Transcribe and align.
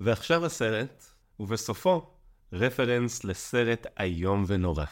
ועכשיו 0.00 0.44
הסרט, 0.44 1.04
ובסופו, 1.40 2.06
רפרנס 2.52 3.24
לסרט 3.24 3.86
איום 4.00 4.44
ונורא. 4.46 4.84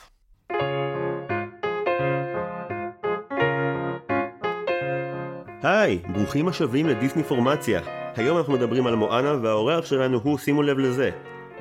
היי, 5.62 5.98
ברוכים 5.98 6.48
השבים 6.48 6.87
לדיסני 6.87 7.22
פורמציה. 7.22 7.80
היום 8.17 8.38
אנחנו 8.38 8.53
מדברים 8.53 8.87
על 8.87 8.95
מואנה 8.95 9.32
והאורח 9.43 9.85
שלנו 9.87 10.21
הוא, 10.22 10.38
שימו 10.38 10.62
לב 10.62 10.78
לזה, 10.78 11.10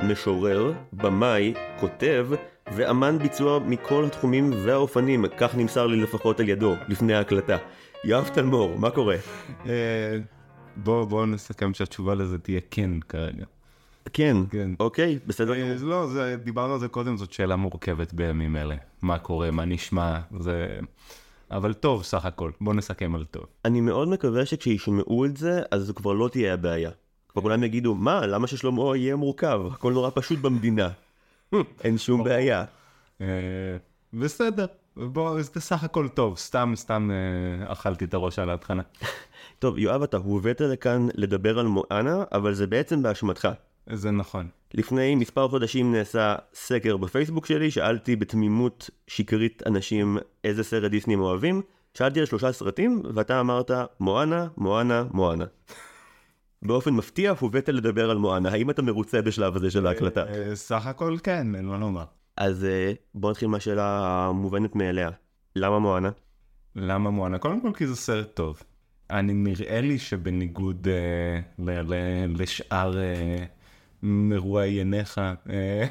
משורר, 0.04 0.74
במאי, 0.94 1.54
כותב 1.80 2.28
ואמן 2.76 3.18
ביצוע 3.20 3.60
מכל 3.60 4.06
התחומים 4.06 4.52
והאופנים, 4.64 5.26
כך 5.38 5.56
נמסר 5.56 5.88
לי 5.88 6.02
לפחות 6.02 6.40
על 6.40 6.50
ידו, 6.50 6.76
לפני 6.88 7.14
ההקלטה. 7.14 7.58
יואב 8.04 8.30
תלמור, 8.34 8.80
מה 8.80 8.92
קורה? 8.92 9.16
אה, 10.78 11.06
בוא, 11.06 11.26
נסכם 11.26 11.74
שהתשובה 11.74 12.16
לזה 12.16 12.38
תהיה 12.38 12.60
כן 12.72 13.00
כרגע. 13.00 13.46
כן, 14.14 14.38
כן. 14.52 14.72
אוקיי, 14.80 15.20
בסדר. 15.28 15.54
אה, 15.54 15.76
לא, 15.82 16.08
זה, 16.08 16.36
דיברנו 16.44 16.74
על 16.74 16.80
זה 16.80 16.88
קודם, 16.88 17.18
זאת 17.18 17.34
שאלה 17.34 17.56
מורכבת 17.56 18.14
בימים 18.14 18.56
אלה. 18.56 18.76
מה 19.02 19.20
קורה, 19.20 19.52
מה 19.52 19.66
נשמע, 19.66 20.20
זה... 20.40 20.80
אבל 21.52 21.74
טוב 21.74 22.04
סך 22.04 22.26
הכל, 22.26 22.52
בוא 22.62 22.74
נסכם 22.74 23.16
על 23.16 23.26
טוב. 23.26 23.46
אני 23.66 23.82
מאוד 23.82 24.08
מקווה 24.08 24.46
שכשישמעו 24.46 25.26
את 25.26 25.38
זה, 25.38 25.62
אז 25.72 25.82
זו 25.82 25.94
כבר 25.96 26.14
לא 26.14 26.28
תהיה 26.28 26.54
הבעיה. 26.54 26.92
כבר 27.30 27.42
כולם 27.42 27.64
יגידו, 27.64 27.96
מה, 27.96 28.26
למה 28.26 28.48
ששלמה 28.48 28.98
יהיה 28.98 29.16
מורכב? 29.16 29.62
הכל 29.72 29.94
נורא 29.94 30.10
פשוט 30.14 30.40
במדינה. 30.40 30.90
אין 31.84 31.98
שום 31.98 32.24
בעיה. 32.24 32.66
אה, 33.22 33.28
בסדר, 34.14 34.66
בוא, 34.98 35.42
זה 35.42 35.62
סך 35.62 35.84
הכל 35.84 36.08
טוב, 36.08 36.38
סתם, 36.38 36.74
סתם 36.76 37.12
אה, 37.12 37.72
אכלתי 37.72 38.06
את 38.06 38.14
הראש 38.14 38.40
על 38.40 38.50
ההתחלה. 38.50 38.84
טוב, 39.64 39.78
יואב, 39.78 40.04
אתה 40.04 40.18
הובאת 40.18 40.62
לכאן 40.62 41.08
לדבר 41.14 41.60
על 41.60 41.68
מואנה, 41.68 42.24
אבל 42.32 42.54
זה 42.54 42.68
בעצם 42.68 43.04
באשמתך. 43.04 43.48
זה 43.94 44.12
נכון. 44.12 44.48
לפני 44.74 45.16
מספר 45.16 45.48
חודשים 45.48 45.92
נעשה 45.92 46.36
סקר 46.54 46.98
בפייסבוק 46.98 47.46
שלי, 47.46 47.72
שאלתי 47.72 48.16
בתמימות 48.16 48.90
שקרית 49.08 49.64
אנשים 49.68 50.18
איזה 50.44 50.64
סרט 50.64 50.92
דיסני 50.92 51.14
הם 51.14 51.20
אוהבים, 51.20 51.62
שאלתי 51.94 52.20
על 52.20 52.26
שלושה 52.26 52.52
סרטים, 52.52 53.02
ואתה 53.16 53.40
אמרת 53.40 53.72
מואנה, 54.00 54.48
מואנה, 54.58 55.04
מואנה. 55.12 55.46
באופן 56.68 56.94
מפתיע 56.94 57.34
הובאת 57.40 57.70
לדבר 57.70 58.10
על 58.10 58.18
מואנה, 58.18 58.50
האם 58.50 58.70
אתה 58.70 58.82
מרוצה 58.82 59.22
בשלב 59.22 59.56
הזה 59.56 59.72
של 59.72 59.88
ההקלטה? 59.88 60.24
אה, 60.28 60.56
סך 60.56 60.88
הכל 60.88 61.18
כן, 61.24 61.56
אין 61.56 61.66
מה 61.66 61.78
לומר. 61.78 62.06
אז 62.38 62.66
אה, 62.66 62.94
בוא 63.16 63.32
נתחיל 63.32 63.48
מהשאלה 63.48 64.00
המובנת 64.30 64.76
מאליה. 64.76 65.10
למה 65.56 65.80
מואנה? 65.80 66.10
למה 66.76 67.10
מואנה? 67.10 67.38
קודם 67.38 67.62
כל 67.62 67.72
כי 67.76 67.88
זה 67.88 67.96
סרט 67.96 68.28
טוב. 68.34 68.64
אני 69.12 69.34
נראה 69.34 69.82
לי 69.82 70.00
שבניגוד 70.00 70.88
אה, 70.88 71.40
ל- 71.66 71.94
ל- 71.94 72.42
לשאר 72.42 72.98
אה, 73.00 73.44
מרואייניך, 74.04 75.18
אה, 75.50 75.86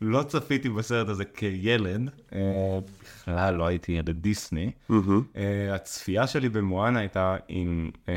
לא 0.00 0.22
צפיתי 0.22 0.68
בסרט 0.68 1.08
הזה 1.08 1.24
כילד, 1.24 2.10
אה, 2.34 2.78
בכלל 3.02 3.54
לא 3.54 3.66
הייתי 3.66 3.92
ילד 3.92 4.10
דיסני. 4.10 4.70
מהמם. 4.88 5.22
אה, 5.36 5.74
הצפייה 5.74 6.26
שלי 6.26 6.48
במואנה 6.48 6.98
הייתה 6.98 7.36
עם, 7.48 7.90
אה, 8.08 8.14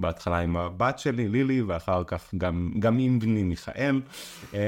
בהתחלה 0.00 0.38
עם 0.38 0.56
הבת 0.56 0.98
שלי, 0.98 1.28
לילי, 1.28 1.62
ואחר 1.62 2.02
כך 2.06 2.34
גם, 2.38 2.72
גם 2.78 2.98
עם 2.98 3.18
בני 3.18 3.42
מיכאל. 3.42 4.00
אה, 4.54 4.60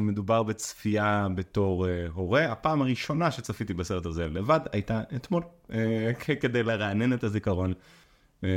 מדובר 0.00 0.42
בצפייה 0.42 1.26
בתור 1.34 1.88
אה, 1.88 2.06
הורה. 2.12 2.44
הפעם 2.52 2.82
הראשונה 2.82 3.30
שצפיתי 3.30 3.74
בסרט 3.74 4.06
הזה 4.06 4.26
לבד 4.28 4.60
הייתה 4.72 5.00
אתמול, 5.16 5.42
אה, 5.72 6.10
כדי 6.40 6.62
לרענן 6.62 7.12
את 7.12 7.24
הזיכרון. 7.24 7.72
אה, 8.44 8.48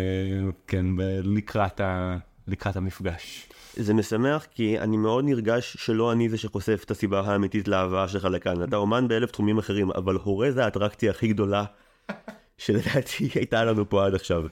כן, 0.67 0.86
לקראת, 1.23 1.81
ה, 1.81 2.17
לקראת 2.48 2.76
המפגש. 2.76 3.50
זה 3.76 3.94
משמח 3.94 4.45
כי 4.52 4.80
אני 4.80 4.98
מאוד 4.98 5.26
נרגש 5.26 5.78
שלא 5.80 6.12
אני 6.12 6.30
זה 6.30 6.38
שחושף 6.38 6.81
את 6.86 6.92
הסיבה 6.92 7.20
האמיתית 7.20 7.67
להבאה 7.67 8.08
שלך 8.08 8.26
לכאן. 8.26 8.64
אתה 8.64 8.76
אומן 8.76 9.08
באלף 9.08 9.31
תחומים 9.31 9.58
אחרים, 9.58 9.92
אבל 9.92 10.16
הורה 10.16 10.52
זה 10.52 10.66
האטרקציה 10.66 11.11
הכי 11.11 11.28
גדולה 11.28 11.66
שלדעתי 12.58 13.30
הייתה 13.36 13.64
לנו 13.64 13.89
פה 13.89 14.05
עד 14.05 14.16
עכשיו. 14.16 14.43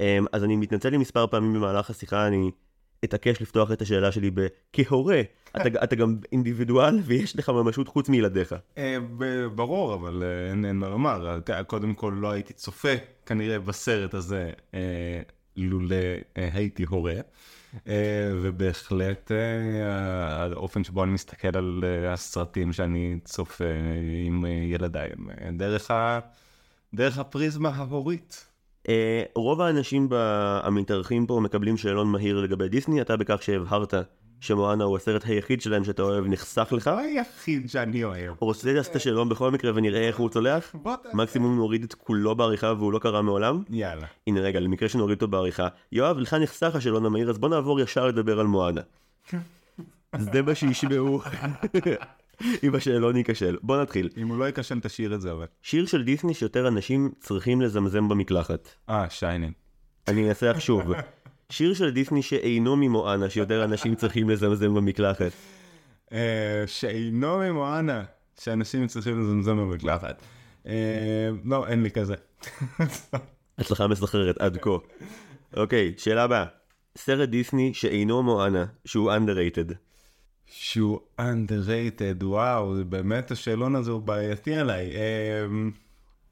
אמ, 0.00 0.26
אז 0.32 0.44
אני 0.44 0.56
מתנצל 0.56 0.88
לי 0.88 0.96
מספר 0.96 1.26
פעמים 1.26 1.54
במהלך 1.54 1.90
השיחה, 1.90 2.26
אני 2.26 2.50
אתעקש 3.04 3.42
לפתוח 3.42 3.72
את 3.72 3.82
השאלה 3.82 4.12
שלי 4.12 4.30
ב... 4.34 4.46
כהורה, 4.72 5.20
אתה, 5.56 5.84
אתה 5.84 5.96
גם 5.96 6.16
אינדיבידואל 6.32 6.98
ויש 7.04 7.36
לך 7.36 7.48
ממשות 7.48 7.88
חוץ 7.88 8.08
מילדיך. 8.08 8.54
אה, 8.78 8.96
ברור, 9.54 9.94
אבל 9.94 10.22
אה, 10.22 10.50
אין 10.50 10.64
אין 10.64 10.76
מה 10.76 10.88
לומר. 10.88 11.38
קודם 11.66 11.94
כל 11.94 12.14
לא 12.20 12.30
הייתי 12.30 12.52
צופה 12.52 12.92
כנראה 13.26 13.58
בסרט 13.58 14.14
הזה 14.14 14.50
אה, 14.74 15.20
לולא 15.56 15.96
הייתי 16.34 16.84
הורה. 16.84 17.14
ובהחלט 18.42 19.32
האופן 20.52 20.84
שבו 20.84 21.04
אני 21.04 21.12
מסתכל 21.12 21.56
על 21.56 21.84
הסרטים 22.08 22.72
שאני 22.72 23.18
צופה 23.24 23.64
עם 24.26 24.44
ילדיי, 24.46 25.10
דרך, 25.52 25.90
ה... 25.90 26.20
דרך 26.94 27.18
הפריזמה 27.18 27.68
ההורית. 27.68 28.47
אה, 28.88 29.22
רוב 29.34 29.60
האנשים 29.60 30.08
המתארחים 30.62 31.26
פה 31.26 31.40
מקבלים 31.40 31.76
שאלון 31.76 32.08
מהיר 32.08 32.40
לגבי 32.40 32.68
דיסני, 32.68 33.00
אתה 33.00 33.16
בכך 33.16 33.42
שהבהרת 33.42 33.94
שמואנה 34.40 34.84
הוא 34.84 34.96
הסרט 34.96 35.24
היחיד 35.26 35.60
שלהם 35.60 35.84
שאתה 35.84 36.02
אוהב 36.02 36.26
נחסך 36.26 36.72
לך. 36.72 36.88
היחיד 36.88 37.70
שאני 37.70 38.04
אוהב. 38.04 38.34
רוצה 38.40 38.72
לעשות 38.72 38.90
את 38.90 38.96
השאלון 38.96 39.28
בכל 39.28 39.50
מקרה 39.50 39.72
ונראה 39.74 40.08
איך 40.08 40.18
הוא 40.18 40.28
צולח? 40.28 40.74
מקסימום 41.14 41.56
נוריד 41.56 41.84
את 41.84 41.94
כולו 41.94 42.34
בעריכה 42.34 42.72
והוא 42.78 42.92
לא 42.92 42.98
קרה 42.98 43.22
מעולם? 43.22 43.62
יאללה. 43.70 44.06
הנה 44.26 44.40
רגע, 44.40 44.60
למקרה 44.60 44.88
שנוריד 44.88 45.14
אותו 45.14 45.28
בעריכה. 45.28 45.68
יואב, 45.92 46.18
לך 46.18 46.34
נחסך 46.34 46.74
השאלון 46.74 47.06
המהיר, 47.06 47.30
אז 47.30 47.38
בוא 47.38 47.48
נעבור 47.48 47.80
ישר 47.80 48.06
לדבר 48.06 48.40
על 48.40 48.46
מואנה. 48.46 48.80
זה 50.32 50.42
מה 50.42 50.54
שישמעו 50.54 51.20
אם 52.64 52.74
השאלון 52.74 53.16
ייכשל. 53.16 53.56
בוא 53.62 53.82
נתחיל. 53.82 54.08
אם 54.16 54.28
הוא 54.28 54.38
לא 54.38 54.44
ייכשל 54.44 54.80
תשאיר 54.80 55.14
את 55.14 55.20
זה 55.20 55.32
אבל. 55.32 55.46
שיר 55.62 55.86
של 55.86 56.02
דיסני 56.04 56.34
שיותר 56.34 56.68
אנשים 56.68 57.10
צריכים 57.20 57.60
לזמזם 57.60 58.08
במקלחת. 58.08 58.68
אה, 58.88 59.10
שיינן. 59.10 59.50
אני 60.08 60.28
אנסח 60.28 60.56
שוב. 60.58 60.92
שיר 61.50 61.74
של 61.74 61.90
דיסני 61.90 62.22
שאינו 62.22 62.76
ממואנה 62.76 63.30
שיותר 63.30 63.64
אנשים 63.64 63.94
צריכים 63.94 64.30
לזמזם 64.30 64.74
במקלחת. 64.74 65.32
אה, 66.12 66.64
שאינו 66.66 67.38
ממואנה, 67.38 68.04
שאנשים 68.40 68.86
צריכים 68.86 69.20
לזמזם 69.20 69.56
במקלחת. 69.56 70.22
אה, 70.66 71.30
לא, 71.44 71.66
אין 71.66 71.82
לי 71.82 71.90
כזה. 71.90 72.14
הצלחה 73.58 73.86
מסחררת 73.86 74.38
עד 74.38 74.56
כה. 74.56 74.70
אוקיי, 75.56 75.94
שאלה 75.96 76.22
הבאה. 76.22 76.44
סרט 76.98 77.28
דיסני 77.28 77.74
שאינו 77.74 78.22
מואנה, 78.22 78.64
שהוא 78.84 79.12
underrated. 79.12 79.74
שהוא 80.50 81.00
underrated, 81.20 82.24
וואו, 82.24 82.74
באמת 82.88 83.30
השאלון 83.30 83.76
הזה 83.76 83.90
הוא 83.90 84.02
בעייתי 84.02 84.54
עליי. 84.54 84.96
אה, 84.96 85.46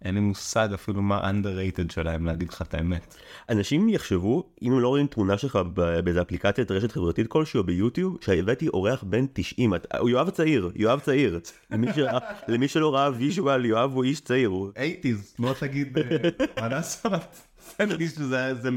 אין 0.05 0.15
לי 0.15 0.21
מושג 0.21 0.69
אפילו 0.75 1.03
מה 1.03 1.31
underrated 1.31 1.93
שלהם, 1.93 2.27
להגיד 2.27 2.49
לך 2.49 2.63
את 2.63 2.75
האמת. 2.75 3.15
אנשים 3.51 3.89
יחשבו, 3.89 4.51
אם 4.63 4.73
הם 4.73 4.81
לא 4.81 4.89
רואים 4.89 5.07
תמונה 5.07 5.39
שלך 5.39 5.59
באיזה 6.05 6.23
אפליקציית 6.23 6.71
רשת 6.71 6.93
חברתית 6.93 7.27
כלשהו 7.27 7.65
ביוטיוב, 7.65 8.19
שהבאתי 8.21 8.69
אורח 8.69 9.05
בן 9.07 9.25
90, 9.33 9.75
את- 9.75 9.87
הוא 9.99 10.11
יואב 10.11 10.31
צעיר, 10.31 10.71
יואב 10.75 11.01
צעיר. 11.01 11.41
למי, 11.71 11.87
ש... 11.93 11.99
למי 12.49 12.69
שלא 12.69 12.95
ראה 12.95 13.11
ויז'ואל, 13.19 13.65
יואב 13.65 13.93
הוא 13.95 14.05
איש 14.05 14.21
צעיר. 14.21 14.49
הוא... 14.49 14.71
80's, 14.77 15.35
לא 15.39 15.55
תגיד, 15.61 15.99
אה, 15.99 16.05
מה 16.61 16.69
לעשות? 16.69 17.13
זה 18.61 18.71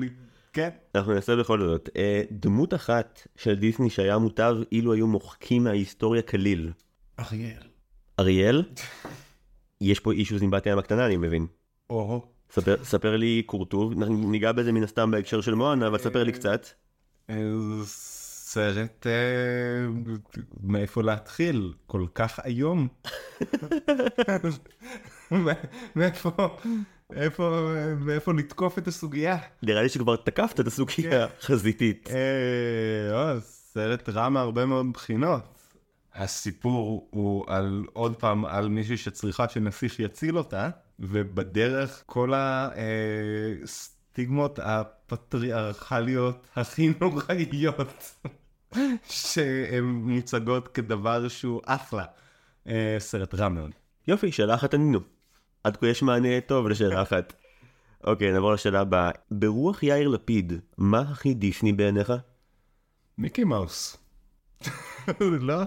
כן. 0.53 0.69
אנחנו 0.95 1.13
נעשה 1.13 1.35
בכל 1.35 1.59
זאת. 1.59 1.89
אה, 1.95 2.21
דמות 2.31 2.73
אחת 2.73 3.27
של 3.35 3.55
דיסני 3.55 3.89
שהיה 3.89 4.17
מוטב 4.17 4.55
אילו 4.71 4.93
היו 4.93 5.07
מוחקים 5.07 5.63
מההיסטוריה 5.63 6.21
כליל. 6.21 6.71
אריאל. 7.19 7.63
אריאל? 8.19 8.63
יש 9.81 9.99
פה 9.99 10.11
אישוז 10.11 10.43
עם 10.43 10.51
בת 10.51 10.65
ים 10.65 10.77
הקטנה 10.77 11.05
אני 11.05 11.17
מבין. 11.17 11.47
או, 11.89 12.25
ספר, 12.51 12.75
ספר 12.83 13.17
לי 13.17 13.43
אנחנו 13.97 14.31
ניגע 14.31 14.51
בזה 14.51 14.71
מן 14.71 14.83
הסתם 14.83 15.11
בהקשר 15.11 15.41
של 15.41 15.53
מואנה, 15.53 15.87
אבל 15.87 15.97
ספר 15.97 16.23
לי 16.23 16.31
קצת. 16.31 16.67
אה, 17.29 17.35
סרט, 18.51 19.07
אה, 19.07 19.87
מאיפה 20.63 21.03
להתחיל? 21.03 21.73
כל 21.87 22.05
כך 22.15 22.39
איום. 22.45 22.87
מאיפה, 25.95 26.31
מאיפה, 27.11 27.73
מאיפה 27.99 28.33
לתקוף 28.33 28.77
את 28.77 28.87
הסוגיה? 28.87 29.37
נראה 29.63 29.81
לי 29.81 29.89
שכבר 29.89 30.15
תקפת 30.15 30.59
את 30.59 30.67
הסוגיה 30.67 31.25
החזיתית. 31.39 32.09
אה, 32.11 33.31
אה, 33.31 33.39
סרט 33.39 34.09
רע 34.09 34.29
מהרבה 34.29 34.65
מאוד 34.65 34.93
בחינות. 34.93 35.43
הסיפור 36.13 37.07
הוא 37.09 37.45
על 37.47 37.85
עוד 37.93 38.15
פעם 38.15 38.45
על 38.45 38.69
מישהי 38.69 38.97
שצריכה 38.97 39.49
שנסיך 39.49 39.99
יציל 39.99 40.37
אותה, 40.37 40.69
ובדרך 40.99 42.03
כל 42.05 42.33
הסטיגמות 43.63 44.59
הפטריארכליות 44.63 46.47
הכי 46.55 46.93
נוראיות 47.01 48.21
שהן 49.09 49.83
מוצגות 49.83 50.67
כדבר 50.67 51.27
שהוא 51.27 51.61
אחלה. 51.65 52.05
אה, 52.67 52.95
סרט 52.99 53.35
רע 53.35 53.49
מאוד. 53.49 53.71
יופי, 54.07 54.31
שאלה 54.31 54.55
אחת 54.55 54.73
ענינו. 54.73 55.18
עד 55.63 55.77
כה 55.77 55.87
יש 55.87 56.03
מענה 56.03 56.41
טוב 56.41 56.67
לשאלה 56.67 57.01
אחת. 57.01 57.33
אוקיי, 58.03 58.31
נעבור 58.31 58.53
לשאלה 58.53 58.81
הבאה. 58.81 59.11
ברוח 59.31 59.83
יאיר 59.83 60.07
לפיד, 60.07 60.53
מה 60.77 60.99
הכי 60.99 61.33
דיסני 61.33 61.73
בעיניך? 61.73 62.13
מיקי 63.17 63.43
מאוס. 63.43 63.97
לא? 65.19 65.63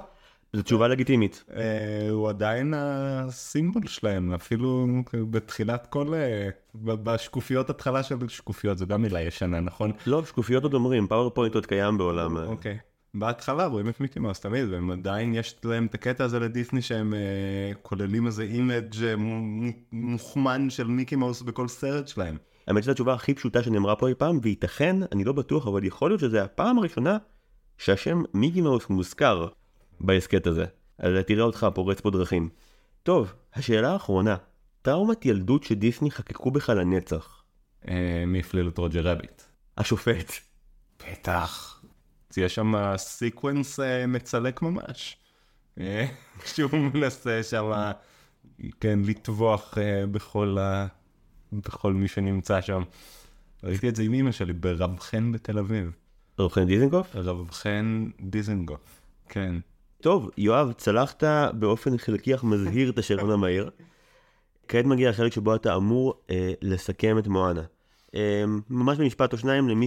זו 0.53 0.63
תשובה 0.63 0.89
לגיטימית. 0.89 1.45
אה, 1.57 2.11
הוא 2.11 2.29
עדיין 2.29 2.75
הסימבול 2.77 3.87
שלהם, 3.87 4.33
אפילו 4.33 4.87
בתחילת 5.31 5.87
כל... 5.91 6.15
אה, 6.15 6.49
בשקופיות 6.75 7.71
התחלה 7.71 8.03
של 8.03 8.29
שקופיות, 8.29 8.79
זו 8.79 8.87
גם 8.87 9.03
מילה 9.03 9.21
ישנה, 9.21 9.61
נכון? 9.61 9.93
לא, 10.07 10.25
שקופיות 10.25 10.63
עוד 10.63 10.75
אומרים, 10.75 11.07
PowerPoint 11.07 11.55
עוד 11.55 11.67
קיים 11.67 11.99
בעולם. 11.99 12.37
אוקיי. 12.37 12.79
בהתחלה 13.15 13.67
רואים 13.67 13.89
את 13.89 14.01
מיקי 14.01 14.21
מאוס 14.21 14.41
תמיד, 14.41 14.69
והם 14.69 14.91
עדיין 14.91 15.35
יש 15.35 15.57
להם 15.65 15.87
את 15.87 15.95
הקטע 15.95 16.25
הזה 16.25 16.39
לדיסני 16.41 16.83
שהם 16.83 17.15
אה, 17.15 17.73
כוללים 17.83 18.27
איזה 18.27 18.43
image 18.43 19.05
אה, 19.05 19.17
מו- 19.17 19.73
מוכמן 19.93 20.71
של 20.71 20.87
מיקי 20.87 21.17
מאוס 21.17 21.43
בכל 21.43 21.69
סרט 21.69 22.09
שלהם. 22.09 22.37
האמת 22.67 22.83
שזו 22.83 22.93
התשובה 22.93 23.15
הכי 23.15 23.35
פשוטה 23.35 23.63
שנאמרה 23.63 23.97
פה 23.97 24.09
אי 24.09 24.15
פעם, 24.15 24.39
וייתכן, 24.43 24.97
אני 25.13 25.25
לא 25.25 25.33
בטוח, 25.33 25.67
אבל 25.67 25.85
יכול 25.85 26.11
להיות 26.11 26.21
שזו 26.21 26.39
הפעם 26.39 26.79
הראשונה 26.79 27.19
שהשם 27.79 28.23
מיקי 28.35 28.61
מאוס 28.61 28.89
מוזכר 28.91 29.49
בהסכת 30.01 30.47
הזה. 30.47 30.65
אז 30.99 31.13
תראה 31.27 31.45
אותך 31.45 31.67
פורץ 31.75 32.01
פה 32.01 32.11
דרכים. 32.11 32.49
טוב, 33.03 33.33
השאלה 33.55 33.93
האחרונה, 33.93 34.37
טראומת 34.83 35.27
ילדות 35.27 35.65
שדיסני 35.65 36.11
חקקו 36.11 36.51
בך 36.51 36.69
לנצח. 36.69 37.43
אה, 37.89 38.25
מי 38.27 38.41
הפליל 38.41 38.69
את 38.69 38.79
רוג'ר 38.79 39.09
רביט? 39.09 39.43
השופט. 39.79 40.33
בטח. 41.11 41.82
יש 42.37 42.55
שם 42.55 42.73
sequence 42.97 43.81
אה, 43.81 44.07
מצלק 44.07 44.63
ממש. 44.63 45.17
אה, 45.81 46.07
שהוא 46.55 46.71
מנסה 46.95 47.43
שם, 47.43 47.93
כן, 48.81 48.99
לטבוח 49.05 49.79
אה, 49.79 50.07
בכל, 50.07 50.57
ה... 50.61 50.87
בכל 51.53 51.93
מי 51.93 52.09
שנמצא 52.09 52.61
שם. 52.61 52.83
ראיתי 53.65 53.89
את 53.89 53.97
זה 53.97 54.03
עם 54.03 54.15
אמא 54.15 54.33
שלי 54.33 54.53
ברב 54.53 54.99
חן 55.01 55.33
בתל 55.33 55.59
אביב. 55.59 55.91
רוחן 56.39 56.67
דיזנגוף? 56.67 57.17
רב 57.17 57.51
חן 57.51 58.07
דיזנגוף. 58.21 59.01
כן. 59.29 59.55
טוב, 60.01 60.31
יואב, 60.39 60.73
צלחת 60.73 61.25
באופן 61.55 61.99
חלקי 61.99 62.35
אך 62.35 62.45
מזהיר 62.45 62.91
את 62.91 62.99
השאלון 62.99 63.31
המהיר. 63.39 63.71
כעת 64.69 64.85
מגיע 64.85 65.11
החלק 65.11 65.33
שבו 65.33 65.55
אתה 65.55 65.77
אמור 65.77 66.15
אה, 66.31 66.53
לסכם 66.63 67.19
את 67.19 67.27
מואנה. 67.27 67.63
אה, 68.15 68.45
ממש 68.71 68.99
במשפט 68.99 69.33
או 69.33 69.39
שניים 69.39 69.69
למי 69.69 69.87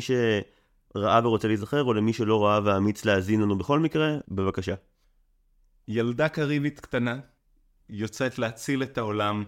שראה 0.97 1.27
ורוצה 1.27 1.47
להיזכר, 1.47 1.83
או 1.83 1.94
למי 1.94 2.13
שלא 2.13 2.45
ראה 2.45 2.59
ואמיץ 2.63 3.06
להאזין 3.06 3.42
לנו 3.42 3.57
בכל 3.57 3.80
מקרה, 3.80 4.18
בבקשה. 4.27 4.75
ילדה 5.88 6.30
קריבית 6.30 6.80
קטנה 6.80 7.19
יוצאת 7.89 8.39
להציל 8.39 8.83
את 8.83 8.97
העולם 8.97 9.44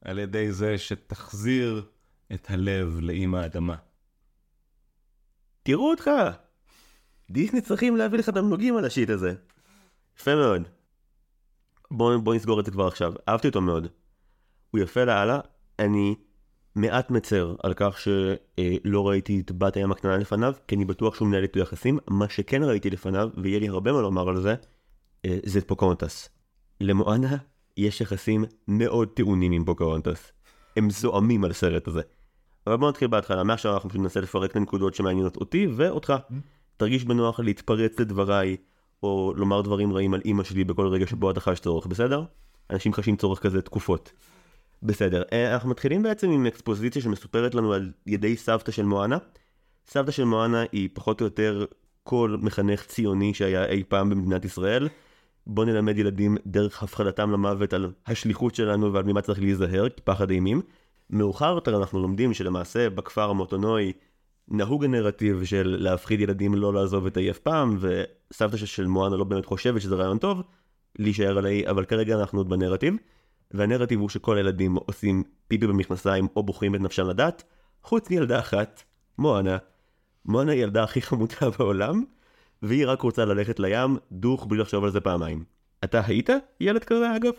על 0.00 0.18
ידי 0.18 0.52
זה 0.52 0.78
שתחזיר 0.78 1.86
את 2.34 2.50
הלב 2.50 2.98
לאימא 3.00 3.36
האדמה. 3.36 3.76
תראו 5.62 5.90
אותך! 5.90 6.10
דיסני 7.30 7.60
צריכים 7.60 7.96
להביא 7.96 8.18
לך 8.18 8.30
תמלוגים 8.30 8.76
על 8.76 8.84
השיט 8.84 9.10
הזה. 9.10 9.34
יפה 10.18 10.34
מאוד. 10.34 10.62
בוא, 11.90 12.16
בוא 12.16 12.34
נסגור 12.34 12.60
את 12.60 12.64
זה 12.64 12.70
כבר 12.70 12.86
עכשיו. 12.86 13.12
אהבתי 13.28 13.48
אותו 13.48 13.60
מאוד. 13.60 13.88
הוא 14.70 14.80
יפה 14.80 15.04
לאללה. 15.04 15.40
אני 15.78 16.14
מעט 16.74 17.10
מצר 17.10 17.54
על 17.62 17.74
כך 17.76 17.98
שלא 17.98 19.08
ראיתי 19.08 19.40
את 19.40 19.52
בת 19.52 19.76
הים 19.76 19.92
הקטנה 19.92 20.16
לפניו, 20.16 20.52
כי 20.68 20.76
אני 20.76 20.84
בטוח 20.84 21.14
שהוא 21.14 21.28
מנהל 21.28 21.42
איתו 21.42 21.58
יחסים. 21.58 21.98
מה 22.10 22.28
שכן 22.28 22.62
ראיתי 22.62 22.90
לפניו, 22.90 23.28
ויהיה 23.36 23.58
לי 23.58 23.68
הרבה 23.68 23.92
מה 23.92 24.00
לומר 24.00 24.28
על 24.28 24.40
זה, 24.40 24.54
אה, 25.24 25.38
זה 25.44 25.58
את 25.58 25.68
פוקהונטס. 25.68 26.28
למואנה 26.80 27.36
יש 27.76 28.00
יחסים 28.00 28.44
מאוד 28.68 29.08
טעונים 29.08 29.52
עם 29.52 29.64
פוקהונטס. 29.64 30.32
הם 30.76 30.90
זועמים 30.90 31.44
על 31.44 31.50
הסרט 31.50 31.88
הזה. 31.88 32.02
אבל 32.66 32.76
בוא 32.76 32.88
נתחיל 32.88 33.08
בהתחלה, 33.08 33.44
מעכשיו 33.44 33.74
אנחנו 33.74 33.88
פשוט 33.88 34.00
ננסה 34.00 34.20
לפרק 34.20 34.50
את 34.50 34.56
הנקודות 34.56 34.94
שמעניינות 34.94 35.36
אותי 35.36 35.66
ואותך. 35.76 36.12
תרגיש 36.76 37.04
בנוח 37.04 37.40
להתפרץ 37.40 38.00
לדבריי, 38.00 38.56
או 39.02 39.32
לומר 39.36 39.60
דברים 39.60 39.92
רעים 39.92 40.14
על 40.14 40.20
אימא 40.24 40.44
שלי 40.44 40.64
בכל 40.64 40.86
רגע 40.86 41.06
שבו 41.06 41.30
אתה 41.30 41.40
חש 41.40 41.60
צורך, 41.60 41.86
בסדר? 41.86 42.24
אנשים 42.70 42.92
חשים 42.92 43.16
צורך 43.16 43.42
כזה 43.42 43.62
תקופות. 43.62 44.12
בסדר, 44.84 45.22
אה, 45.32 45.54
אנחנו 45.54 45.70
מתחילים 45.70 46.02
בעצם 46.02 46.30
עם 46.30 46.46
אקספוזיציה 46.46 47.02
שמסופרת 47.02 47.54
לנו 47.54 47.72
על 47.72 47.92
ידי 48.06 48.36
סבתא 48.36 48.72
של 48.72 48.82
מואנה. 48.82 49.18
סבתא 49.86 50.10
של 50.10 50.24
מואנה 50.24 50.64
היא 50.72 50.88
פחות 50.92 51.20
או 51.20 51.26
יותר 51.26 51.64
כל 52.02 52.36
מחנך 52.40 52.84
ציוני 52.84 53.34
שהיה 53.34 53.66
אי 53.66 53.82
פעם 53.88 54.10
במדינת 54.10 54.44
ישראל. 54.44 54.88
בוא 55.46 55.64
נלמד 55.64 55.98
ילדים 55.98 56.36
דרך 56.46 56.82
הפחדתם 56.82 57.30
למוות 57.30 57.72
על 57.72 57.92
השליחות 58.06 58.54
שלנו 58.54 58.92
ועל 58.92 59.04
ממה 59.04 59.22
צריך 59.22 59.40
להיזהר, 59.40 59.88
כי 59.88 60.00
פחד 60.04 60.30
אימים. 60.30 60.62
מאוחר 61.10 61.52
יותר 61.54 61.76
אנחנו 61.76 62.02
לומדים 62.02 62.34
שלמעשה 62.34 62.90
בכפר 62.90 63.30
המוטונוי 63.30 63.92
נהוג 64.48 64.84
הנרטיב 64.84 65.44
של 65.44 65.76
להפחיד 65.78 66.20
ילדים 66.20 66.54
לא 66.54 66.74
לעזוב 66.74 67.06
את 67.06 67.16
האי 67.16 67.30
אף 67.30 67.38
פעם, 67.38 67.78
וסבתא 67.80 68.56
של 68.56 68.86
מואנה 68.86 69.16
לא 69.16 69.24
באמת 69.24 69.46
חושבת 69.46 69.80
שזה 69.80 69.94
רעיון 69.94 70.18
טוב, 70.18 70.42
להישאר 70.98 71.38
על 71.38 71.46
האי, 71.46 71.66
אבל 71.66 71.84
כרגע 71.84 72.20
אנחנו 72.20 72.38
עוד 72.38 72.48
בנרטיב, 72.48 72.94
והנרטיב 73.50 74.00
הוא 74.00 74.08
שכל 74.08 74.36
הילדים 74.36 74.74
עושים 74.74 75.22
פיפי 75.48 75.66
במכנסיים 75.66 76.28
או 76.36 76.42
בוחרים 76.42 76.74
את 76.74 76.80
נפשם 76.80 77.08
לדעת, 77.08 77.42
חוץ 77.82 78.10
מילדה 78.10 78.38
אחת, 78.38 78.82
מואנה. 79.18 79.56
מואנה 80.24 80.52
היא 80.52 80.60
הילדה 80.60 80.84
הכי 80.84 81.02
חמודה 81.02 81.50
בעולם, 81.58 82.04
והיא 82.62 82.86
רק 82.86 83.02
רוצה 83.02 83.24
ללכת 83.24 83.60
לים, 83.60 83.96
דוך 84.12 84.46
בלי 84.46 84.58
לחשוב 84.58 84.84
על 84.84 84.90
זה 84.90 85.00
פעמיים. 85.00 85.44
אתה 85.84 86.00
היית 86.06 86.30
ילד 86.60 86.84
כזה 86.84 87.16
אגב? 87.16 87.32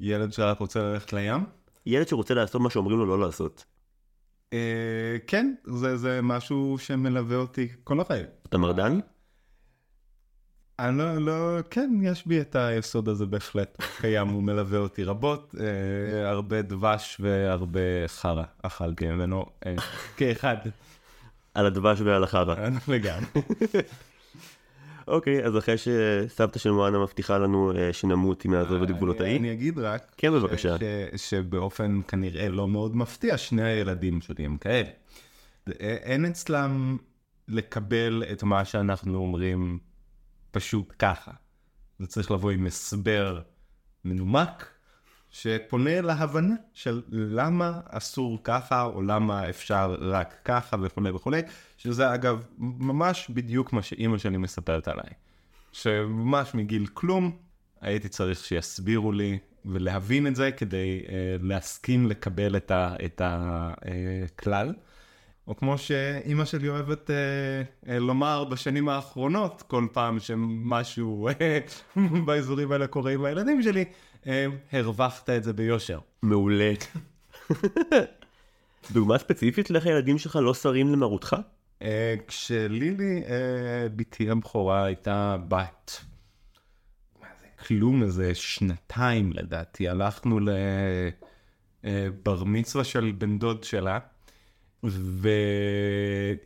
ילד 0.00 0.32
שרק 0.32 0.58
רוצה 0.58 0.80
ללכת 0.82 1.12
לים? 1.12 1.44
ילד 1.86 2.08
שרוצה 2.08 2.34
לעשות 2.34 2.60
מה 2.60 2.70
שאומרים 2.70 2.98
לו 2.98 3.06
לא 3.06 3.20
לעשות. 3.20 3.64
אה, 4.52 5.16
כן, 5.26 5.54
זה, 5.64 5.96
זה 5.96 6.20
משהו 6.22 6.76
שמלווה 6.78 7.36
אותי 7.36 7.68
כל 7.84 8.00
החיים. 8.00 8.26
אתה 8.48 8.58
מרדן? 8.58 8.98
אני 10.78 10.98
לא, 10.98 11.16
לא, 11.18 11.58
כן, 11.70 11.90
יש 12.02 12.26
בי 12.26 12.40
את 12.40 12.56
היסוד 12.56 13.08
הזה 13.08 13.26
בהחלט, 13.26 13.82
קיים, 14.00 14.28
הוא 14.28 14.42
מלווה 14.42 14.78
אותי 14.78 15.04
רבות, 15.04 15.54
אה, 15.60 16.30
הרבה 16.30 16.62
דבש 16.62 17.16
והרבה 17.20 17.80
חרא 18.06 18.42
אכלתי 18.62 19.06
ממנו, 19.06 19.46
אה, 19.66 19.74
כאחד, 20.16 20.56
על 21.54 21.66
הדבש 21.66 22.00
ועל 22.00 22.24
החרא. 22.24 22.54
לגמרי. 22.88 23.26
אוקיי, 25.08 25.44
אז 25.44 25.58
אחרי 25.58 25.74
שסבתא 25.78 26.58
של 26.58 26.70
מואנה 26.70 26.98
מבטיחה 26.98 27.38
לנו 27.38 27.72
אה, 27.76 27.92
שנמות 27.92 28.46
אם 28.46 28.54
נעזוב 28.54 28.82
את 28.82 28.90
גבולות 28.90 29.20
האי. 29.20 29.36
אני 29.38 29.52
אגיד 29.52 29.78
רק, 29.78 30.02
כן, 30.16 30.32
בבקשה. 30.32 30.76
ש- 30.78 30.80
ש- 31.16 31.30
שבאופן 31.30 32.00
כנראה 32.08 32.48
לא 32.48 32.68
מאוד 32.68 32.96
מפתיע, 32.96 33.36
שני 33.38 33.62
הילדים 33.62 34.20
שלי 34.20 34.44
הם 34.44 34.56
כאלה. 34.56 34.88
אה, 35.68 35.72
אין 36.02 36.24
אצלם 36.24 36.96
לקבל 37.48 38.22
את 38.32 38.42
מה 38.42 38.64
שאנחנו 38.64 39.18
אומרים 39.18 39.78
פשוט 40.56 40.92
ככה. 40.98 41.30
זה 41.98 42.06
צריך 42.06 42.30
לבוא 42.30 42.50
עם 42.50 42.66
הסבר 42.66 43.40
מנומק, 44.04 44.68
שפונה 45.30 46.00
להבנה 46.00 46.54
של 46.74 47.02
למה 47.10 47.80
אסור 47.88 48.38
ככה, 48.44 48.82
או 48.82 49.02
למה 49.02 49.50
אפשר 49.50 49.96
רק 50.00 50.34
ככה 50.44 50.76
וכולי 50.82 51.10
וכולי, 51.10 51.40
שזה 51.76 52.14
אגב 52.14 52.44
ממש 52.58 53.30
בדיוק 53.30 53.72
מה 53.72 53.82
שאימא 53.82 54.18
שלי 54.18 54.36
מספרת 54.36 54.88
עליי. 54.88 55.10
שממש 55.72 56.54
מגיל 56.54 56.86
כלום 56.86 57.36
הייתי 57.80 58.08
צריך 58.08 58.44
שיסבירו 58.44 59.12
לי 59.12 59.38
ולהבין 59.64 60.26
את 60.26 60.36
זה 60.36 60.52
כדי 60.52 61.02
אה, 61.08 61.36
להסכים 61.40 62.06
לקבל 62.06 62.56
את 62.56 63.20
הכלל. 63.24 64.68
אה. 64.68 64.74
או 65.48 65.56
כמו 65.56 65.78
שאימא 65.78 66.44
שלי 66.44 66.68
אוהבת 66.68 67.10
אה, 67.10 67.14
אה, 67.88 67.98
לומר 67.98 68.44
בשנים 68.44 68.88
האחרונות, 68.88 69.62
כל 69.66 69.86
פעם 69.92 70.20
שמשהו 70.20 71.28
אה, 71.28 71.58
באזורים 72.26 72.72
האלה 72.72 72.86
קורה 72.86 73.12
עם 73.12 73.24
הילדים 73.24 73.62
שלי, 73.62 73.84
אה, 74.26 74.46
הרווחת 74.72 75.30
את 75.30 75.44
זה 75.44 75.52
ביושר. 75.52 75.98
מעולה. 76.22 76.72
דוגמה 78.92 79.18
ספציפית 79.18 79.70
לאיך 79.70 79.86
הילדים 79.86 80.18
שלך 80.18 80.36
לא 80.42 80.54
שרים 80.54 80.92
למרותך? 80.92 81.36
אה, 81.82 82.14
כשלילי, 82.28 83.22
אה, 83.28 83.88
בתי 83.96 84.30
הבכורה, 84.30 84.84
הייתה 84.84 85.36
בת, 85.48 86.00
מה 87.20 87.26
זה, 87.40 87.46
כלום, 87.66 88.02
איזה 88.02 88.34
שנתיים 88.34 89.32
לדעתי, 89.32 89.88
הלכנו 89.88 90.40
לבר 91.84 92.44
מצווה 92.44 92.84
של 92.84 93.12
בן 93.18 93.38
דוד 93.38 93.64
שלה, 93.64 93.98
והיא 94.90 96.44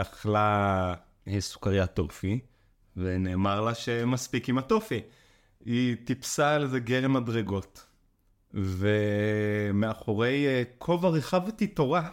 אכלה 0.00 0.94
אה, 1.28 1.40
סוכריית 1.40 1.90
טופי, 1.90 2.40
ונאמר 2.96 3.60
לה 3.60 3.74
שמספיק 3.74 4.48
עם 4.48 4.58
הטופי. 4.58 5.00
היא 5.64 5.96
טיפסה 6.04 6.54
על 6.54 6.62
איזה 6.62 6.80
גרם 6.80 7.12
מדרגות, 7.12 7.86
ומאחורי 8.54 10.46
אה, 10.46 10.62
כובע 10.78 11.08
רחבתי 11.08 11.66
תורה, 11.66 12.08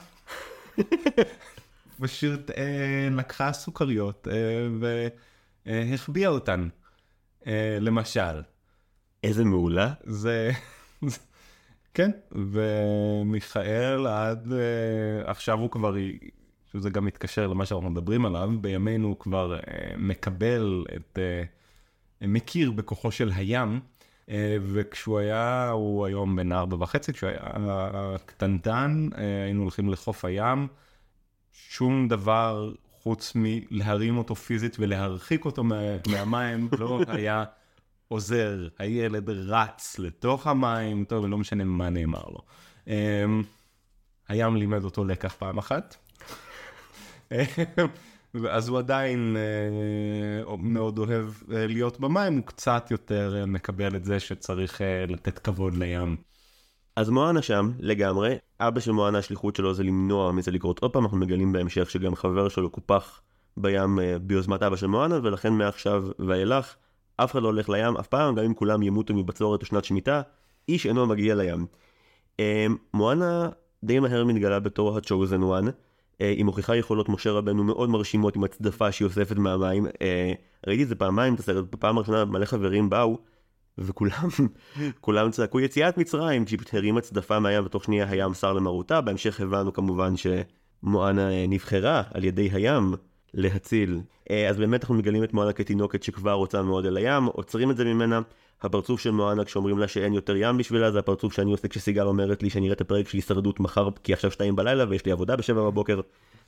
פשוט 2.00 2.52
אה, 2.58 3.08
לקחה 3.12 3.54
סוכריות 3.54 4.28
אה, 4.32 4.68
והחביאה 5.66 6.30
אותן, 6.30 6.68
למשל. 7.82 8.42
איזה 9.24 9.44
מעולה. 9.44 9.94
זה... 10.04 10.52
כן, 12.00 12.12
ומיכאל 12.32 14.08
עד 14.08 14.54
אה, 14.54 15.32
עכשיו 15.32 15.60
הוא 15.60 15.72
כבר 15.72 15.96
שזה 16.72 16.90
גם 16.90 17.06
מתקשר 17.06 17.48
למה 17.48 17.66
שאנחנו 17.66 17.90
מדברים 17.90 18.26
עליו, 18.26 18.50
בימינו 18.62 19.08
הוא 19.08 19.20
כבר 19.20 19.60
uh, 19.60 19.64
מקבל 19.98 20.86
את, 20.96 21.20
uh, 22.22 22.28
מכיר 22.28 22.72
בכוחו 22.72 23.12
של 23.12 23.32
הים, 23.36 23.80
וכשהוא 24.62 25.20
היה, 25.20 25.70
הוא 25.70 26.06
היום 26.06 26.36
בן 26.36 26.52
ארבע 26.52 26.78
וחצי, 26.80 27.14
כשהוא 27.14 27.30
היה 27.30 28.16
קטנטן, 28.26 29.10
היינו 29.44 29.62
הולכים 29.62 29.90
לחוף 29.90 30.26
הים, 30.26 30.68
שום 31.52 32.08
דבר 32.08 32.74
חוץ 32.92 33.34
מלהרים 33.36 34.18
אותו 34.18 34.36
פיזית 34.36 34.76
ולהרחיק 34.80 35.46
אותו 35.46 35.64
מה, 35.64 35.82
מהמים, 36.12 36.70
לא 36.80 37.00
היה 37.08 37.44
עוזר. 38.10 38.68
הילד 38.80 39.30
רץ 39.30 40.00
לתוך 40.00 40.48
המים, 40.48 41.06
טוב, 41.06 41.26
לא 41.26 41.38
משנה 41.38 41.64
מה 41.64 41.90
נאמר 41.90 42.24
לו. 42.30 42.42
Um, 42.86 42.90
הים 44.28 44.56
לימד 44.56 44.84
אותו 44.84 45.06
לקח 45.06 45.34
פעם 45.34 45.58
אחת. 45.58 45.96
אז 48.50 48.70
הוא 48.70 48.80
עדיין 48.80 49.36
אה, 49.38 50.56
מאוד 50.58 50.98
אוהב 50.98 51.26
אה, 51.52 51.68
להיות 51.68 52.00
במים, 52.00 52.38
הוא 52.38 52.46
קצת 52.46 52.88
יותר 52.92 53.36
אה, 53.40 53.46
מקבל 53.46 53.96
את 53.96 54.06
זה 54.06 54.20
שצריך 54.20 54.82
לתת 55.08 55.40
כבוד 55.40 55.76
לים. 55.76 56.18
אז 56.96 57.10
מואנה 57.10 57.42
שם, 57.42 57.72
לגמרי. 57.80 58.38
אבא 58.60 58.80
של 58.80 58.92
מואנה, 58.92 59.18
השליחות 59.18 59.56
שלו 59.56 59.74
זה 59.74 59.84
למנוע 59.84 60.32
מזה 60.32 60.52
לקרות 60.52 60.80
עוד 60.80 60.94
פעם, 60.94 61.04
אנחנו 61.04 61.18
מגלים 61.18 61.52
בהמשך 61.52 61.90
שגם 61.90 62.16
חבר 62.16 62.50
שלו 62.50 62.70
קופח 62.70 63.22
בים 63.58 64.00
ביוזמת 64.22 64.64
אבא 64.64 64.76
של 64.76 64.88
מואנה, 64.88 65.20
ולכן 65.24 65.54
מעכשיו 65.54 66.04
ואילך, 66.28 66.76
אף 67.24 67.32
אחד 67.32 67.42
לא 67.42 67.48
הולך 67.48 67.70
לים 67.70 67.98
אף 67.98 68.08
פעם, 68.08 68.36
גם 68.36 68.46
אם 68.46 68.54
כולם 68.54 68.84
ימותו 68.84 69.14
מבצורת 69.14 69.62
או 69.62 69.66
שנת 69.66 69.86
שמיטה, 69.86 70.22
איש 70.70 70.86
אינו 70.86 71.06
מגיע 71.06 71.36
לים. 71.36 71.66
מואנה 72.94 73.50
די 73.84 74.00
מהר 74.00 74.24
מתגלה 74.24 74.60
בתור 74.60 74.98
ה-chosen 74.98 75.42
one. 75.42 75.72
אה, 76.22 76.30
היא 76.30 76.46
מוכיחה 76.46 76.76
יכולות 76.76 77.10
משה 77.10 77.32
רבנו 77.32 77.64
מאוד 77.64 77.90
מרשימות 77.90 78.36
עם 78.36 78.44
הצדפה 78.44 78.92
שהיא 78.92 79.06
אוספת 79.06 79.38
מהמים. 79.38 79.86
אה, 80.02 80.34
ראיתי 80.68 80.84
את 80.84 80.88
זה 80.88 80.96
פעמיים 80.96 81.34
את 81.34 81.40
הסרט, 81.40 81.66
בפעם 81.72 81.98
הראשונה 81.98 82.26
מלא 82.26 82.46
חברים 82.46 82.90
באו, 82.90 83.18
וכולם, 83.78 84.28
כולם 85.02 85.32
צעקו 85.32 85.60
יציאת 85.60 85.98
מצרים, 85.98 86.46
כשהיא 86.46 86.60
הרימה 86.74 87.02
צדפה 87.02 87.40
מהים 87.40 87.66
ותוך 87.66 87.84
שנייה 87.84 88.10
הים 88.10 88.34
שר 88.34 88.54
למרותה, 88.54 89.02
בהמשך 89.02 89.42
הבנו 89.42 89.74
כמובן 89.74 90.14
שמואנה 90.18 91.32
אה, 91.32 91.46
נבחרה 91.48 92.04
על 92.14 92.24
ידי 92.24 92.50
הים 92.54 92.94
להציל. 93.34 94.00
אז 94.50 94.58
באמת 94.58 94.82
אנחנו 94.82 94.96
מגלים 94.96 95.24
את 95.24 95.34
מואנה 95.34 95.54
כתינוקת 95.54 96.04
שכבר 96.04 96.32
רוצה 96.32 96.62
מאוד 96.62 96.86
אל 96.86 96.98
הים, 96.98 97.26
עוצרים 97.26 97.72
את 97.72 97.78
זה 97.78 97.86
ממנה. 97.86 98.22
הפרצוף 98.62 99.00
של 99.00 99.12
מואנה 99.12 99.46
כשאומרים 99.46 99.78
לה 99.78 99.88
שאין 99.88 100.14
יותר 100.14 100.36
ים 100.36 100.58
בשבילה, 100.58 100.92
זה 100.92 101.00
הפרצוף 101.00 101.34
שאני 101.34 101.52
עושה 101.52 101.68
כשסיגל 101.68 102.04
אומרת 102.04 102.44
לי 102.44 102.50
שאני 102.50 102.66
אראה 102.66 102.74
את 102.74 102.82
הפרק 102.82 103.10
של 103.10 103.18
הישרדות 103.18 103.60
מחר, 103.60 103.90
כי 104.04 104.14
עכשיו 104.14 104.32
שתיים 104.32 104.56
בלילה 104.56 104.86
ויש 104.90 105.06
לי 105.06 105.12
עבודה 105.12 105.36
בשבע 105.36 105.62
בבוקר. 105.62 106.02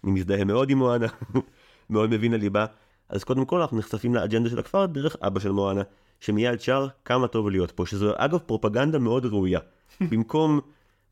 אני 0.04 0.12
מזדהה 0.12 0.44
מאוד 0.44 0.70
עם 0.70 0.78
מואנה, 0.78 1.08
מאוד 1.90 2.10
מבין 2.10 2.32
לליבה. 2.32 2.66
אז 3.10 3.24
קודם 3.24 3.46
כל 3.46 3.62
אנחנו 3.62 3.78
נחשפים 3.78 4.16
לאג'נדה 4.16 4.50
של 4.50 4.60
הכפר 4.60 4.86
דרך 4.86 5.16
אבא 5.22 5.40
של 5.40 5.52
מואנה, 5.52 5.82
שמיד 6.20 6.62
שר 6.62 6.88
כמה 7.06 7.28
טוב 7.28 7.50
להיות 7.50 7.72
פה, 7.72 7.86
שזו 7.86 8.12
אגב 8.16 8.38
פרופגנדה 8.38 9.00
מאוד 9.00 9.26
ראויה. 9.26 9.60
במקום 10.12 10.60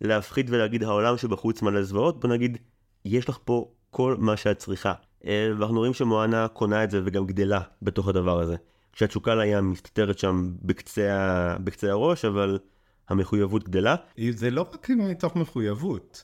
להפחיד 0.02 0.50
ולהגיד 0.50 0.84
העולם 0.84 1.18
שבחוץ 1.18 1.62
מלא 1.62 1.84
זוועות, 1.84 2.20
בוא 2.20 2.30
נגיד, 2.30 2.58
יש 3.06 3.30
לך 3.30 3.38
פה 3.46 3.72
כל 3.92 4.16
מה 4.20 4.38
שאת 4.38 4.58
צריכה. 4.58 4.94
אה, 5.26 5.52
ואנחנו 5.58 5.78
רואים 5.78 5.94
שמואנה 5.94 6.48
קונה 6.48 6.84
את 6.84 6.92
זה 6.92 7.02
וגם 7.06 7.26
גדלה 7.26 7.62
בתוך 7.82 8.08
הדבר 8.08 8.40
הזה. 8.40 8.56
כשהתשוקה 8.94 9.36
לים 9.36 9.72
מסתתרת 9.72 10.20
שם 10.20 10.54
בקצה, 10.62 11.58
בקצה 11.64 11.92
הראש, 11.92 12.26
אבל 12.26 12.60
המחויבות 13.10 13.64
גדלה. 13.64 13.96
זה 14.32 14.52
לא 14.52 14.62
רק 14.62 14.90
מתוך 14.90 15.36
מחויבות. 15.36 16.24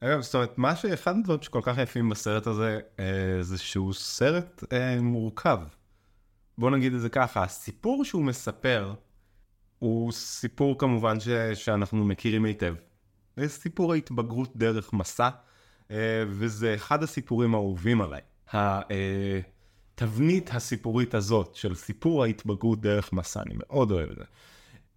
אגב, 0.00 0.20
זאת 0.20 0.34
אומרת, 0.34 0.58
מה 0.58 0.76
שאחד 0.76 1.16
הדברים 1.16 1.42
שכל 1.42 1.60
כך 1.62 1.78
יפים 1.78 2.08
בסרט 2.08 2.46
הזה, 2.46 2.80
אה, 3.00 3.38
זה 3.40 3.58
שהוא 3.58 3.92
סרט 3.92 4.64
אה, 4.72 5.00
מורכב. 5.00 5.58
בוא 6.58 6.70
נגיד 6.70 6.94
את 6.94 7.00
זה 7.00 7.08
ככה, 7.08 7.42
הסיפור 7.42 8.04
שהוא 8.04 8.24
מספר, 8.24 8.94
הוא 9.78 10.12
סיפור 10.12 10.78
כמובן 10.78 11.20
ש, 11.20 11.28
שאנחנו 11.54 12.04
מכירים 12.04 12.44
היטב. 12.44 12.74
זה 13.36 13.48
סיפור 13.48 13.92
ההתבגרות 13.92 14.56
דרך 14.56 14.92
מסע, 14.92 15.28
וזה 16.28 16.74
אחד 16.74 17.02
הסיפורים 17.02 17.54
האהובים 17.54 18.00
עליי. 18.00 18.20
ה, 18.52 18.56
אה, 18.90 19.40
התבנית 19.94 20.50
הסיפורית 20.54 21.14
הזאת 21.14 21.54
של 21.54 21.74
סיפור 21.74 22.24
ההתבגרות 22.24 22.80
דרך 22.80 23.12
מסע, 23.12 23.42
אני 23.42 23.54
מאוד 23.58 23.90
אוהב 23.90 24.10
את 24.10 24.16
זה. 24.16 24.24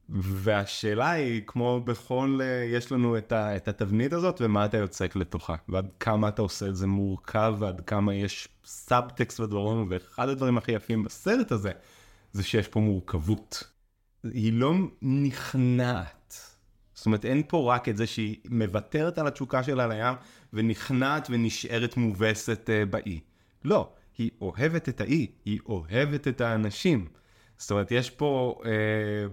והשאלה 0.10 1.12
היא, 1.12 1.42
כמו 1.48 1.82
בכל, 1.86 2.40
אה, 2.42 2.64
יש 2.64 2.92
לנו 2.92 3.18
את, 3.18 3.32
ה, 3.32 3.56
את 3.56 3.68
התבנית 3.68 4.14
הזאת 4.14 4.42
ומה 4.42 4.66
אתה 4.66 4.78
יוצק 4.78 5.16
לתוכה, 5.16 5.56
ועד 5.70 5.88
כמה 6.00 6.28
אתה 6.28 6.42
עושה 6.42 6.68
את 6.68 6.76
זה 6.76 6.88
מורכב, 6.88 7.56
ועד 7.60 7.82
כמה 7.82 8.14
יש 8.14 8.48
סאבטקסט 8.66 9.40
ודברים, 9.40 9.88
ואחד 9.90 10.30
הדברים 10.30 10.58
הכי 10.58 10.72
יפים 10.72 11.04
בסרט 11.04 11.52
הזה, 11.52 11.72
זה 12.32 12.44
שיש 12.44 12.68
פה 12.68 12.80
מורכבות. 12.80 13.64
היא 14.24 14.54
לא 14.54 14.74
נכנעת. 15.02 16.23
זאת 16.94 17.06
אומרת, 17.06 17.26
אין 17.26 17.44
פה 17.48 17.74
רק 17.74 17.90
את 17.90 17.98
זה 17.98 18.08
שהיא 18.08 18.38
מוותרת 18.50 19.18
על 19.18 19.28
התשוקה 19.28 19.64
שלה 19.64 19.88
לים, 19.88 20.16
ונכנעת 20.54 21.28
ונשארת 21.32 21.98
מובסת 21.98 22.70
uh, 22.70 22.90
באי. 22.90 23.20
לא, 23.64 23.90
היא 24.18 24.32
אוהבת 24.42 24.90
את 24.90 25.02
האי, 25.02 25.28
היא 25.46 25.60
אוהבת 25.66 26.28
את 26.28 26.42
האנשים. 26.42 27.08
זאת 27.58 27.72
אומרת, 27.72 27.92
יש 27.92 28.10
פה 28.10 28.62
אה, 28.66 28.72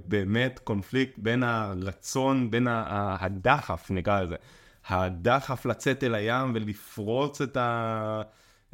באמת 0.04 0.60
קונפליקט 0.64 1.18
בין 1.18 1.42
הרצון, 1.42 2.50
בין 2.50 2.66
הדחף, 2.70 3.90
נקרא 3.90 4.22
לזה, 4.22 4.36
הדחף 4.88 5.66
לצאת 5.66 6.04
אל 6.04 6.14
הים 6.14 6.52
ולפרוץ 6.54 7.40
את, 7.40 7.56
ה, 7.56 8.22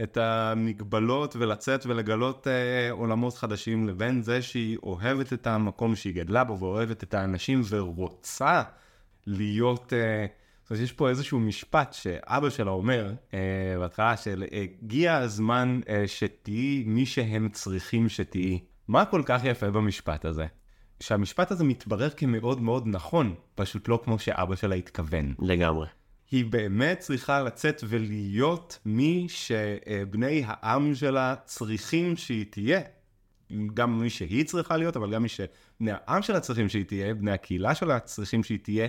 את 0.02 0.16
המגבלות 0.16 1.36
ולצאת 1.36 1.86
ולגלות 1.86 2.46
אה, 2.46 2.90
עולמות 2.90 3.34
חדשים, 3.34 3.88
לבין 3.88 4.22
זה 4.22 4.42
שהיא 4.42 4.78
אוהבת 4.82 5.32
את 5.32 5.46
המקום 5.46 5.96
שהיא 5.96 6.14
גדלה 6.14 6.44
בו 6.44 6.58
ואוהבת 6.58 7.02
את 7.02 7.14
האנשים 7.14 7.62
ורוצה 7.68 8.62
להיות... 9.26 9.92
אה, 9.92 10.26
זאת 10.66 10.70
אומרת, 10.70 10.84
יש 10.84 10.92
פה 10.92 11.08
איזשהו 11.08 11.40
משפט 11.40 11.92
שאבא 11.92 12.50
שלה 12.50 12.70
אומר 12.70 13.12
אה, 13.34 13.38
בהתחלה 13.78 14.16
של 14.16 14.44
הגיע 14.52 15.14
הזמן 15.14 15.80
אה, 15.88 16.04
שתהיי 16.06 16.84
מי 16.86 17.06
שהם 17.06 17.48
צריכים 17.48 18.08
שתהיי. 18.08 18.60
מה 18.88 19.04
כל 19.04 19.22
כך 19.24 19.44
יפה 19.44 19.70
במשפט 19.70 20.24
הזה? 20.24 20.46
שהמשפט 21.00 21.50
הזה 21.50 21.64
מתברר 21.64 22.10
כמאוד 22.10 22.60
מאוד 22.60 22.84
נכון, 22.86 23.34
פשוט 23.54 23.88
לא 23.88 24.00
כמו 24.04 24.18
שאבא 24.18 24.56
שלה 24.56 24.74
התכוון. 24.74 25.34
לגמרי. 25.38 25.86
היא 26.30 26.44
באמת 26.44 26.98
צריכה 26.98 27.42
לצאת 27.42 27.84
ולהיות 27.88 28.78
מי 28.86 29.26
שבני 29.28 30.42
העם 30.46 30.94
שלה 30.94 31.34
צריכים 31.44 32.16
שהיא 32.16 32.44
תהיה. 32.50 32.80
גם 33.74 34.00
מי 34.00 34.10
שהיא 34.10 34.44
צריכה 34.44 34.76
להיות, 34.76 34.96
אבל 34.96 35.12
גם 35.14 35.22
מי 35.22 35.28
שבני 35.28 35.90
העם 35.92 36.22
שלה 36.22 36.40
צריכים 36.40 36.68
שהיא 36.68 36.84
תהיה, 36.84 37.14
בני 37.14 37.32
הקהילה 37.32 37.74
שלה 37.74 38.00
צריכים 38.00 38.44
שהיא 38.44 38.58
תהיה. 38.62 38.88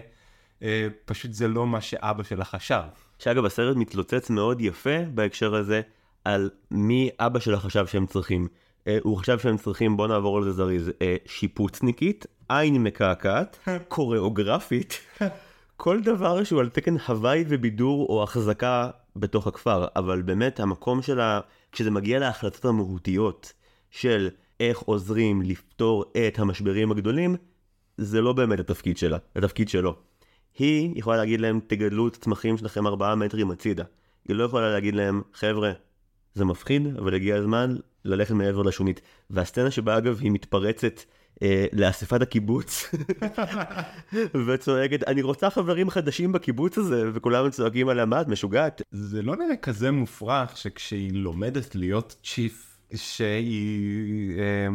אה, 0.64 0.88
פשוט 1.06 1.34
זה 1.34 1.48
לא 1.48 1.68
מה 1.68 1.82
שאבא 1.82 2.24
שלה 2.24 2.46
חשב. 2.46 2.82
שאגב, 3.20 3.46
הסרט 3.46 3.78
מתלוצץ 3.78 4.30
מאוד 4.30 4.62
יפה 4.62 5.00
בהקשר 5.14 5.56
הזה 5.56 5.82
על 6.26 6.50
מי 6.72 7.10
אבא 7.20 7.40
שלה 7.40 7.60
חשב 7.60 7.88
שהם 7.88 8.06
צריכים. 8.06 8.48
אה, 8.88 8.98
הוא 9.04 9.18
חשב 9.18 9.40
שהם 9.40 9.58
צריכים, 9.58 9.98
בוא 9.98 10.08
נעבור 10.08 10.38
על 10.38 10.44
זה 10.44 10.52
זריז, 10.52 10.92
אה, 11.02 11.16
שיפוצניקית, 11.26 12.26
עין 12.50 12.84
מקעקעת, 12.84 13.68
קוריאוגרפית, 13.88 15.00
כל 15.78 16.02
דבר 16.02 16.44
שהוא 16.44 16.60
על 16.60 16.70
תקן 16.70 16.96
הוואי 17.08 17.44
ובידור 17.48 18.06
או 18.10 18.24
החזקה 18.24 18.90
בתוך 19.16 19.48
הכפר, 19.48 19.86
אבל 19.96 20.22
באמת 20.22 20.60
המקום 20.60 21.02
שלה, 21.02 21.40
כשזה 21.72 21.92
מגיע 21.92 22.20
להחלטות 22.20 22.66
המהותיות 22.66 23.54
של 23.90 24.30
איך 24.60 24.80
עוזרים 24.80 25.42
לפתור 25.42 26.06
את 26.28 26.40
המשברים 26.40 26.92
הגדולים, 26.92 27.36
זה 27.98 28.22
לא 28.22 28.34
באמת 28.34 28.60
התפקיד 28.60 28.98
שלה, 28.98 29.18
התפקיד 29.36 29.70
שלו. 29.70 29.96
היא 30.58 30.94
יכולה 30.96 31.18
להגיד 31.18 31.42
להם, 31.42 31.60
תגדלו 31.68 32.08
את 32.08 32.16
הצמחים 32.16 32.58
שלכם 32.58 32.88
ארבעה 32.88 33.16
מטרים 33.16 33.52
הצידה. 33.52 33.84
היא 34.28 34.36
לא 34.36 34.44
יכולה 34.44 34.72
להגיד 34.72 34.96
להם, 34.96 35.22
חבר'ה, 35.34 35.72
זה 36.34 36.46
מפחיד, 36.46 36.88
אבל 36.98 37.16
הגיע 37.16 37.36
הזמן 37.36 37.76
ללכת 38.06 38.32
מעבר 38.32 38.62
לשונית. 38.62 39.02
והסצנה 39.30 39.72
שבה 39.72 39.98
אגב 39.98 40.20
היא 40.22 40.32
מתפרצת 40.32 41.02
לאספת 41.74 42.22
הקיבוץ, 42.22 42.92
וצועקת, 44.48 45.08
אני 45.08 45.22
רוצה 45.22 45.50
חברים 45.50 45.90
חדשים 45.90 46.32
בקיבוץ 46.32 46.78
הזה, 46.78 47.04
וכולם 47.14 47.50
צועקים 47.50 47.90
עליה, 47.90 48.06
מה 48.06 48.22
את 48.22 48.28
משוגעת? 48.28 48.82
זה 48.92 49.22
לא 49.22 49.36
נראה 49.36 49.56
כזה 49.56 49.92
מופרך 49.92 50.58
שכשהיא 50.58 51.12
לומדת 51.14 51.76
להיות 51.76 52.16
צ'יף, 52.24 52.78
שהיא... 52.96 54.40
אה... 54.40 54.68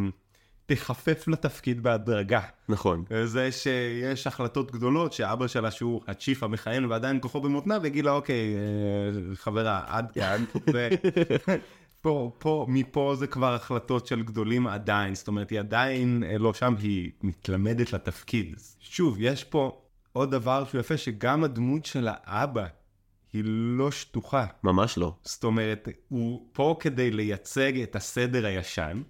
תחפף 0.66 1.28
לתפקיד 1.28 1.82
בהדרגה. 1.82 2.40
נכון. 2.68 3.04
זה 3.24 3.52
שיש 3.52 4.26
החלטות 4.26 4.72
גדולות 4.72 5.12
שאבא 5.12 5.46
שלה 5.46 5.70
שהוא 5.70 6.00
הצ'יף 6.06 6.42
המכהן 6.42 6.84
ועדיין 6.84 7.20
כוחו 7.20 7.40
במותניו 7.40 7.86
יגיד 7.86 8.04
לה 8.04 8.12
אוקיי 8.12 8.54
אה, 8.54 9.36
חברה 9.36 9.80
עד 9.86 10.10
כאן. 10.10 10.44
פה, 12.02 12.32
פה, 12.38 12.66
מפה 12.68 13.14
זה 13.18 13.26
כבר 13.26 13.54
החלטות 13.54 14.06
של 14.06 14.22
גדולים 14.22 14.66
עדיין, 14.66 15.14
זאת 15.14 15.28
אומרת 15.28 15.50
היא 15.50 15.58
עדיין 15.60 16.24
אה, 16.26 16.38
לא 16.38 16.54
שם, 16.54 16.74
היא 16.78 17.10
מתלמדת 17.22 17.92
לתפקיד. 17.92 18.56
שוב, 18.80 19.16
יש 19.20 19.44
פה 19.44 19.82
עוד 20.12 20.30
דבר 20.30 20.64
שהוא 20.64 20.80
יפה, 20.80 20.96
שגם 20.96 21.44
הדמות 21.44 21.84
של 21.84 22.08
האבא 22.10 22.66
היא 23.32 23.42
לא 23.46 23.90
שטוחה. 23.90 24.46
ממש 24.62 24.98
לא. 24.98 25.16
זאת 25.22 25.44
אומרת, 25.44 25.88
הוא 26.08 26.48
פה 26.52 26.76
כדי 26.80 27.10
לייצג 27.10 27.80
את 27.80 27.96
הסדר 27.96 28.46
הישן, 28.46 29.02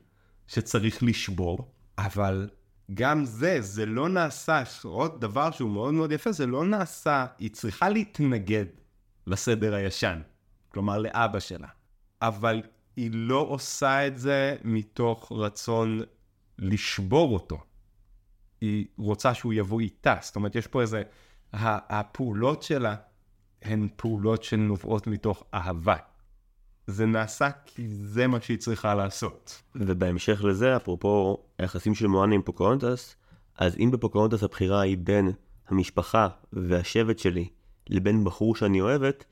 שצריך 0.47 1.03
לשבור, 1.03 1.73
אבל 1.99 2.49
גם 2.95 3.25
זה, 3.25 3.61
זה 3.61 3.87
לא 3.87 4.09
נעשה, 4.09 4.63
עוד 4.83 5.21
דבר 5.21 5.51
שהוא 5.51 5.71
מאוד 5.71 5.95
מאוד 5.95 6.13
יפה, 6.13 6.33
זה 6.33 6.47
לא 6.47 6.65
נעשה, 6.65 7.27
היא 7.39 7.51
צריכה 7.51 7.89
להתנגד 7.89 8.67
לסדר 9.27 9.75
הישן, 9.75 10.21
כלומר 10.69 10.99
לאבא 10.99 11.41
שלה, 11.41 11.69
אבל 12.23 12.63
היא 12.97 13.11
לא 13.15 13.47
עושה 13.49 14.07
את 14.07 14.19
זה 14.19 14.57
מתוך 14.65 15.33
רצון 15.33 16.01
לשבור 16.59 17.35
אותו. 17.35 17.59
היא 18.61 18.87
רוצה 18.99 19.35
שהוא 19.35 19.53
יבוא 19.53 19.81
איתה, 19.81 20.15
זאת 20.21 20.37
אומרת, 20.37 20.55
יש 20.55 20.67
פה 20.67 20.81
איזה, 20.81 21.03
הפעולות 21.53 22.63
שלה 22.63 22.95
הן 23.63 23.89
פעולות 23.97 24.43
שנובעות 24.43 25.07
מתוך 25.07 25.45
אהבה. 25.55 25.97
זה 26.87 27.07
נעשה 27.07 27.51
כי 27.65 27.89
זה 27.89 28.27
מה 28.27 28.41
שהיא 28.41 28.59
צריכה 28.59 28.95
לעשות. 28.95 29.63
ובהמשך 29.75 30.45
לזה, 30.45 30.77
אפרופו 30.77 31.39
היחסים 31.59 31.95
של 31.95 32.07
מואנה 32.07 32.35
עם 32.35 32.43
פוקהונטס, 32.43 33.17
אז 33.59 33.77
אם 33.77 33.91
בפוקהונטס 33.91 34.43
הבחירה 34.43 34.81
היא 34.81 34.99
בין 34.99 35.33
המשפחה 35.69 36.29
והשבט 36.53 37.19
שלי 37.19 37.49
לבין 37.89 38.25
בחור 38.25 38.57
שאני 38.57 38.81
אוהבת, 38.81 39.25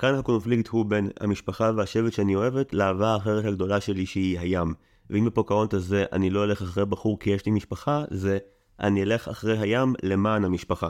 כאן 0.00 0.14
הקונפליקט 0.14 0.68
הוא 0.68 0.86
בין 0.86 1.10
המשפחה 1.20 1.70
והשבט 1.76 2.12
שאני 2.12 2.36
אוהבת 2.36 2.72
לאהבה 2.72 3.08
האחרת 3.14 3.44
הגדולה 3.44 3.80
שלי 3.80 4.06
שהיא 4.06 4.38
הים. 4.38 4.74
ואם 5.10 5.24
בפוקהונטס 5.24 5.78
זה 5.78 6.04
אני 6.12 6.30
לא 6.30 6.44
אלך 6.44 6.62
אחרי 6.62 6.86
בחור 6.86 7.18
כי 7.18 7.30
יש 7.30 7.46
לי 7.46 7.52
משפחה, 7.52 8.04
זה 8.10 8.38
אני 8.80 9.02
אלך 9.02 9.28
אחרי 9.28 9.58
הים 9.58 9.94
למען 10.02 10.44
המשפחה. 10.44 10.88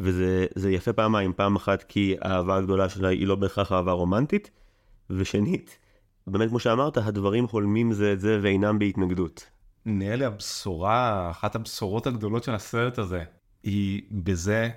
וזה 0.00 0.70
יפה 0.70 0.92
פעמיים, 0.92 1.32
פעם 1.32 1.56
אחת 1.56 1.82
כי 1.82 2.16
האהבה 2.20 2.56
הגדולה 2.56 2.88
שלה 2.88 3.08
היא 3.08 3.26
לא 3.26 3.34
בהכרח 3.34 3.72
אהבה 3.72 3.92
רומנטית, 3.92 4.50
ושנית, 5.10 5.78
באמת 6.26 6.48
כמו 6.48 6.60
שאמרת, 6.60 6.96
הדברים 6.96 7.46
הולמים 7.50 7.92
זה 7.92 8.12
את 8.12 8.20
זה 8.20 8.38
ואינם 8.42 8.78
בהתנגדות. 8.78 9.50
נראה 9.86 10.16
לי 10.16 10.24
הבשורה, 10.24 11.30
אחת 11.30 11.54
הבשורות 11.54 12.06
הגדולות 12.06 12.44
של 12.44 12.54
הסרט 12.54 12.98
הזה, 12.98 13.24
היא 13.62 14.02
בזה 14.10 14.70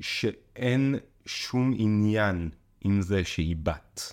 שאין 0.00 0.94
שום 1.26 1.74
עניין 1.76 2.50
עם 2.84 3.02
זה 3.02 3.24
שהיא 3.24 3.56
בת. 3.62 4.12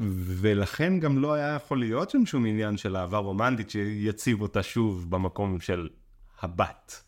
ולכן 0.00 1.00
גם 1.00 1.18
לא 1.18 1.34
היה 1.34 1.54
יכול 1.54 1.78
להיות 1.78 2.10
שם 2.10 2.26
שום 2.26 2.46
עניין 2.46 2.76
של 2.76 2.96
אהבה 2.96 3.18
רומנטית 3.18 3.70
שיציב 3.70 4.40
אותה 4.40 4.62
שוב 4.62 5.10
במקום 5.10 5.60
של 5.60 5.88
הבת. 6.40 7.02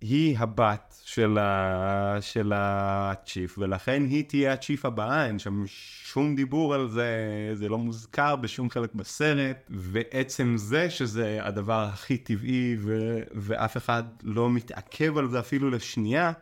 היא 0.00 0.38
הבת 0.38 0.94
של, 1.04 1.38
ה... 1.38 2.16
של 2.20 2.52
הצ'יף, 2.54 3.58
ולכן 3.58 4.02
היא 4.10 4.24
תהיה 4.24 4.52
הצ'יף 4.52 4.84
הבאה, 4.84 5.26
אין 5.26 5.38
שם 5.38 5.64
שום 5.66 6.36
דיבור 6.36 6.74
על 6.74 6.88
זה, 6.88 7.08
זה 7.54 7.68
לא 7.68 7.78
מוזכר 7.78 8.36
בשום 8.36 8.70
חלק 8.70 8.94
בסרט, 8.94 9.56
ועצם 9.70 10.54
זה 10.56 10.90
שזה 10.90 11.38
הדבר 11.42 11.88
הכי 11.92 12.16
טבעי, 12.16 12.76
ו... 12.78 13.18
ואף 13.34 13.76
אחד 13.76 14.02
לא 14.22 14.50
מתעכב 14.50 15.18
על 15.18 15.28
זה 15.28 15.38
אפילו 15.40 15.70
לשנייה, 15.70 16.32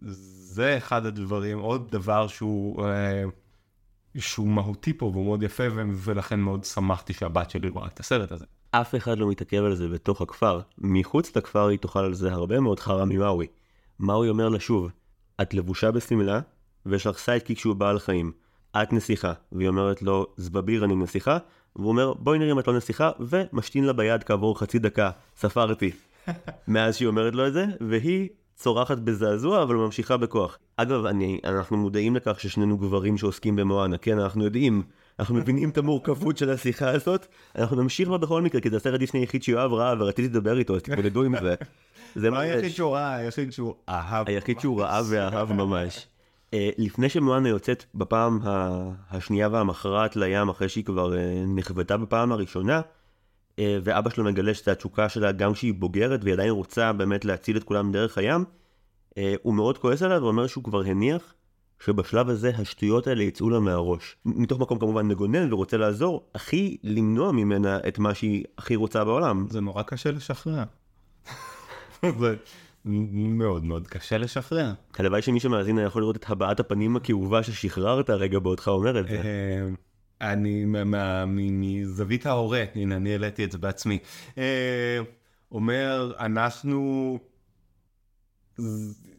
זה 0.00 0.76
אחד 0.76 1.06
הדברים, 1.06 1.58
עוד 1.58 1.90
דבר 1.90 2.26
שהוא, 2.26 2.84
אה, 2.86 3.24
שהוא 4.18 4.48
מהותי 4.48 4.92
פה 4.92 5.06
והוא 5.06 5.24
מאוד 5.24 5.42
יפה, 5.42 5.64
ולכן 5.94 6.40
מאוד 6.40 6.64
שמחתי 6.64 7.12
שהבת 7.12 7.50
שלי 7.50 7.68
רואה 7.68 7.86
את 7.86 8.00
הסרט 8.00 8.32
הזה. 8.32 8.44
אף 8.70 8.94
אחד 8.94 9.18
לא 9.18 9.30
מתעכב 9.30 9.62
על 9.64 9.74
זה 9.74 9.88
בתוך 9.88 10.20
הכפר. 10.20 10.60
מחוץ 10.78 11.36
לכפר 11.36 11.66
היא 11.66 11.78
תאכל 11.78 12.04
על 12.04 12.14
זה 12.14 12.32
הרבה 12.32 12.60
מאוד 12.60 12.80
חרא 12.80 13.04
ממאווי. 13.04 13.46
מאווי 14.00 14.28
אומר 14.28 14.48
לה 14.48 14.60
שוב, 14.60 14.90
את 15.42 15.54
לבושה 15.54 15.90
בשמלה, 15.90 16.40
ויש 16.86 17.06
לך 17.06 17.18
סיידקיק 17.18 17.58
שהוא 17.58 17.76
בעל 17.76 17.98
חיים. 17.98 18.32
את 18.82 18.92
נסיכה. 18.92 19.32
והיא 19.52 19.68
אומרת 19.68 20.02
לו, 20.02 20.26
זבביר 20.36 20.84
אני 20.84 20.94
נסיכה, 20.94 21.38
והוא 21.76 21.88
אומר, 21.88 22.12
בואי 22.14 22.38
נראה 22.38 22.52
אם 22.52 22.58
את 22.58 22.68
לא 22.68 22.76
נסיכה, 22.76 23.10
ומשתין 23.20 23.84
לה 23.84 23.92
ביד 23.92 24.24
כעבור 24.24 24.58
חצי 24.58 24.78
דקה, 24.78 25.10
ספרתי. 25.36 25.90
מאז 26.68 26.96
שהיא 26.96 27.08
אומרת 27.08 27.34
לו 27.34 27.46
את 27.46 27.52
זה, 27.52 27.66
והיא 27.80 28.28
צורחת 28.56 28.98
בזעזוע, 28.98 29.62
אבל 29.62 29.74
ממשיכה 29.74 30.16
בכוח. 30.16 30.58
אגב, 30.76 31.06
אני, 31.06 31.40
אנחנו 31.44 31.76
מודעים 31.76 32.16
לכך 32.16 32.40
ששנינו 32.40 32.78
גברים 32.78 33.18
שעוסקים 33.18 33.56
במואנה, 33.56 33.98
כן, 33.98 34.18
אנחנו 34.18 34.44
יודעים 34.44 34.82
אנחנו 35.18 35.34
מבינים 35.34 35.68
את 35.68 35.78
המורכבות 35.78 36.36
של 36.36 36.50
השיחה 36.50 36.90
הזאת, 36.90 37.26
אנחנו 37.58 37.82
נמשיך 37.82 38.08
בה 38.08 38.18
בכל 38.18 38.42
מקרה, 38.42 38.60
כי 38.60 38.70
זה 38.70 38.76
הסרט 38.76 38.98
דיסני 39.00 39.20
היחיד 39.20 39.42
שיואב 39.42 39.72
ראה 39.72 39.94
ורציתי 39.98 40.28
לדבר 40.28 40.58
איתו, 40.58 40.76
אז 40.76 40.82
תתמודדו 40.82 41.22
עם 41.22 41.34
זה. 41.40 41.54
זה 42.14 42.30
לא 42.30 42.38
היחיד 42.38 42.70
שהוא 42.70 42.94
ראה, 42.94 43.14
היחיד 43.14 43.52
שהוא 43.52 43.74
אהב. 43.88 44.28
היחיד 44.28 44.60
שהוא 44.60 44.80
ראה 44.80 45.02
ואהב 45.08 45.52
ממש. 45.52 46.06
אה, 46.54 46.70
לפני 46.78 47.08
שמואנה 47.08 47.48
יוצאת 47.48 47.84
בפעם 47.94 48.40
השנייה 49.10 49.48
והמכרעת 49.52 50.16
לים, 50.16 50.48
אחרי 50.48 50.68
שהיא 50.68 50.84
כבר 50.84 51.16
אה, 51.16 51.44
נכוותה 51.46 51.96
בפעם 51.96 52.32
הראשונה, 52.32 52.76
אה, 52.76 52.80
ואבא 53.60 54.10
שלו 54.10 54.24
מגלה 54.24 54.54
שזו 54.54 54.70
התשוקה 54.70 55.08
שלה 55.08 55.32
גם 55.32 55.52
כשהיא 55.52 55.74
בוגרת 55.74 56.20
והיא 56.24 56.34
עדיין 56.34 56.50
רוצה 56.50 56.92
באמת 56.92 57.24
להציל 57.24 57.56
את 57.56 57.64
כולם 57.64 57.92
דרך 57.92 58.18
הים, 58.18 58.44
הוא 59.42 59.54
מאוד 59.54 59.78
כועס 59.78 60.02
עליו 60.02 60.22
ואומר 60.22 60.46
שהוא 60.46 60.64
כבר 60.64 60.82
הניח 60.82 61.34
שבשלב 61.84 62.28
הזה 62.28 62.50
השטויות 62.58 63.06
האלה 63.06 63.22
יצאו 63.22 63.50
לה 63.50 63.60
מהראש. 63.60 64.16
מתוך 64.24 64.60
מקום 64.60 64.78
כמובן 64.78 65.08
מגונן 65.08 65.52
ורוצה 65.52 65.76
לעזור, 65.76 66.30
הכי 66.34 66.76
למנוע 66.82 67.32
ממנה 67.32 67.78
את 67.88 67.98
מה 67.98 68.14
שהיא 68.14 68.44
הכי 68.58 68.76
רוצה 68.76 69.04
בעולם. 69.04 69.46
זה 69.50 69.60
נורא 69.60 69.82
קשה 69.82 70.10
לשחרר. 70.10 70.62
זה 72.02 72.34
מאוד 72.84 73.64
מאוד 73.64 73.86
קשה 73.86 74.18
לשחרר. 74.18 74.72
הלוואי 74.98 75.22
שמי 75.22 75.40
שמאזין 75.40 75.78
יכול 75.78 76.02
לראות 76.02 76.16
את 76.16 76.30
הבעת 76.30 76.60
הפנים 76.60 76.96
הכאובה 76.96 77.42
ששחררת 77.42 78.10
הרגע 78.10 78.38
בעודך 78.38 78.68
אומר 78.68 79.00
את 79.00 79.08
זה. 79.08 79.22
אני 80.20 80.64
מזווית 81.36 82.26
ההורה, 82.26 82.64
הנה 82.74 82.96
אני 82.96 83.12
העליתי 83.12 83.44
את 83.44 83.52
זה 83.52 83.58
בעצמי. 83.58 83.98
אה, 84.38 84.98
אומר, 85.52 86.12
אנחנו 86.18 87.18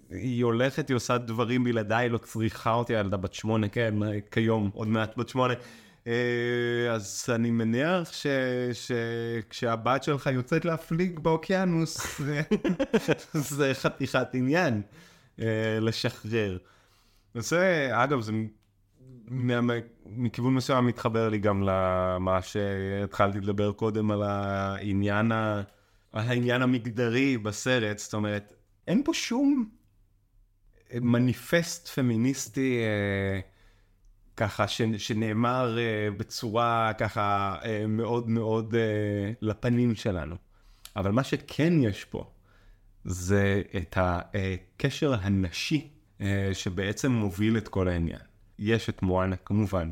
היא 0.09 0.43
הולכת, 0.43 0.89
היא 0.89 0.95
עושה 0.95 1.17
דברים 1.17 1.63
בלעדיי, 1.63 2.09
לא 2.09 2.17
צריכה 2.17 2.73
אותי, 2.73 2.95
הילדה 2.95 3.17
בת 3.17 3.33
שמונה, 3.33 3.69
כן, 3.69 3.95
כיום, 4.31 4.69
עוד 4.73 4.87
מעט 4.87 5.17
בת 5.17 5.29
שמונה. 5.29 5.53
אה, 6.07 6.93
אז 6.93 7.25
אני 7.35 7.51
מניח 7.51 8.11
שכשהבת 8.73 10.03
שלך 10.03 10.29
יוצאת 10.33 10.65
להפליג 10.65 11.19
באוקיינוס, 11.19 12.21
זה 13.33 13.73
חתיכת 13.81 14.27
עניין 14.33 14.81
אה, 15.41 15.79
לשחרר. 15.81 16.57
זה, 17.35 17.89
אגב, 17.93 18.21
זה 18.21 18.31
מכיוון 20.05 20.53
מסוים 20.53 20.85
מתחבר 20.85 21.29
לי 21.29 21.37
גם 21.37 21.63
למה 21.63 22.41
שהתחלתי 22.41 23.39
לדבר 23.39 23.71
קודם 23.71 24.11
על 24.11 24.23
העניין, 24.23 25.31
ה... 25.31 25.61
על 26.11 26.27
העניין 26.27 26.61
המגדרי 26.61 27.37
בסרט, 27.37 27.97
זאת 27.97 28.13
אומרת, 28.13 28.53
אין 28.87 29.01
פה 29.05 29.13
שום 29.13 29.69
מניפסט 30.93 31.87
פמיניסטי 31.87 32.79
אה, 32.79 33.39
ככה 34.37 34.67
ש, 34.67 34.81
שנאמר 34.81 35.77
אה, 35.79 36.11
בצורה 36.17 36.91
ככה 36.97 37.55
אה, 37.65 37.87
מאוד 37.87 38.29
מאוד 38.29 38.75
אה, 38.75 39.31
לפנים 39.41 39.95
שלנו. 39.95 40.35
אבל 40.95 41.11
מה 41.11 41.23
שכן 41.23 41.73
יש 41.81 42.05
פה 42.05 42.31
זה 43.05 43.61
את 43.77 43.97
הקשר 43.97 45.13
הנשי 45.21 45.89
אה, 46.21 46.49
שבעצם 46.53 47.11
מוביל 47.11 47.57
את 47.57 47.67
כל 47.67 47.87
העניין. 47.87 48.19
יש 48.59 48.89
את 48.89 49.01
מואנה 49.01 49.35
כמובן, 49.35 49.91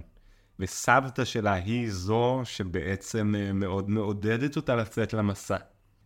וסבתא 0.60 1.25
שלה 1.25 1.54
היא 1.54 1.91
זו 1.91 2.41
שבעצם 2.43 3.34
אה, 3.38 3.54
מאוד 3.54 3.89
מעודדת 3.89 4.56
אותה 4.56 4.75
לצאת 4.75 5.13
למסע. 5.13 5.58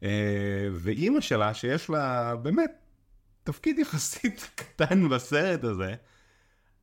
אה, 0.03 0.67
ואימא 0.73 1.21
שלה 1.21 1.53
שיש 1.53 1.89
לה 1.89 2.35
באמת 2.35 2.71
תפקיד 3.43 3.79
יחסית 3.79 4.49
קטן 4.55 5.09
בסרט 5.09 5.63
הזה, 5.63 5.95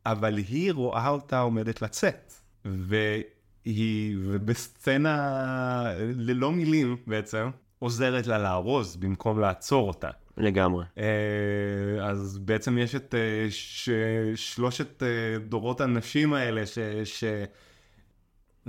אבל 0.06 0.36
היא 0.36 0.72
רואה 0.72 1.08
אותה 1.08 1.38
עומדת 1.38 1.82
לצאת. 1.82 2.32
והיא, 2.64 4.16
ובסצנה 4.22 5.92
ללא 5.98 6.52
מילים 6.52 6.96
בעצם, 7.06 7.50
עוזרת 7.78 8.26
לה 8.26 8.38
לארוז 8.38 8.96
במקום 8.96 9.40
לעצור 9.40 9.88
אותה. 9.88 10.10
לגמרי. 10.36 10.84
אה, 10.98 12.08
אז 12.08 12.38
בעצם 12.38 12.78
יש 12.78 12.94
את 12.94 13.14
אה, 13.14 13.46
ש... 13.50 13.90
שלושת 14.34 15.02
אה, 15.02 15.38
דורות 15.38 15.80
הנשים 15.80 16.34
האלה 16.34 16.66
ש... 16.66 16.78
ש... 17.04 17.24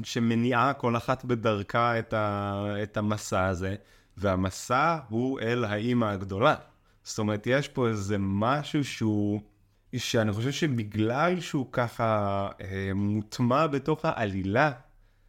שמניעה 0.04 0.74
כל 0.74 0.98
אחת 0.98 1.26
בדרכה 1.26 2.00
את, 2.00 2.14
ה... 2.14 2.76
את 2.84 2.98
המסע 2.98 3.46
הזה, 3.46 3.76
והמסע 4.18 4.98
הוא 5.10 5.40
אל 5.40 5.66
האימא 5.66 6.06
הגדולה. 6.06 6.56
זאת 7.04 7.20
אומרת, 7.20 7.48
יש 7.48 7.68
פה 7.68 7.88
איזה 7.88 8.16
משהו 8.20 8.84
שהוא, 8.84 9.42
שאני 9.96 10.32
חושב 10.32 10.52
שבגלל 10.52 11.40
שהוא 11.40 11.66
ככה 11.72 12.50
אה, 12.62 12.92
מוטמע 12.96 13.68
בתוך 13.68 14.06
העלילה, 14.06 14.72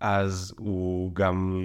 אז 0.01 0.55
הוא 0.59 1.15
גם, 1.15 1.63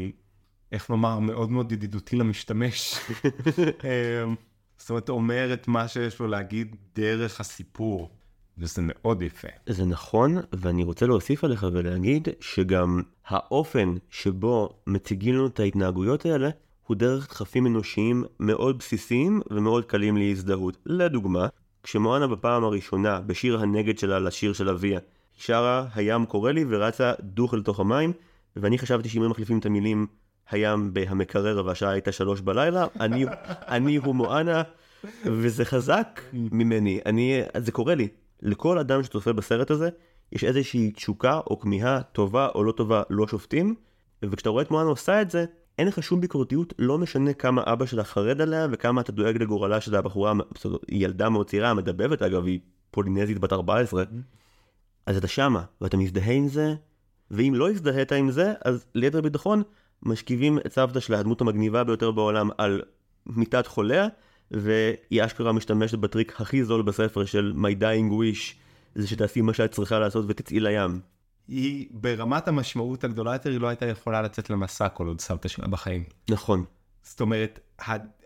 איך 0.71 0.89
לומר, 0.89 1.19
מאוד 1.19 1.51
מאוד 1.51 1.71
ידידותי 1.71 2.15
למשתמש. 2.15 2.95
זאת 4.83 4.89
אומרת, 4.89 5.09
אומר 5.09 5.53
את 5.53 5.67
מה 5.67 5.87
שיש 5.87 6.19
לו 6.19 6.27
להגיד 6.27 6.75
דרך 6.95 7.39
הסיפור. 7.39 8.09
וזה 8.57 8.81
מאוד 8.85 9.21
יפה. 9.21 9.47
זה 9.69 9.85
נכון, 9.85 10.37
ואני 10.53 10.83
רוצה 10.83 11.05
להוסיף 11.05 11.43
עליך 11.43 11.65
ולהגיד 11.73 12.27
שגם 12.39 13.01
האופן 13.27 13.95
שבו 14.09 14.69
מציגים 14.87 15.35
לנו 15.35 15.47
את 15.47 15.59
ההתנהגויות 15.59 16.25
האלה, 16.25 16.49
הוא 16.87 16.97
דרך 16.97 17.29
דחפים 17.29 17.67
אנושיים 17.67 18.23
מאוד 18.39 18.77
בסיסיים 18.77 19.41
ומאוד 19.51 19.85
קלים 19.85 20.17
להזדהות. 20.17 20.77
לדוגמה, 20.85 21.47
כשמואנה 21.83 22.27
בפעם 22.27 22.63
הראשונה, 22.63 23.21
בשיר 23.21 23.59
הנגד 23.59 23.97
שלה 23.97 24.19
לשיר 24.19 24.53
של 24.53 24.69
אביה, 24.69 24.99
שרה 25.33 25.87
הים 25.95 26.25
קורא 26.25 26.51
לי 26.51 26.65
ורצה 26.69 27.13
דוך 27.19 27.53
לתוך 27.53 27.79
המים, 27.79 28.13
ואני 28.55 28.77
חשבתי 28.77 29.09
שאם 29.09 29.23
הם 29.23 29.31
מחליפים 29.31 29.59
את 29.59 29.65
המילים 29.65 30.07
הים 30.51 30.93
בהמקרר 30.93 31.65
והשעה 31.65 31.91
הייתה 31.91 32.11
שלוש 32.11 32.41
בלילה, 32.41 32.85
אני, 32.99 33.25
אני 33.67 33.95
הוא 33.95 34.15
מואנה, 34.15 34.61
וזה 35.25 35.65
חזק 35.65 36.21
ממני, 36.33 36.99
אני, 37.05 37.41
זה 37.57 37.71
קורה 37.71 37.95
לי. 37.95 38.07
לכל 38.41 38.79
אדם 38.79 39.03
שצופה 39.03 39.33
בסרט 39.33 39.71
הזה, 39.71 39.89
יש 40.31 40.43
איזושהי 40.43 40.91
תשוקה 40.91 41.39
או 41.47 41.59
כמיהה 41.59 42.01
טובה 42.01 42.47
או 42.55 42.63
לא 42.63 42.71
טובה, 42.71 43.03
לא 43.09 43.27
שופטים, 43.27 43.75
וכשאתה 44.23 44.49
רואה 44.49 44.63
את 44.63 44.71
מואנה 44.71 44.89
עושה 44.89 45.21
את 45.21 45.31
זה, 45.31 45.45
אין 45.79 45.87
לך 45.87 46.03
שום 46.03 46.21
ביקורתיות, 46.21 46.73
לא 46.79 46.97
משנה 46.97 47.33
כמה 47.33 47.63
אבא 47.65 47.85
שלה 47.85 48.03
חרד 48.03 48.41
עליה 48.41 48.67
וכמה 48.71 49.01
אתה 49.01 49.11
דואג 49.11 49.37
לגורלה 49.37 49.81
של 49.81 49.95
הבחורה, 49.95 50.33
ילדה 50.89 51.29
מאוד 51.29 51.49
צעירה, 51.49 51.73
מדבבת 51.73 52.21
אגב, 52.21 52.45
היא 52.45 52.59
פולינזית 52.91 53.39
בת 53.39 53.53
14, 53.53 54.03
אז 55.05 55.17
אתה 55.17 55.27
שמה, 55.27 55.63
ואתה 55.81 55.97
מזדהה 55.97 56.33
עם 56.33 56.47
זה, 56.47 56.75
ואם 57.31 57.53
לא 57.55 57.69
הזדהית 57.69 58.11
עם 58.11 58.31
זה, 58.31 58.53
אז 58.65 58.85
ליתר 58.95 59.21
ביטחון, 59.21 59.63
משכיבים 60.05 60.59
את 60.65 60.73
סבתא 60.73 60.99
שלה, 60.99 61.19
הדמות 61.19 61.41
המגניבה 61.41 61.83
ביותר 61.83 62.11
בעולם, 62.11 62.49
על 62.57 62.81
מיטת 63.25 63.67
חוליה, 63.67 64.07
והיא 64.51 65.25
אשכרה 65.25 65.51
משתמשת 65.51 65.97
בטריק 65.99 66.41
הכי 66.41 66.63
זול 66.63 66.81
בספר 66.81 67.25
של 67.25 67.53
My 67.55 67.81
Dying 67.81 68.11
Wish, 68.11 68.55
זה 68.95 69.07
שתעשי 69.07 69.41
מה 69.41 69.53
שאת 69.53 69.71
צריכה 69.71 69.99
לעשות 69.99 70.25
ותצאי 70.27 70.59
לים. 70.59 70.99
היא 71.47 71.87
ברמת 71.91 72.47
המשמעות 72.47 73.03
הגדולה 73.03 73.33
יותר, 73.33 73.49
היא 73.49 73.59
לא 73.59 73.67
הייתה 73.67 73.85
יכולה 73.85 74.21
לצאת 74.21 74.49
למסע 74.49 74.89
כל 74.89 75.07
עוד 75.07 75.21
סבתא 75.21 75.47
שלה 75.47 75.67
בחיים. 75.67 76.03
נכון. 76.29 76.65
זאת 77.03 77.21
אומרת, 77.21 77.59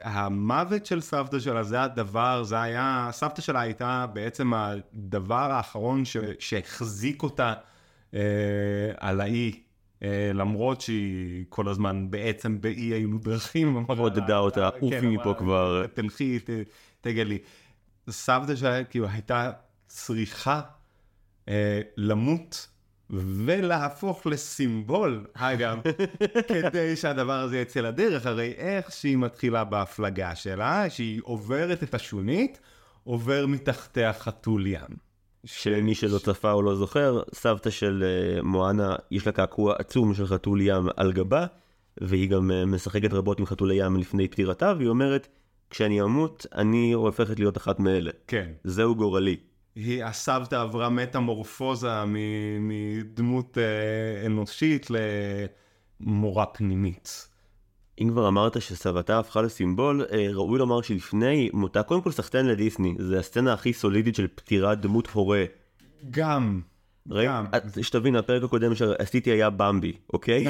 המוות 0.01 0.85
של 0.85 1.01
סבתא 1.01 1.39
שלה 1.39 1.63
זה 1.63 1.81
הדבר, 1.81 2.43
זה 2.43 2.61
היה, 2.61 3.09
סבתא 3.11 3.41
שלה 3.41 3.61
הייתה 3.61 4.05
בעצם 4.13 4.53
הדבר 4.53 5.51
האחרון 5.51 6.05
ש, 6.05 6.17
שהחזיק 6.39 7.23
אותה 7.23 7.53
אה, 8.13 8.19
על 8.97 9.21
האי, 9.21 9.59
למרות 10.33 10.81
שהיא 10.81 11.45
כל 11.49 11.67
הזמן 11.67 12.11
בעצם 12.11 12.61
באי 12.61 12.81
היו 12.81 13.17
דרכים. 13.17 13.85
עודדה 13.87 14.37
אותה, 14.37 14.69
כן, 14.71 14.79
עופי 14.81 15.07
מפה 15.07 15.33
כבר. 15.37 15.85
תלכי, 15.93 16.39
תגלי. 17.01 17.37
סבתא 18.09 18.55
שלה 18.55 18.83
כאילו 18.83 19.07
הייתה 19.07 19.51
צריכה 19.87 20.61
אה, 21.49 21.81
למות 21.97 22.67
ולהפוך 23.09 24.27
לסימבול, 24.27 25.25
אגב, 25.33 25.81
כדי 26.47 26.95
שהדבר 26.95 27.39
הזה 27.39 27.59
יצא 27.59 27.79
לדרך, 27.79 28.25
הרי 28.25 28.53
איך 28.57 28.91
שהיא 28.91 29.17
מתחילה 29.17 29.63
בהפלגה 29.63 30.35
שלה, 30.35 30.89
שהיא 30.89 31.21
עוברת 31.23 31.83
את 31.83 31.93
השונית, 31.93 32.59
עובר 33.03 33.45
מתחתיה 33.47 34.13
חתול 34.13 34.67
ים. 34.67 35.06
שמי 35.47 35.95
שלא 35.95 36.17
צפה 36.17 36.51
או 36.51 36.61
לא 36.61 36.75
זוכר, 36.75 37.21
סבתא 37.33 37.69
של 37.69 38.03
uh, 38.03 38.41
מואנה, 38.41 38.95
יש 39.11 39.25
לה 39.25 39.31
קעקוע 39.31 39.75
עצום 39.79 40.13
של 40.13 40.27
חתול 40.27 40.61
ים 40.61 40.87
על 40.97 41.13
גבה, 41.13 41.45
והיא 42.01 42.29
גם 42.29 42.51
uh, 42.51 42.65
משחקת 42.65 43.13
רבות 43.13 43.39
עם 43.39 43.45
חתולי 43.45 43.75
ים 43.85 43.97
לפני 43.97 44.27
פטירתה, 44.27 44.73
והיא 44.77 44.89
אומרת, 44.89 45.27
כשאני 45.69 46.01
אמות, 46.01 46.45
אני 46.55 46.91
הופכת 46.91 47.39
להיות 47.39 47.57
אחת 47.57 47.79
מאלה. 47.79 48.11
כן. 48.27 48.51
זהו 48.63 48.95
גורלי. 48.95 49.37
היא, 49.75 50.03
הסבתא 50.03 50.55
עברה 50.55 50.89
מטמורפוזה 50.89 52.03
מדמות 52.59 53.57
אה, 53.57 54.25
אנושית 54.25 54.87
למורה 55.99 56.45
פנימית. 56.45 57.26
אם 58.01 58.09
כבר 58.09 58.27
אמרת 58.27 58.61
שסבתה 58.61 59.19
הפכה 59.19 59.41
לסימבול, 59.41 60.05
אה, 60.11 60.27
ראוי 60.33 60.59
לומר 60.59 60.81
שלפני 60.81 61.49
מותה, 61.53 61.83
קודם 61.83 62.01
כל 62.01 62.11
סחטיין 62.11 62.45
לדיסני, 62.45 62.95
זה 62.99 63.19
הסצנה 63.19 63.53
הכי 63.53 63.73
סולידית 63.73 64.15
של 64.15 64.27
פטירת 64.35 64.81
דמות 64.81 65.07
הורה. 65.07 65.45
גם. 66.11 66.61
רגע, 67.11 67.41
שתבין, 67.81 68.15
הפרק 68.15 68.43
הקודם 68.43 68.75
שעשיתי 68.75 69.29
היה 69.29 69.49
במבי, 69.49 69.93
אוקיי? 70.13 70.45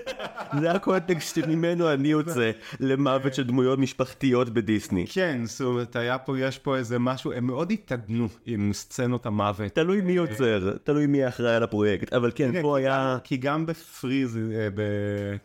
זה 0.60 0.72
הקונטקסט 0.72 1.34
שממנו 1.34 1.92
אני 1.92 2.08
יוצא 2.08 2.50
למוות 2.80 3.34
של 3.34 3.44
דמויות 3.44 3.78
משפחתיות 3.78 4.48
בדיסני. 4.48 5.06
כן, 5.06 5.40
זאת 5.44 5.60
אומרת, 5.60 5.96
היה 5.96 6.18
פה, 6.18 6.38
יש 6.38 6.58
פה 6.58 6.76
איזה 6.76 6.98
משהו, 6.98 7.32
הם 7.32 7.46
מאוד 7.46 7.70
התעדנו 7.70 8.28
עם 8.46 8.70
סצנות 8.72 9.26
המוות. 9.26 9.72
תלוי 9.72 10.00
מי 10.00 10.12
יוצר, 10.12 10.76
תלוי 10.84 11.06
מי 11.06 11.28
אחראי 11.28 11.54
על 11.54 11.62
הפרויקט, 11.62 12.12
אבל 12.12 12.30
כן, 12.34 12.62
פה 12.62 12.78
היה... 12.78 13.18
כי 13.24 13.36
גם 13.36 13.66
בפריז, 13.66 14.38
אה, 14.54 14.68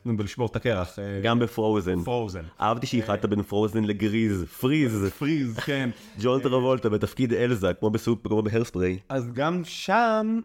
בלשבור 0.05 0.47
את 0.47 0.55
הקרח. 0.55 0.99
אה, 0.99 1.19
גם 1.23 1.39
בפרוזן. 1.39 2.03
פרוזן. 2.03 2.43
אהבתי 2.61 2.87
שאיחדת 2.87 3.25
בין 3.25 3.41
פרוזן 3.43 3.83
לגריז, 3.83 4.43
פריז. 4.43 5.05
פריז, 5.19 5.59
כן. 5.59 5.89
ג'ון 6.21 6.41
טרבולטה 6.41 6.89
בתפקיד 6.89 7.33
אלזה, 7.33 7.73
כמו 7.73 8.41
בהיירספריי. 8.41 8.99
אז 9.09 9.31
גם 9.33 9.61
שם... 9.65 10.39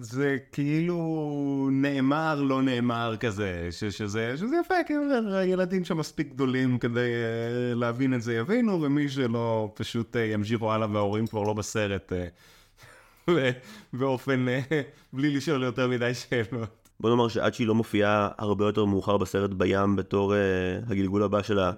זה 0.00 0.36
כאילו 0.52 1.68
נאמר 1.72 2.42
לא 2.42 2.62
נאמר 2.62 3.14
כזה, 3.20 3.68
ש- 3.70 3.84
שזה, 3.84 4.36
שזה 4.36 4.56
יפה, 4.64 4.74
כי 4.86 4.92
הילדים 5.32 5.84
שם 5.84 5.96
מספיק 5.96 6.28
גדולים 6.28 6.78
כדי 6.78 7.00
uh, 7.00 7.78
להבין 7.78 8.14
את 8.14 8.22
זה 8.22 8.34
יבינו, 8.34 8.82
ומי 8.82 9.08
שלא 9.08 9.72
פשוט 9.74 10.16
uh, 10.16 10.18
ימשיכו 10.18 10.72
הלאה 10.72 10.88
וההורים 10.92 11.26
כבר 11.26 11.42
לא 11.42 11.52
בסרט, 11.52 12.12
uh, 13.28 13.32
באופן, 13.92 14.46
uh, 14.48 14.74
בלי 15.12 15.36
לשאול 15.36 15.62
יותר 15.62 15.88
מדי 15.88 16.14
שאלות. 16.14 16.88
בוא 17.00 17.10
נאמר 17.10 17.28
שעד 17.28 17.54
שהיא 17.54 17.66
לא 17.66 17.74
מופיעה 17.74 18.28
הרבה 18.38 18.64
יותר 18.64 18.84
מאוחר 18.84 19.16
בסרט 19.16 19.50
בים 19.50 19.96
בתור 19.96 20.32
uh, 20.34 20.36
הגלגול 20.92 21.22
הבא 21.22 21.42
שלה, 21.42 21.72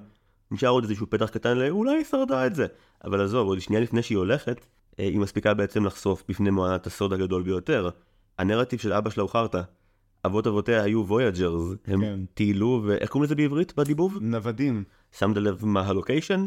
נשאר 0.51 0.69
עוד 0.69 0.85
איזשהו 0.85 1.11
פתח 1.11 1.29
קטן 1.29 1.59
לאולי 1.59 1.97
היא 1.97 2.05
שרדה 2.05 2.47
את 2.47 2.55
זה. 2.55 2.67
אבל 3.05 3.21
עזוב, 3.25 3.49
עוד 3.49 3.61
שנייה 3.61 3.83
לפני 3.83 4.03
שהיא 4.03 4.19
הולכת, 4.19 4.67
היא 4.99 5.19
מספיקה 5.19 5.55
בעצם 5.55 5.85
לחשוף 5.85 6.23
בפני 6.29 6.51
מואנה 6.51 6.76
את 6.76 6.87
הסוד 6.87 7.13
הגדול 7.13 7.43
ביותר. 7.43 7.91
הנרטיב 8.41 8.81
של 8.81 8.93
אבא 8.93 9.11
שלה 9.11 9.23
הוא 9.23 9.31
חרטא. 9.31 9.61
אבות 10.27 10.47
אבותיה 10.47 10.83
היו 10.83 11.05
voyagers, 11.07 11.63
הם 11.87 12.01
כן. 12.01 12.21
טיילו, 12.35 12.83
ואיך 12.87 13.11
קוראים 13.11 13.25
לזה 13.25 13.35
בעברית 13.35 13.77
בדיבוב? 13.77 14.19
נוודים. 14.21 14.85
שמת 15.19 15.37
לב 15.37 15.65
מה 15.65 15.81
הלוקיישן? 15.87 16.47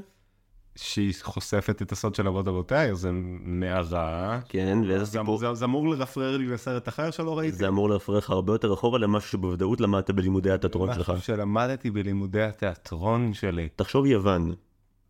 שהיא 0.76 1.14
חושפת 1.22 1.82
את 1.82 1.92
הסוד 1.92 2.16
של 2.16 2.28
אבות 2.28 2.48
אבותיה, 2.48 2.96
זה 2.96 3.10
מערה. 3.44 4.40
כן, 4.50 4.78
ואיזה 4.88 5.06
זה, 5.06 5.20
סיפור? 5.20 5.38
זה, 5.38 5.54
זה 5.54 5.66
אמור 5.66 5.90
לרפרר 5.90 6.38
לי 6.38 6.46
לסרט 6.48 6.88
אחר 6.88 7.12
שלא 7.12 7.38
ראיתי. 7.38 7.58
זה 7.58 7.68
אמור 7.68 7.90
לרפרר 7.90 8.30
הרבה 8.30 8.54
יותר 8.54 8.74
אחורה 8.74 9.00
למשהו 9.00 9.30
שבוודאות 9.30 9.82
למדת 9.82 10.12
בלימודי 10.12 10.52
התיאטרון 10.52 10.94
שלך. 10.94 11.10
משהו 11.10 11.24
שלמדתי 11.24 11.92
בלימודי 11.92 12.42
התיאטרון 12.42 13.34
שלי. 13.34 13.70
תחשוב 13.76 14.06
יוון, 14.06 14.54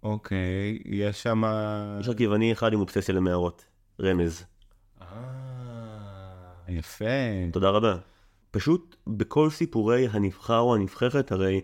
אוקיי, 0.04 0.80
יש 0.86 1.24
שם... 1.24 1.44
יש 2.00 2.10
רק 2.10 2.20
יווני 2.20 2.52
אחד 2.52 2.74
עם 2.74 2.80
אובססיה 2.80 3.16
למערות. 3.16 3.66
רמז. 4.02 4.46
אה, 5.02 5.08
יפה. 6.68 7.06
תודה 7.52 7.70
רבה. 7.70 7.96
פשוט 8.52 8.96
בכל 9.08 9.50
סיפורי 9.50 10.08
הנבחר 10.12 10.60
או 10.60 10.76
הנבחרת, 10.76 11.32
הרי, 11.32 11.62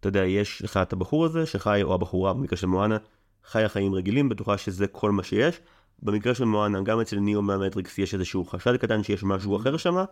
אתה 0.00 0.08
יודע, 0.08 0.24
יש 0.24 0.62
לך 0.62 0.76
את 0.76 0.92
הבחור 0.92 1.24
הזה 1.24 1.46
שחי, 1.46 1.80
או 1.82 1.94
הבחורה 1.94 2.34
במקרה 2.34 2.56
של 2.56 2.66
מואנה, 2.66 2.96
חיה 3.44 3.68
חיים 3.68 3.94
רגילים, 3.94 4.28
בטוחה 4.28 4.58
שזה 4.58 4.86
כל 4.86 5.10
מה 5.10 5.22
שיש. 5.22 5.60
במקרה 6.02 6.34
של 6.34 6.44
מואנה, 6.44 6.80
גם 6.80 7.00
אצל 7.00 7.16
ניאו 7.16 7.42
מהמטריקס 7.42 7.98
יש 7.98 8.14
איזשהו 8.14 8.44
חשד 8.44 8.76
קטן 8.76 9.02
שיש 9.02 9.24
משהו 9.24 9.56
אחר 9.56 9.76
שמה, 9.76 10.04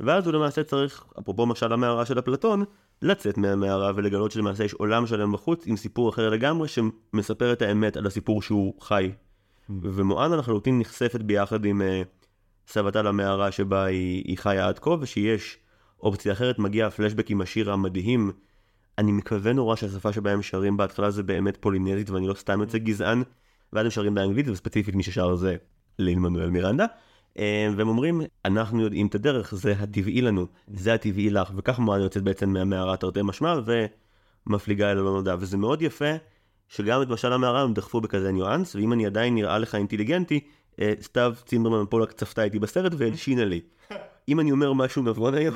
ואז 0.00 0.26
הוא 0.26 0.34
למעשה 0.34 0.64
צריך, 0.64 1.04
אפרופו 1.20 1.46
משל 1.46 1.72
המערה 1.72 2.06
של 2.06 2.18
אפלטון, 2.18 2.64
לצאת 3.02 3.38
מהמערה 3.38 3.92
ולגלות 3.94 4.30
שלמעשה 4.30 4.64
יש 4.64 4.74
עולם 4.74 5.06
שלם 5.06 5.32
בחוץ 5.32 5.66
עם 5.66 5.76
סיפור 5.76 6.10
אחר 6.10 6.30
לגמרי 6.30 6.68
שמספר 6.68 7.52
את 7.52 7.62
האמת 7.62 7.96
על 7.96 8.06
הסיפור 8.06 8.42
שהוא 8.42 8.74
חי. 8.80 9.10
ומואנה 9.68 10.36
לחלוטין 10.36 10.78
נחשפת 10.78 11.20
ביחד 11.20 11.64
עם 11.64 11.82
uh, 11.82 12.23
סבתה 12.66 13.02
למערה 13.02 13.52
שבה 13.52 13.84
היא, 13.84 14.22
היא 14.26 14.38
חיה 14.38 14.68
עד 14.68 14.78
כה, 14.78 14.90
ושיש 15.00 15.58
אופציה 16.00 16.32
אחרת, 16.32 16.58
מגיע 16.58 16.86
הפלשבק 16.86 17.30
עם 17.30 17.40
השיר 17.40 17.72
המדהים. 17.72 18.32
אני 18.98 19.12
מקווה 19.12 19.52
נורא 19.52 19.76
שהשפה 19.76 20.12
שבה 20.12 20.32
הם 20.32 20.42
שרים 20.42 20.76
בהתחלה 20.76 21.10
זה 21.10 21.22
באמת 21.22 21.56
פולינזית 21.56 22.10
ואני 22.10 22.26
לא 22.26 22.34
סתם 22.34 22.60
יוצא 22.60 22.78
גזען, 22.78 23.22
ואז 23.72 23.84
הם 23.84 23.90
שרים 23.90 24.14
באנגלית, 24.14 24.48
וספציפית 24.48 24.94
מי 24.94 25.02
ששר 25.02 25.36
זה 25.36 25.56
לין 25.98 26.18
מנואל 26.18 26.50
מירנדה. 26.50 26.86
אה, 27.38 27.68
והם 27.76 27.88
אומרים, 27.88 28.20
אנחנו 28.44 28.82
יודעים 28.82 29.06
את 29.06 29.14
הדרך, 29.14 29.54
זה 29.54 29.72
הטבעי 29.72 30.20
לנו, 30.20 30.46
זה 30.68 30.94
הטבעי 30.94 31.30
לך, 31.30 31.52
וכך 31.56 31.78
מואנה 31.78 32.02
יוצאת 32.02 32.22
בעצם 32.22 32.52
מהמערה 32.52 32.96
תרתי 32.96 33.20
משמע, 33.22 33.54
ומפליגה 34.46 34.92
אל 34.92 34.98
הלא 34.98 35.12
נודע, 35.12 35.36
וזה 35.38 35.56
מאוד 35.56 35.82
יפה. 35.82 36.14
שגם 36.68 37.02
את 37.02 37.08
משל 37.08 37.32
המערה 37.32 37.62
הם 37.62 37.74
דחפו 37.74 38.00
בכזה 38.00 38.32
ניואנס, 38.32 38.76
ואם 38.76 38.92
אני 38.92 39.06
עדיין 39.06 39.34
נראה 39.34 39.58
לך 39.58 39.74
אינטליגנטי, 39.74 40.40
סתיו 41.00 41.34
צימברמן 41.46 41.84
פולק 41.90 42.12
צפתה 42.12 42.44
איתי 42.44 42.58
בסרט 42.58 42.92
והלשינה 42.96 43.44
לי. 43.44 43.60
אם 44.28 44.40
אני 44.40 44.52
אומר 44.52 44.72
משהו 44.72 45.02
נבון 45.02 45.34
היום, 45.34 45.54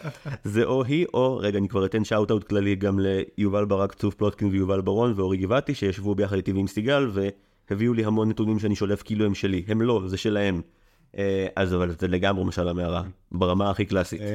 זה 0.44 0.64
או 0.64 0.84
היא, 0.84 1.06
או, 1.14 1.36
רגע, 1.36 1.58
אני 1.58 1.68
כבר 1.68 1.86
אתן 1.86 2.04
shout-out 2.04 2.44
כללי 2.44 2.74
גם 2.74 2.98
ליובל 2.98 3.64
ברק, 3.64 3.94
צוף 3.94 4.14
פלוטקין 4.14 4.48
ויובל 4.48 4.80
ברון 4.80 5.12
ואורי 5.16 5.36
גבעתי, 5.36 5.74
שישבו 5.74 6.14
ביחד 6.14 6.36
איתי 6.36 6.52
ועם 6.52 6.66
סיגל, 6.66 7.10
הביאו 7.70 7.94
לי 7.94 8.04
המון 8.04 8.28
נתונים 8.28 8.58
שאני 8.58 8.76
שולף 8.76 9.02
כאילו 9.02 9.26
הם 9.26 9.34
שלי, 9.34 9.64
הם 9.68 9.82
לא, 9.82 10.02
זה 10.06 10.16
שלהם. 10.16 10.60
אה, 11.18 11.46
אז 11.56 11.74
אבל 11.74 11.94
זה 11.98 12.08
לגמרי 12.08 12.44
משל 12.44 12.68
המערה, 12.68 13.02
ברמה 13.32 13.70
הכי 13.70 13.84
קלאסית. 13.84 14.20
אה, 14.20 14.26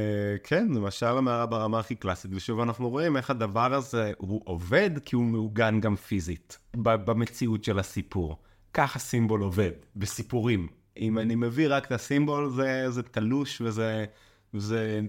כן, 0.43 0.67
למשל 0.75 1.05
המערה 1.05 1.45
ברמה 1.45 1.79
הכי 1.79 1.95
קלאסית, 1.95 2.31
ושוב 2.33 2.59
אנחנו 2.59 2.89
רואים 2.89 3.17
איך 3.17 3.29
הדבר 3.29 3.73
הזה 3.73 4.11
הוא 4.17 4.41
עובד, 4.45 4.89
כי 5.05 5.15
הוא 5.15 5.23
מעוגן 5.23 5.79
גם 5.79 5.95
פיזית, 5.95 6.57
במציאות 6.75 7.63
של 7.63 7.79
הסיפור. 7.79 8.37
ככה 8.75 8.99
סימבול 8.99 9.41
עובד, 9.41 9.71
בסיפורים. 9.95 10.67
אם 10.99 11.17
אני 11.17 11.35
מביא 11.35 11.67
רק 11.69 11.85
את 11.85 11.91
הסימבול, 11.91 12.49
זה, 12.49 12.85
זה 12.89 13.03
תלוש 13.03 13.61
וזה, 13.61 14.05
זה 14.53 15.01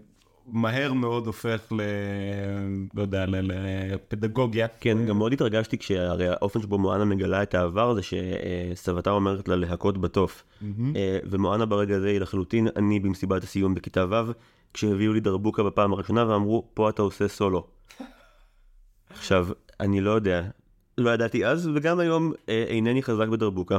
מהר 0.47 0.93
מאוד 0.93 1.27
הופך 1.27 1.73
ל... 1.73 1.81
לא 2.95 3.03
יודע, 3.03 3.27
ל- 3.27 3.53
לפדגוגיה. 3.95 4.67
כן, 4.81 5.07
גם 5.07 5.19
מאוד 5.19 5.33
התרגשתי 5.33 5.79
כשהרי 5.79 6.29
האופן 6.29 6.63
שבו 6.63 6.79
מואנה 6.79 7.05
מגלה 7.05 7.43
את 7.43 7.55
העבר 7.55 7.95
זה 7.95 8.01
שסבתה 8.03 9.11
אומרת 9.11 9.49
לה 9.49 9.57
להכות 9.57 10.01
בתוף. 10.01 10.45
אה, 10.97 11.19
ומואנה 11.25 11.67
ברגע 11.67 11.97
הזה 11.97 12.09
היא 12.09 12.21
לחלוטין 12.21 12.69
אני 12.77 13.01
במסיבת 13.01 13.45
הסיום 13.45 13.75
בכיתה 13.75 14.07
ו', 14.11 14.33
כשהביאו 14.75 15.13
לי 15.13 15.21
דרבוקה 15.21 15.63
בפעם 15.63 15.93
הראשונה 15.93 16.29
ואמרו, 16.29 16.69
פה 16.75 16.91
אתה 16.91 17.03
עושה 17.03 17.29
סולו. 17.29 17.67
עכשיו, 19.11 19.49
אני 19.81 20.01
לא 20.01 20.11
יודע, 20.11 20.43
לא 20.99 21.11
ידעתי 21.11 21.47
אז, 21.47 21.71
וגם 21.75 21.99
היום 21.99 22.33
אה, 22.49 22.65
אינני 22.69 23.03
חזק 23.03 23.29
בדרבוקה. 23.29 23.79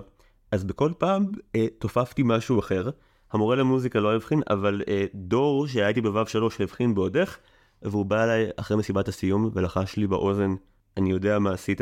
אז 0.52 0.64
בכל 0.64 0.92
פעם 0.98 1.26
אה, 1.56 1.66
תופפתי 1.80 2.22
משהו 2.26 2.60
אחר. 2.60 2.90
המורה 3.32 3.56
למוזיקה 3.56 4.00
לא 4.00 4.16
הבחין, 4.16 4.42
אבל 4.50 4.82
אה, 4.88 5.06
דור 5.14 5.68
שהיה 5.68 5.88
איתי 5.88 6.02
בו' 6.02 6.26
שלוש 6.28 6.62
הבחין 6.62 6.96
בעוד 6.96 7.18
איך, 7.18 7.40
והוא 7.82 8.06
בא 8.06 8.24
אליי 8.24 8.50
אחרי 8.58 8.78
מסיבת 8.78 9.08
הסיום 9.08 9.50
ולחש 9.54 9.96
לי 9.98 10.08
באוזן, 10.08 10.56
אני 10.98 11.12
יודע 11.12 11.40
מה 11.40 11.52
עשית. 11.52 11.82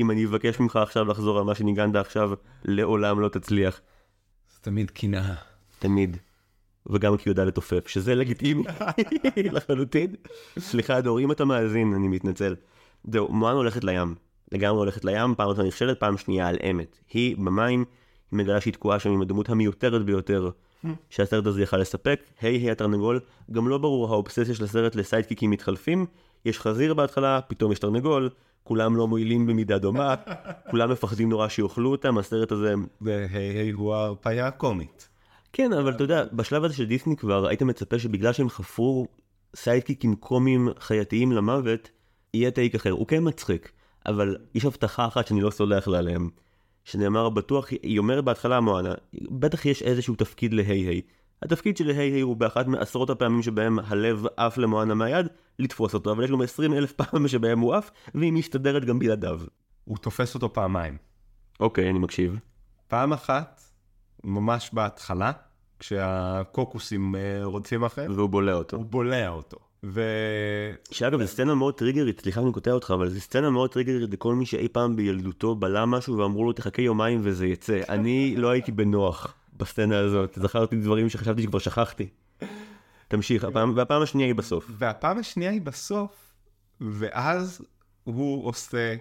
אם 0.00 0.10
אני 0.10 0.26
אבקש 0.26 0.60
ממך 0.60 0.76
עכשיו 0.76 1.04
לחזור 1.04 1.38
על 1.38 1.44
מה 1.44 1.54
שניגנת 1.54 1.96
עכשיו, 1.96 2.30
לעולם 2.64 3.20
לא 3.20 3.28
תצליח. 3.28 3.80
זה 4.54 4.58
תמיד 4.60 4.90
קנאה. 4.90 5.34
תמיד. 5.78 6.16
וגם 6.86 7.16
כי 7.16 7.28
הוא 7.28 7.32
יודע 7.32 7.44
לתופף, 7.44 7.88
שזה 7.88 8.14
לגיטימי 8.14 8.64
לחלוטין. 9.54 10.14
סליחה 10.58 11.00
דור, 11.00 11.20
אם 11.20 11.32
אתה 11.32 11.44
מאזין, 11.44 11.94
אני 11.94 12.08
מתנצל. 12.08 12.54
זהו, 13.12 13.28
מואן 13.32 13.54
הולכת 13.54 13.84
לים. 13.84 14.27
לגמרי 14.52 14.78
הולכת 14.78 15.04
לים, 15.04 15.34
פעם 15.34 15.48
ראשונה 15.48 15.68
נכשלת, 15.68 16.00
פעם 16.00 16.16
שנייה 16.16 16.48
על 16.48 16.56
אמת. 16.70 16.98
היא 17.12 17.36
במים, 17.36 17.84
היא 18.30 18.38
מגלה 18.38 18.60
שהיא 18.60 18.72
תקועה 18.72 18.98
שם 18.98 19.10
עם 19.10 19.22
הדמות 19.22 19.48
המיותרת 19.48 20.04
ביותר 20.04 20.50
שהסרט 21.10 21.46
הזה 21.46 21.62
יכל 21.62 21.76
לספק. 21.76 22.20
היי 22.40 22.56
היי 22.56 22.70
התרנגול, 22.70 23.20
גם 23.50 23.68
לא 23.68 23.78
ברור 23.78 24.08
האובססיה 24.08 24.54
של 24.54 24.64
הסרט 24.64 24.94
לסיידקיקים 24.94 25.50
מתחלפים. 25.50 26.06
יש 26.44 26.58
חזיר 26.58 26.94
בהתחלה, 26.94 27.40
פתאום 27.40 27.72
יש 27.72 27.78
תרנגול, 27.78 28.30
כולם 28.64 28.96
לא 28.96 29.08
מועילים 29.08 29.46
במידה 29.46 29.78
דומה, 29.78 30.14
כולם 30.70 30.90
מפחדים 30.90 31.28
נורא 31.28 31.48
שיאכלו 31.48 31.90
אותם, 31.90 32.18
הסרט 32.18 32.52
הזה 32.52 32.74
והי 33.00 33.26
היי 33.34 33.70
הוא 33.70 33.94
ההרפאיה 33.94 34.46
הקומית. 34.46 35.08
כן, 35.52 35.72
אבל 35.72 35.94
אתה 35.94 36.04
יודע, 36.04 36.24
בשלב 36.32 36.64
הזה 36.64 36.74
של 36.74 36.86
דיסני 36.86 37.16
כבר 37.16 37.46
היית 37.46 37.62
מצפה 37.62 37.98
שבגלל 37.98 38.32
שהם 38.32 38.48
חפרו 38.48 39.06
סיידקיקים 39.56 40.14
קומיים 40.16 40.68
חייתיים 40.78 41.32
למוות, 41.32 41.90
יהיה 42.34 42.50
טייק 42.50 42.74
אחר. 42.74 42.90
הוא 42.90 43.06
כן 43.06 43.28
מצחיק, 43.28 43.72
אבל 44.06 44.36
יש 44.54 44.64
הבטחה 44.64 45.06
אחת 45.06 45.26
שאני 45.26 45.40
לא 45.40 45.50
סולח 45.50 45.88
לה 45.88 45.98
עליהם. 45.98 46.28
שנאמר 46.84 47.28
בטוח, 47.28 47.68
היא 47.82 47.98
אומרת 47.98 48.24
בהתחלה 48.24 48.60
מואנה, 48.60 48.94
בטח 49.30 49.66
יש 49.66 49.82
איזשהו 49.82 50.14
תפקיד 50.14 50.54
להיי 50.54 50.80
היי. 50.80 51.00
התפקיד 51.42 51.76
של 51.76 51.88
היי 51.88 52.10
היי 52.12 52.20
הוא 52.20 52.36
באחת 52.36 52.66
מעשרות 52.66 53.10
הפעמים 53.10 53.42
שבהם 53.42 53.78
הלב 53.78 54.24
עף 54.36 54.58
למואנה 54.58 54.94
מהיד, 54.94 55.26
לתפוס 55.58 55.94
אותו, 55.94 56.12
אבל 56.12 56.24
יש 56.24 56.30
לו 56.30 56.42
20 56.42 56.74
אלף 56.74 56.92
פעם 56.92 57.28
שבהם 57.28 57.58
הוא 57.58 57.74
עף, 57.74 57.90
והיא 58.14 58.32
מסתדרת 58.32 58.84
גם 58.84 58.98
בלעדיו. 58.98 59.40
הוא 59.84 59.98
תופס 59.98 60.34
אותו 60.34 60.52
פעמיים. 60.52 60.96
אוקיי, 61.60 61.90
אני 61.90 61.98
מקשיב. 61.98 62.38
פעם 62.88 63.12
אחת, 63.12 63.60
ממש 64.24 64.70
בהתחלה, 64.72 65.32
כשהקוקוסים 65.78 67.16
אה, 67.16 67.44
רודפים 67.44 67.84
אחריהם, 67.84 68.12
והוא 68.16 68.28
בולע 68.28 68.52
אותו. 68.52 68.76
הוא 68.76 68.84
בולע 68.84 69.28
אותו. 69.28 69.58
ו... 69.84 70.02
שאגב, 70.90 71.20
זו 71.22 71.28
סצנה 71.28 71.54
מאוד 71.54 71.74
טריגרית, 71.74 72.20
סליחה 72.20 72.40
שאני 72.40 72.52
קוטע 72.52 72.70
אותך, 72.72 72.90
אבל 72.94 73.08
זו 73.08 73.20
סצנה 73.20 73.50
מאוד 73.50 73.72
טריגרית 73.72 74.10
לכל 74.12 74.34
מי 74.34 74.46
שאי 74.46 74.68
פעם 74.68 74.96
בילדותו 74.96 75.54
בלע 75.54 75.84
משהו 75.84 76.18
ואמרו 76.18 76.44
לו 76.44 76.52
תחכה 76.52 76.82
יומיים 76.82 77.20
וזה 77.22 77.46
יצא. 77.46 77.80
אני 77.88 78.34
לא 78.36 78.50
הייתי 78.50 78.72
בנוח 78.72 79.34
בסצנה 79.56 79.98
הזאת, 79.98 80.38
זכרתי 80.42 80.76
דברים 80.76 81.08
שחשבתי 81.08 81.42
שכבר 81.42 81.58
שכחתי. 81.58 82.08
תמשיך, 83.08 83.44
הפעם, 83.44 83.72
והפעם 83.76 84.02
השנייה 84.02 84.28
היא 84.28 84.34
בסוף. 84.34 84.66
והפעם 84.70 85.18
השנייה 85.18 85.50
היא 85.50 85.62
בסוף, 85.62 86.34
ואז 86.80 87.62
הוא 88.04 88.46
עושה 88.46 88.96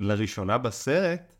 לראשונה 0.00 0.58
בסרט 0.58 1.34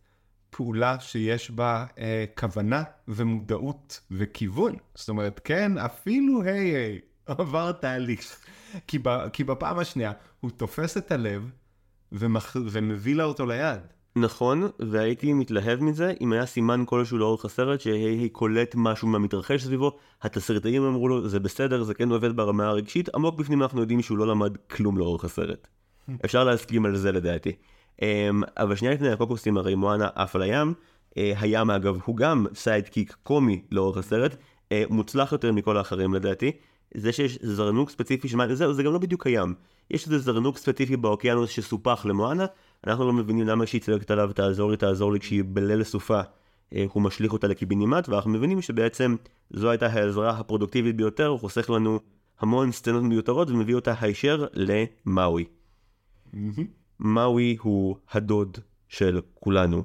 פעולה 0.50 1.00
שיש 1.00 1.50
בה 1.50 1.86
אה, 1.98 2.24
כוונה 2.38 2.82
ומודעות 3.08 4.00
וכיוון. 4.10 4.76
זאת 4.94 5.08
אומרת, 5.08 5.40
כן, 5.44 5.78
אפילו 5.78 6.42
היי 6.42 6.76
היי 6.76 7.00
עבר 7.26 7.72
תהליך. 7.72 8.36
כי, 8.86 8.98
ב, 9.02 9.28
כי 9.32 9.44
בפעם 9.44 9.78
השנייה 9.78 10.12
הוא 10.40 10.50
תופס 10.50 10.96
את 10.96 11.12
הלב 11.12 11.50
ומח, 12.12 12.56
ומביא 12.70 13.16
לה 13.16 13.24
אותו 13.24 13.46
ליד. 13.46 13.80
נכון, 14.16 14.68
והייתי 14.78 15.32
מתלהב 15.32 15.82
מזה 15.82 16.12
אם 16.20 16.32
היה 16.32 16.46
סימן 16.46 16.84
כלשהו 16.86 17.18
לאורך 17.18 17.44
הסרט 17.44 17.80
שהי 17.80 18.00
היי 18.00 18.28
קולט 18.28 18.74
משהו 18.74 19.08
מהמתרחש 19.08 19.64
סביבו, 19.64 19.96
התסריטאים 20.22 20.84
אמרו 20.84 21.08
לו 21.08 21.28
זה 21.28 21.40
בסדר, 21.40 21.82
זה 21.82 21.94
כן 21.94 22.10
עובד 22.10 22.36
ברמה 22.36 22.66
הרגשית, 22.66 23.08
עמוק 23.14 23.38
בפנים 23.38 23.62
אנחנו 23.62 23.80
יודעים 23.80 24.02
שהוא 24.02 24.18
לא 24.18 24.26
למד 24.26 24.56
כלום 24.56 24.98
לאורך 24.98 25.24
הסרט. 25.24 25.68
אפשר 26.24 26.44
להסכים 26.44 26.86
על 26.86 26.96
זה 26.96 27.12
לדעתי. 27.12 27.52
אמ, 28.02 28.42
אבל 28.56 28.76
שנייה 28.76 28.94
לפני 28.94 29.08
הקוקוסים 29.12 29.56
הרי 29.56 29.74
מואנה 29.74 30.08
עף 30.14 30.36
על 30.36 30.42
הים, 30.42 30.74
אה, 31.16 31.32
הים 31.40 31.70
אגב 31.70 31.98
הוא 32.04 32.16
גם 32.16 32.46
sidekick 32.54 33.16
קומי 33.22 33.62
לאורך 33.70 33.96
הסרט, 33.96 34.36
אה, 34.72 34.84
מוצלח 34.90 35.32
יותר 35.32 35.52
מכל 35.52 35.76
האחרים 35.76 36.14
לדעתי. 36.14 36.52
זה 36.94 37.12
שיש 37.12 37.38
זרנוק 37.42 37.90
ספציפי 37.90 38.28
של 38.28 38.36
מים, 38.36 38.54
זהו, 38.54 38.74
זה 38.74 38.82
גם 38.82 38.92
לא 38.92 38.98
בדיוק 38.98 39.22
קיים. 39.22 39.54
יש 39.90 40.04
איזה 40.04 40.18
זרנוק 40.18 40.58
ספציפי 40.58 40.96
באוקיינוס 40.96 41.50
שסופח 41.50 42.06
למואנה, 42.06 42.46
אנחנו 42.86 43.06
לא 43.06 43.12
מבינים 43.12 43.46
למה 43.46 43.66
כשהיא 43.66 43.80
צועקת 43.80 44.10
עליו 44.10 44.30
תעזור 44.34 44.70
לי 44.70 44.76
תעזור 44.76 45.12
לי 45.12 45.20
כשהיא 45.20 45.44
בליל 45.46 45.80
הסופה 45.80 46.20
אה, 46.74 46.84
הוא 46.92 47.02
משליך 47.02 47.32
אותה 47.32 47.46
לקיבינימט 47.46 48.08
ואנחנו 48.08 48.30
מבינים 48.30 48.62
שבעצם 48.62 49.16
זו 49.50 49.70
הייתה 49.70 49.86
העזרה 49.86 50.30
הפרודוקטיבית 50.30 50.96
ביותר, 50.96 51.26
הוא 51.26 51.40
חוסך 51.40 51.70
לנו 51.70 52.00
המון 52.40 52.72
סצנות 52.72 53.02
מיותרות 53.02 53.50
ומביא 53.50 53.74
אותה 53.74 53.94
הישר 54.00 54.46
למאוי. 54.52 55.44
מאוי 57.00 57.56
הוא 57.60 57.96
הדוד 58.12 58.58
של 58.88 59.20
כולנו, 59.34 59.84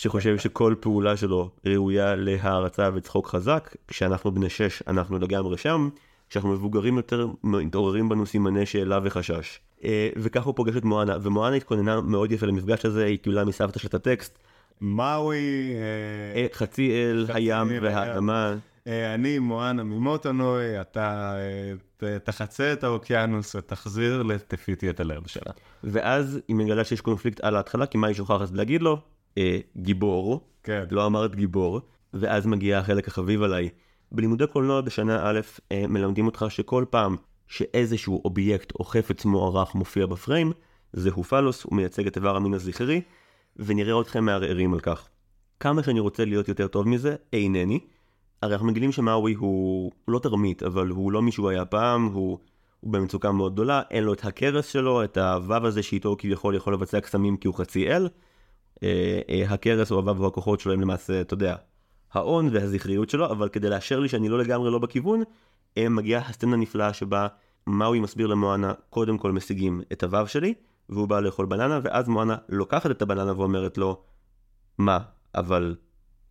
שחושב 0.00 0.38
שכל 0.38 0.74
פעולה 0.80 1.16
שלו 1.16 1.50
ראויה 1.66 2.14
להערצה 2.16 2.90
וצחוק 2.94 3.28
חזק, 3.28 3.76
כשאנחנו 3.88 4.32
בני 4.32 4.48
שש 4.48 4.82
אנחנו 4.86 5.18
לגמרי 5.18 5.56
שם, 5.58 5.88
כשאנחנו 6.30 6.50
מבוגרים 6.50 6.96
יותר 6.96 7.28
מתעוררים 7.44 8.08
בנו 8.08 8.26
סימני 8.26 8.66
שאלה 8.66 8.98
וחשש. 9.02 9.60
אה, 9.84 10.08
וכך 10.16 10.44
הוא 10.44 10.54
פוגש 10.54 10.76
את 10.76 10.84
מואנה, 10.84 11.16
ומואנה 11.22 11.56
התכוננה 11.56 12.00
מאוד 12.00 12.32
יפה 12.32 12.46
למפגש 12.46 12.84
הזה, 12.84 13.04
היא 13.04 13.18
קיבלה 13.18 13.44
מסבתא 13.44 13.78
של 13.78 13.88
את 13.88 13.94
הטקסט, 13.94 14.38
מאוי, 14.80 15.38
אה, 15.74 16.40
אה, 16.40 16.46
חצי 16.52 16.92
אל 16.92 17.26
הים 17.34 17.68
והאדמה, 17.82 18.54
אני 18.86 19.38
מואנה 19.38 19.82
ממוטונוי, 19.82 20.80
אתה 20.80 21.34
תחצה 22.24 22.72
את 22.72 22.84
האוקיינוס 22.84 23.54
ותחזיר 23.54 24.22
לתפיתי 24.22 24.90
את 24.90 25.00
הלב 25.00 25.22
שלה. 25.26 25.52
ואז 25.84 26.40
היא 26.48 26.56
מגלה 26.56 26.84
שיש 26.84 27.00
קונפליקט 27.00 27.40
על 27.40 27.56
ההתחלה, 27.56 27.86
כי 27.86 27.98
מה 27.98 28.06
היא 28.06 28.16
שוכחת 28.16 28.50
להגיד 28.52 28.82
לו? 28.82 29.00
אה, 29.38 29.58
גיבור, 29.76 30.48
כן. 30.62 30.84
לא 30.90 31.06
אמרת 31.06 31.34
גיבור, 31.34 31.80
ואז 32.14 32.46
מגיע 32.46 32.78
החלק 32.78 33.08
החביב 33.08 33.42
עליי. 33.42 33.68
בלימודי 34.12 34.46
קולנוע 34.46 34.80
בשנה 34.80 35.20
א' 35.30 35.40
אה, 35.72 35.84
מלמדים 35.88 36.26
אותך 36.26 36.46
שכל 36.48 36.84
פעם 36.90 37.16
שאיזשהו 37.48 38.22
אובייקט 38.24 38.72
או 38.78 38.84
חפץ 38.84 39.24
מוערך 39.24 39.74
מופיע 39.74 40.06
בפריים, 40.06 40.52
זהו 40.92 41.24
פלוס, 41.24 41.64
הוא 41.64 41.76
מייצג 41.76 42.06
את 42.06 42.16
איבר 42.16 42.36
המין 42.36 42.54
הזכרי, 42.54 43.00
ונראה 43.56 44.00
אתכם 44.00 44.24
מערערים 44.24 44.74
על 44.74 44.80
כך. 44.80 45.08
כמה 45.60 45.82
שאני 45.82 46.00
רוצה 46.00 46.24
להיות 46.24 46.48
יותר 46.48 46.66
טוב 46.66 46.88
מזה, 46.88 47.16
אינני. 47.32 47.80
הרי 48.42 48.52
אנחנו 48.52 48.66
מגלים 48.66 48.92
שמאווי 48.92 49.34
הוא 49.34 49.92
הוא 50.04 50.14
לא 50.14 50.18
תרמית, 50.18 50.62
אבל 50.62 50.88
הוא 50.88 51.12
לא 51.12 51.22
מי 51.22 51.32
שהוא 51.32 51.48
היה 51.48 51.64
פעם, 51.64 52.06
הוא, 52.06 52.38
הוא 52.80 52.92
במצוקה 52.92 53.32
מאוד 53.32 53.52
גדולה, 53.52 53.82
אין 53.90 54.04
לו 54.04 54.12
את 54.12 54.24
הכרס 54.24 54.66
שלו, 54.66 55.04
את 55.04 55.18
הוו 55.18 55.66
הזה 55.66 55.82
שאיתו 55.82 56.08
הוא 56.08 56.18
כביכול 56.18 56.54
יכול 56.54 56.74
לבצע 56.74 57.00
קסמים 57.00 57.36
כי 57.36 57.48
הוא 57.48 57.54
חצי 57.54 57.88
אל. 57.88 58.08
אה, 58.82 59.20
אה, 59.28 59.44
הכרס 59.48 59.92
או 59.92 59.96
הוו 59.96 60.22
והכוחות 60.22 60.60
שלו 60.60 60.72
הם 60.72 60.80
למעשה, 60.80 61.20
אתה 61.20 61.34
יודע, 61.34 61.56
ההון 62.12 62.48
והזכריות 62.52 63.10
שלו, 63.10 63.30
אבל 63.30 63.48
כדי 63.48 63.70
לאשר 63.70 64.00
לי 64.00 64.08
שאני 64.08 64.28
לא 64.28 64.38
לגמרי 64.38 64.70
לא 64.70 64.78
בכיוון, 64.78 65.22
אה, 65.78 65.88
מגיעה 65.88 66.28
הסצנה 66.28 66.54
הנפלאה 66.54 66.92
שבה 66.92 67.26
מאוי 67.66 68.00
מסביר 68.00 68.26
למואנה, 68.26 68.72
קודם 68.90 69.18
כל 69.18 69.32
משיגים 69.32 69.82
את 69.92 70.02
הוו 70.02 70.26
שלי, 70.26 70.54
והוא 70.88 71.08
בא 71.08 71.20
לאכול 71.20 71.46
בננה, 71.46 71.80
ואז 71.82 72.08
מואנה 72.08 72.36
לוקחת 72.48 72.90
את 72.90 73.02
הבננה 73.02 73.32
ואומרת 73.36 73.78
לו, 73.78 74.02
מה, 74.78 74.98
אבל 75.34 75.76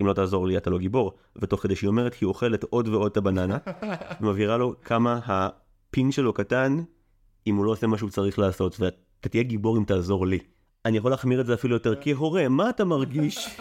אם 0.02 0.08
לא 0.08 0.14
תעזור 0.14 0.48
לי 0.48 0.58
אתה 0.58 0.70
לא 0.70 0.78
גיבור, 0.78 1.14
ותוך 1.36 1.64
כדי 1.64 1.76
שהיא 1.76 1.88
אומרת 1.88 2.14
היא 2.22 2.28
אוכלת 2.28 2.64
עוד 2.64 2.88
ועוד 2.88 3.12
את 3.12 3.18
הבננה, 3.18 3.58
ומבהירה 4.22 4.58
לו 4.58 4.76
כמה 4.84 5.20
הפין 5.26 6.12
שלו 6.12 6.34
קטן, 6.34 6.84
אם 7.48 7.56
הוא 7.56 7.66
לא 7.66 7.72
עושה 7.72 7.88
מה 7.88 7.98
שהוא 7.98 8.10
צריך 8.10 8.40
לעשות, 8.40 8.80
ואתה 8.80 9.30
תהיה 9.30 9.44
גיבור 9.44 9.78
אם 9.78 9.84
תעזור 9.84 10.28
לי. 10.28 10.40
אני 10.86 10.98
יכול 10.98 11.12
להחמיר 11.12 11.42
את 11.42 11.46
זה 11.46 11.54
אפילו 11.54 11.76
יותר 11.76 11.94
כהורה, 12.02 12.50
מה 12.50 12.70
אתה 12.70 12.86
מרגיש 12.86 13.60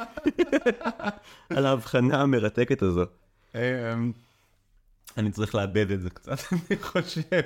על 1.56 1.66
ההבחנה 1.66 2.22
המרתקת 2.22 2.82
הזו? 2.82 3.04
אמ, 3.54 4.12
אני 5.16 5.30
צריך 5.30 5.54
לאבד 5.54 5.90
את 5.90 6.00
זה 6.00 6.10
קצת, 6.10 6.38
אני 6.52 6.78
חושב. 6.78 7.40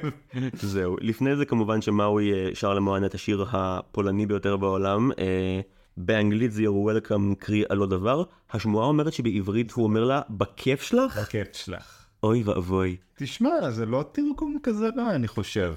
זהו, 0.52 0.96
לפני 1.00 1.36
זה 1.36 1.44
כמובן 1.44 1.82
שמאוי 1.82 2.32
אה, 2.32 2.50
שר 2.54 2.74
למואנה 2.74 3.06
את 3.06 3.14
השיר 3.14 3.46
הפולני 3.50 4.26
ביותר 4.26 4.56
בעולם. 4.56 5.10
אה, 5.18 5.60
באנגלית 5.96 6.52
זה 6.52 6.62
You're 6.62 7.08
Welcome 7.08 7.34
קרי 7.38 7.64
על 7.68 7.78
לא 7.78 7.86
דבר. 7.86 8.22
השמועה 8.50 8.86
אומרת 8.86 9.12
שבעברית 9.12 9.72
הוא 9.72 9.84
אומר 9.84 10.04
לה, 10.04 10.20
בכיף 10.30 10.82
שלך? 10.82 11.18
בכיף 11.18 11.48
שלך. 11.52 12.06
אוי 12.22 12.42
ואבוי. 12.42 12.96
תשמע, 13.16 13.70
זה 13.70 13.86
לא 13.86 14.04
תרגום 14.12 14.58
כזה 14.62 14.88
רע, 14.96 15.14
אני 15.14 15.28
חושב. 15.28 15.74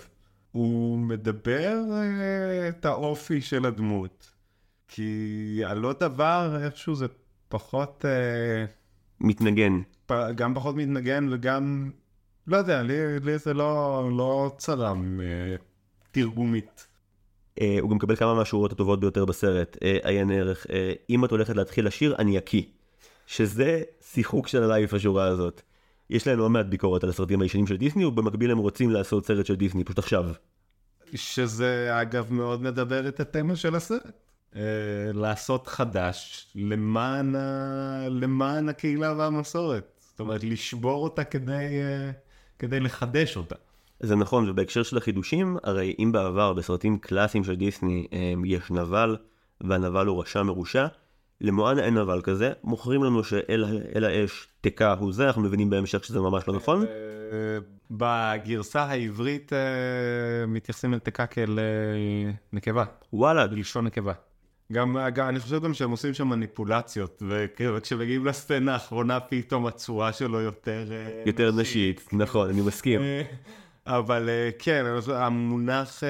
הוא 0.55 0.99
מדבר 0.99 1.73
אה, 1.91 2.69
את 2.69 2.85
האופי 2.85 3.41
של 3.41 3.65
הדמות. 3.65 4.31
כי 4.87 5.61
הלא 5.65 5.93
דבר, 5.99 6.57
איכשהו 6.63 6.95
זה 6.95 7.05
פחות... 7.49 8.05
אה, 8.05 8.65
מתנגן. 9.21 9.81
גם 10.35 10.55
פחות 10.55 10.75
מתנגן 10.75 11.27
וגם... 11.31 11.91
לא 12.47 12.57
יודע, 12.57 12.81
לי, 12.81 13.19
לי 13.19 13.37
זה 13.37 13.53
לא, 13.53 14.09
לא 14.17 14.51
צלח 14.57 15.21
אה, 15.21 15.55
תרגומית. 16.11 16.87
אה, 17.61 17.77
הוא 17.81 17.89
גם 17.89 17.95
מקבל 17.95 18.15
כמה 18.15 18.33
מהשורות 18.33 18.71
הטובות 18.71 18.99
ביותר 18.99 19.25
בסרט, 19.25 19.77
אה, 19.83 19.97
עיין 20.03 20.31
ערך, 20.31 20.67
אה, 20.69 20.93
אם 21.09 21.25
את 21.25 21.31
הולכת 21.31 21.55
להתחיל 21.55 21.87
לשיר, 21.87 22.15
אני 22.19 22.37
אקיא. 22.37 22.63
שזה 23.27 23.83
שיחוק 24.01 24.47
של 24.47 24.63
הלייב 24.63 24.95
השורה 24.95 25.25
הזאת. 25.25 25.61
יש 26.09 26.27
להם 26.27 26.39
לא 26.39 26.49
מעט 26.49 26.65
ביקורת 26.65 27.03
על 27.03 27.09
הסרטים 27.09 27.41
הישנים 27.41 27.67
של 27.67 27.77
דיסני, 27.77 28.05
ובמקביל 28.05 28.51
הם 28.51 28.57
רוצים 28.57 28.89
לעשות 28.89 29.25
סרט 29.25 29.45
של 29.45 29.55
דיסני, 29.55 29.83
פשוט 29.83 29.99
עכשיו. 29.99 30.25
שזה 31.15 32.01
אגב 32.01 32.33
מאוד 32.33 32.61
מדבר 32.61 33.07
את 33.07 33.19
התמה 33.19 33.55
של 33.55 33.75
הסרט. 33.75 34.25
אה, 34.55 34.61
לעשות 35.13 35.67
חדש 35.67 36.47
למען, 36.55 37.35
ה... 37.35 38.09
למען 38.09 38.69
הקהילה 38.69 39.13
והמסורת. 39.17 39.91
זאת 39.99 40.19
אומרת, 40.19 40.43
לשבור 40.43 41.03
אותה 41.03 41.23
כדי, 41.23 41.53
אה, 41.53 42.11
כדי 42.59 42.79
לחדש 42.79 43.37
אותה. 43.37 43.55
זה 43.99 44.15
נכון, 44.15 44.49
ובהקשר 44.49 44.83
של 44.83 44.97
החידושים, 44.97 45.57
הרי 45.63 45.95
אם 45.99 46.11
בעבר 46.11 46.53
בסרטים 46.53 46.97
קלאסיים 46.97 47.43
של 47.43 47.55
דיסני 47.55 48.07
אה, 48.13 48.33
יש 48.45 48.71
נבל, 48.71 49.17
והנבל 49.61 50.07
הוא 50.07 50.21
רשע 50.21 50.43
מרושע, 50.43 50.87
למואנה 51.41 51.83
אין 51.83 51.97
נבל 51.97 52.21
כזה, 52.21 52.51
מוכרים 52.63 53.03
לנו 53.03 53.23
שאל 53.23 53.65
אל 53.95 54.03
האש 54.03 54.47
תקע 54.61 54.93
הוא 54.93 55.13
זה, 55.13 55.27
אנחנו 55.27 55.41
מבינים 55.41 55.69
בהמשך 55.69 56.03
שזה 56.03 56.19
ממש 56.19 56.47
לא 56.47 56.55
נכון. 56.55 56.85
אה, 56.85 57.57
בגרסה 57.91 58.83
העברית 58.83 59.53
אה, 59.53 60.45
מתייחסים 60.47 60.93
אל 60.93 60.99
תקה 60.99 61.25
כאל 61.25 61.59
אה, 61.59 62.31
נקבה, 62.53 62.83
וואלה, 63.13 63.47
בלשון 63.47 63.85
נקבה. 63.85 64.13
גם, 64.71 64.97
גם, 65.13 65.27
אני 65.29 65.39
חושב 65.39 65.63
גם 65.63 65.73
שהם 65.73 65.91
עושים 65.91 66.13
שם 66.13 66.27
מניפולציות, 66.27 67.23
וכשמגיעים 67.27 68.25
לסצנה 68.25 68.73
האחרונה 68.73 69.19
פתאום 69.19 69.67
הצורה 69.67 70.13
שלו 70.13 70.41
יותר... 70.41 70.91
יותר 71.25 71.51
נשית, 71.51 72.09
נכון, 72.13 72.49
אני 72.49 72.61
מסכים. 72.61 73.01
אבל 73.87 74.29
כן, 74.59 74.85
המונח, 75.13 76.03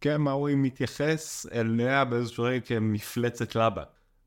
כן, 0.00 0.20
מה 0.20 0.30
הוא 0.30 0.50
מתייחס 0.56 1.46
אליה 1.52 2.04
באיזשהו 2.04 2.44
רגע 2.44 2.60
כמפלצת 2.66 3.56
לבה. 3.56 3.82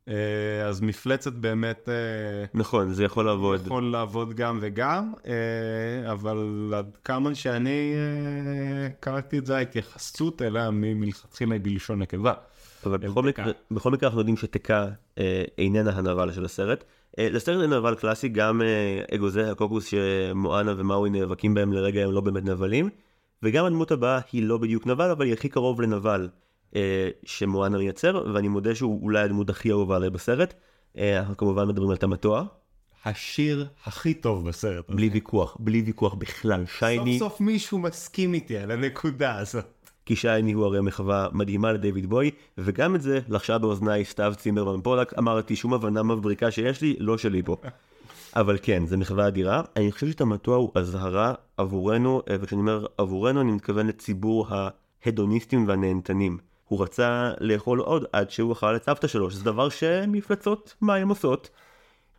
אה, 0.07 0.67
אז 0.67 0.81
מפלצת 0.81 1.33
באמת 1.33 1.89
אה, 1.89 2.45
נכון, 2.53 2.93
זה 2.93 3.03
יכול 3.03 3.25
לעבוד. 3.25 3.61
יכול 3.65 3.91
לעבוד 3.91 4.33
גם 4.33 4.59
וגם, 4.61 5.13
אה, 5.27 6.11
אבל 6.11 6.71
עד 6.77 6.97
כמה 7.03 7.35
שאני 7.35 7.93
קראתי 8.99 9.37
את 9.37 9.45
זה, 9.45 9.57
ההתייחסות 9.57 10.41
אליה 10.41 10.69
מלכתחילה 10.71 11.53
היא 11.53 11.61
בלשון 11.63 12.01
נקבה. 12.01 12.33
אבל 12.85 12.97
בכל. 12.97 13.23
מקרה, 13.23 13.45
בכל 13.71 13.91
מקרה 13.91 14.07
אנחנו 14.07 14.19
יודעים 14.19 14.37
שתקה 14.37 14.87
איננה 15.57 15.91
הנבל 15.91 16.31
של 16.31 16.45
הסרט. 16.45 16.83
לסרט 17.17 17.61
אין 17.61 17.73
נבל 17.73 17.95
קלאסי, 17.95 18.29
גם 18.29 18.61
אגוזי 19.15 19.43
הקוקוס 19.43 19.85
שמואנה 19.85 20.73
ומאוי 20.77 21.09
נאבקים 21.09 21.53
בהם 21.53 21.73
לרגע 21.73 22.03
הם 22.03 22.11
לא 22.11 22.21
באמת 22.21 22.45
נבלים, 22.45 22.89
וגם 23.43 23.65
הדמות 23.65 23.91
הבאה 23.91 24.19
היא 24.31 24.43
לא 24.43 24.57
בדיוק 24.57 24.87
נבל, 24.87 25.11
אבל 25.11 25.25
היא 25.25 25.33
הכי 25.33 25.49
קרוב 25.49 25.81
לנבל 25.81 26.29
שמואנה 27.25 27.77
מייצר, 27.77 28.23
ואני 28.33 28.47
מודה 28.47 28.75
שהוא 28.75 29.03
אולי 29.03 29.19
הדמות 29.19 29.49
הכי 29.49 29.71
אהובה 29.71 29.95
עליי 29.95 30.09
בסרט. 30.09 30.53
אה, 30.97 31.19
אנחנו 31.19 31.37
כמובן 31.37 31.67
מדברים 31.67 31.89
על 31.89 31.97
תמתוע, 31.97 32.45
השיר 33.05 33.67
הכי 33.85 34.13
טוב 34.13 34.49
בסרט. 34.49 34.89
בלי 34.89 35.09
ויכוח, 35.09 35.57
בלי 35.59 35.81
ויכוח 35.81 36.13
בכלל. 36.13 36.65
שייני, 36.65 37.19
סוף 37.19 37.31
סוף 37.31 37.41
מישהו 37.41 37.79
מסכים 37.79 38.33
איתי 38.33 38.57
על 38.57 38.71
הנקודה 38.71 39.37
הזאת. 39.37 39.89
כי 40.05 40.15
שייני 40.15 40.51
הוא 40.51 40.65
הרי 40.65 40.81
מחווה 40.81 41.27
מדהימה 41.31 41.71
לדיוויד 41.71 42.05
בוי, 42.05 42.31
וגם 42.57 42.95
את 42.95 43.01
זה 43.01 43.19
לחשה 43.29 43.57
באוזניי 43.57 44.05
סתיו 44.05 44.33
צימרמן 44.37 44.81
פולק, 44.81 45.13
אמרתי 45.19 45.55
שום 45.55 45.73
הבנה 45.73 46.03
מבריקה 46.03 46.51
שיש 46.51 46.81
לי, 46.81 46.95
לא 46.99 47.17
שלי 47.17 47.43
פה. 47.43 47.55
אבל 48.35 48.57
כן, 48.61 48.85
זה 48.85 48.97
מחווה 48.97 49.27
אדירה. 49.27 49.61
אני 49.75 49.91
חושב 49.91 50.09
שתמתוע 50.11 50.55
הוא 50.55 50.71
אזהרה 50.75 51.33
עבורנו, 51.57 52.21
אה, 52.29 52.35
וכשאני 52.41 52.61
אומר 52.61 52.85
עבורנו 52.97 53.41
אני 53.41 53.51
מתכוון 53.51 53.87
לציבור 53.87 54.47
ההדוניסטים 54.49 55.67
והנהנתנים. 55.67 56.37
הוא 56.71 56.83
רצה 56.83 57.31
לאכול 57.39 57.79
עוד 57.79 58.05
עד 58.13 58.29
שהוא 58.29 58.53
אכל 58.53 58.75
את 58.75 58.83
סבתא 58.83 59.07
שלו, 59.07 59.31
שזה 59.31 59.43
דבר 59.45 59.69
שמפלצות 59.69 60.75
מים 60.81 61.09
עושות. 61.09 61.49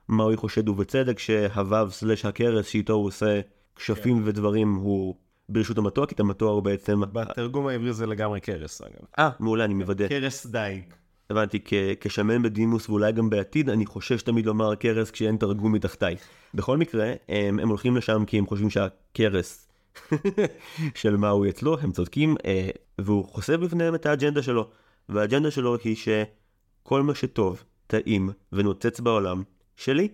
מאוי 0.08 0.36
חושד 0.36 0.68
ובצדק 0.68 1.18
שהוו 1.18 1.90
סלש 1.90 2.24
הכרס 2.24 2.66
שאיתו 2.66 2.92
הוא 2.92 3.06
עושה 3.06 3.40
כשפים 3.76 4.22
ודברים 4.24 4.74
הוא 4.74 5.14
ברשות 5.48 5.78
תמטוע, 5.78 6.06
כי 6.06 6.14
תמטוע 6.14 6.50
הוא 6.50 6.62
בעצם... 6.62 7.00
בתרגום 7.12 7.66
העברי 7.66 7.92
זה 7.92 8.06
לגמרי 8.06 8.40
קרס 8.40 8.82
אגב. 8.82 9.06
אה, 9.18 9.30
מעולה, 9.40 9.64
אני 9.64 9.74
מוודא. 9.74 10.08
קרס 10.08 10.46
דייג. 10.46 10.82
הבנתי, 11.30 11.58
כ- 11.64 11.74
כשמן 12.00 12.42
בדימוס 12.42 12.88
ואולי 12.88 13.12
גם 13.12 13.30
בעתיד, 13.30 13.70
אני 13.70 13.86
חושש 13.86 14.22
תמיד 14.22 14.46
לומר 14.46 14.74
קרס 14.74 15.10
כשאין 15.10 15.36
תרגום 15.36 15.72
מתחתיי. 15.72 16.16
בכל 16.54 16.76
מקרה, 16.76 17.12
הם, 17.28 17.58
הם 17.58 17.68
הולכים 17.68 17.96
לשם 17.96 18.24
כי 18.24 18.38
הם 18.38 18.46
חושבים 18.46 18.70
שהקרס 18.70 19.68
של 20.94 21.16
מה 21.16 21.28
הוא 21.28 21.48
אצלו, 21.48 21.78
הם 21.80 21.92
צודקים, 21.92 22.36
אה, 22.44 22.68
והוא 22.98 23.24
חושף 23.24 23.56
בפניהם 23.56 23.94
את 23.94 24.06
האג'נדה 24.06 24.42
שלו. 24.42 24.68
והאג'נדה 25.08 25.50
שלו 25.50 25.76
היא 25.84 25.96
שכל 25.96 27.02
מה 27.02 27.14
שטוב, 27.14 27.64
טעים 27.86 28.30
ונוצץ 28.52 29.00
בעולם, 29.00 29.42
שלי, 29.76 30.08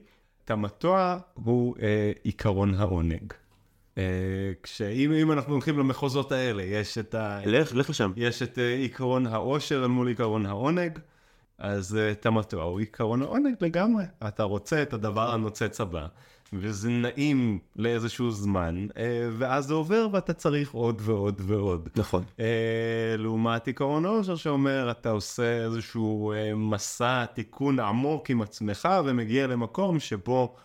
תמתוע 0.45 1.19
הוא 1.35 1.75
אה, 1.83 2.13
עיקרון 2.23 2.75
העונג. 2.75 3.33
אה, 3.99 4.53
כשאם 4.63 5.13
אם 5.13 5.33
אנחנו 5.33 5.53
הולכים 5.53 5.79
למחוזות 5.79 6.33
האלה, 6.33 6.63
יש 6.63 6.99
את, 6.99 7.15
ה, 7.15 7.41
לך, 7.47 7.75
לך 7.75 7.91
לשם. 7.91 8.13
יש 8.17 8.43
את 8.43 8.59
אה, 8.59 8.75
עיקרון 8.75 9.27
העושר 9.27 9.83
אל 9.83 9.87
מול 9.87 10.09
עיקרון 10.09 10.47
העונג, 10.47 10.99
אז 11.59 11.97
אה, 11.97 12.15
תמתוע 12.15 12.65
הוא 12.65 12.81
עיקרון 12.81 13.23
העונג 13.23 13.55
לגמרי. 13.61 14.05
אתה 14.29 14.43
רוצה 14.43 14.83
את 14.83 14.93
הדבר 14.93 15.31
הנוצץ 15.31 15.81
הבא, 15.81 16.07
וזה 16.53 16.91
נעים 16.91 17.59
לאיזשהו 17.77 18.31
זמן, 18.31 18.87
אה, 18.97 19.29
ואז 19.39 19.65
זה 19.67 19.75
עובר 19.75 20.09
ואתה 20.13 20.33
צריך 20.33 20.73
עוד 20.73 21.03
ועוד 21.05 21.41
ועוד. 21.45 21.89
נכון. 21.97 22.25
אה, 22.41 23.15
לעומת 23.19 23.67
עיקרון 23.67 24.05
העושר 24.05 24.37
שאומר 24.37 24.91
אתה 24.91 25.11
עושה 25.11 25.65
איזשהו 25.65 26.33
אה, 26.33 26.55
מסע 26.55 27.25
תיקון 27.27 27.81
עמוק 27.81 28.31
עם 28.31 28.43
עצמך 28.43 28.89
ומגיע 29.05 29.47
למקום 29.47 30.01
שבו 30.01 30.57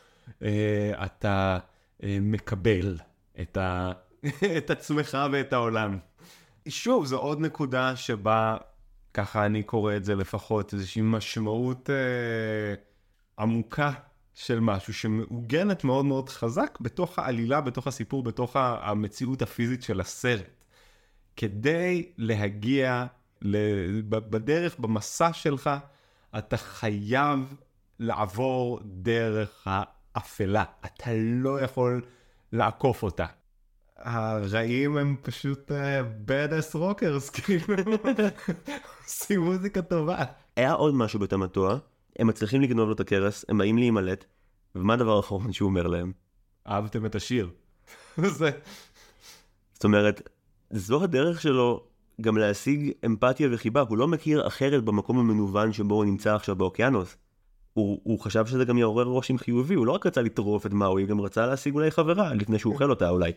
אתה 1.03 1.57
מקבל 2.03 2.97
את, 3.41 3.57
ה... 3.57 3.91
את 4.57 4.69
עצמך 4.69 5.17
ואת 5.31 5.53
העולם. 5.53 5.97
שוב, 6.67 7.05
זו 7.05 7.17
עוד 7.17 7.39
נקודה 7.39 7.95
שבה, 7.95 8.57
ככה 9.13 9.45
אני 9.45 9.63
קורא 9.63 9.95
את 9.95 10.05
זה 10.05 10.15
לפחות, 10.15 10.73
איזושהי 10.73 11.01
משמעות 11.01 11.89
אה, 11.89 12.75
עמוקה 13.39 13.91
של 14.33 14.59
משהו 14.59 14.93
שמעוגנת 14.93 15.83
מאוד 15.83 16.05
מאוד 16.05 16.29
חזק 16.29 16.77
בתוך 16.81 17.19
העלילה, 17.19 17.61
בתוך 17.61 17.87
הסיפור, 17.87 18.23
בתוך 18.23 18.55
המציאות 18.55 19.41
הפיזית 19.41 19.83
של 19.83 20.01
הסרט. 20.01 20.63
כדי 21.35 22.11
להגיע 22.17 23.05
בדרך, 24.09 24.79
במסע 24.79 25.33
שלך, 25.33 25.69
אתה 26.37 26.57
חייב 26.57 27.55
לעבור 27.99 28.79
דרך 28.83 29.67
האפלה. 30.15 30.63
אתה 30.85 31.11
לא 31.15 31.61
יכול 31.61 32.01
לעקוף 32.51 33.03
אותה. 33.03 33.25
הרעים 33.97 34.97
הם 34.97 35.15
פשוט 35.21 35.71
bad 36.27 36.51
ass 36.51 36.75
rockers, 36.75 37.31
כאילו, 37.43 37.75
עושים 39.03 39.41
מוזיקה 39.41 39.81
טובה. 39.81 40.23
היה 40.55 40.73
עוד 40.73 40.93
משהו 40.95 41.19
בתמתוע, 41.19 41.77
הם 42.19 42.27
מצליחים 42.27 42.61
לגנוב 42.61 42.87
לו 42.87 42.93
את 42.93 42.99
הכרס, 42.99 43.45
הם 43.49 43.57
באים 43.57 43.77
להימלט, 43.77 44.25
ומה 44.75 44.93
הדבר 44.93 45.17
האחרון 45.17 45.53
שהוא 45.53 45.69
אומר 45.69 45.87
להם? 45.87 46.11
אהבתם 46.67 47.05
את 47.05 47.15
השיר. 47.15 47.49
זה... 48.37 48.49
זאת 49.73 49.83
אומרת, 49.83 50.29
זו 50.69 51.03
הדרך 51.03 51.41
שלו 51.41 51.83
גם 52.21 52.37
להשיג 52.37 52.91
אמפתיה 53.05 53.49
וחיבה, 53.51 53.81
הוא 53.81 53.97
לא 53.97 54.07
מכיר 54.07 54.47
אחרת 54.47 54.83
במקום 54.83 55.19
המנוון 55.19 55.73
שבו 55.73 55.95
הוא 55.95 56.05
נמצא 56.05 56.35
עכשיו 56.35 56.55
באוקיינוס. 56.55 57.17
הוא, 57.73 57.99
הוא 58.03 58.19
חשב 58.19 58.45
שזה 58.45 58.65
גם 58.65 58.77
יעורר 58.77 59.05
רושם 59.05 59.37
חיובי, 59.37 59.73
הוא 59.73 59.85
לא 59.85 59.91
רק 59.91 60.05
רצה 60.05 60.21
לטרוף 60.21 60.65
את 60.65 60.73
מאוי, 60.73 61.05
גם 61.05 61.21
רצה 61.21 61.45
להשיג 61.45 61.73
אולי 61.73 61.91
חברה, 61.91 62.33
לפני 62.33 62.59
שהוא 62.59 62.73
אוכל 62.73 62.89
אותה 62.89 63.09
אולי. 63.09 63.31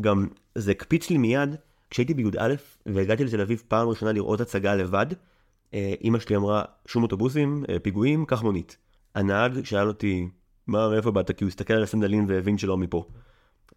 גם 0.00 0.28
זה 0.54 0.70
הקפיץ 0.70 1.10
לי 1.10 1.18
מיד, 1.18 1.56
כשהייתי 1.90 2.14
בי"א 2.14 2.54
והגעתי 2.86 3.24
לתל 3.24 3.40
אביב 3.40 3.62
פעם 3.68 3.88
ראשונה 3.88 4.12
לראות 4.12 4.40
הצגה 4.40 4.74
לבד, 4.74 5.06
אימא 5.74 6.18
שלי 6.18 6.36
אמרה, 6.36 6.62
שום 6.86 7.02
אוטובוסים, 7.02 7.64
אה, 7.68 7.78
פיגועים, 7.78 8.24
קח 8.26 8.42
מונית. 8.42 8.76
הנהג 9.14 9.64
שאל 9.64 9.88
אותי, 9.88 10.28
מה, 10.66 10.88
מאיפה 10.88 11.10
באת? 11.10 11.30
כי 11.30 11.44
הוא 11.44 11.48
הסתכל 11.48 11.74
על 11.74 11.82
הסנדלים 11.82 12.24
והבין 12.28 12.58
שלא 12.58 12.76
מפה. 12.76 13.04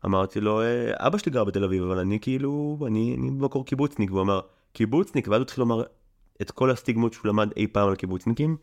אמרתי 0.05 0.41
לו, 0.41 0.61
"אה, 0.61 0.91
אבא 1.07 1.17
שלי 1.17 1.31
גר 1.31 1.43
בתל 1.43 1.63
אביב, 1.63 1.83
אבל 1.83 1.99
אני 1.99 2.19
כאילו, 2.19 2.77
אני, 2.87 3.15
אני 3.19 3.31
במקור 3.31 3.65
קיבוצניק. 3.65 4.11
והוא 4.11 4.21
אמר, 4.21 4.39
קיבוצניק? 4.73 5.27
ואז 5.27 5.37
הוא 5.37 5.43
התחיל 5.43 5.61
לומר 5.61 5.83
את 6.41 6.51
כל 6.51 6.71
הסטיגמות 6.71 7.13
שהוא 7.13 7.27
למד 7.27 7.49
אי 7.57 7.67
פעם 7.67 7.89
על 7.89 7.95
קיבוצניקים. 7.95 8.57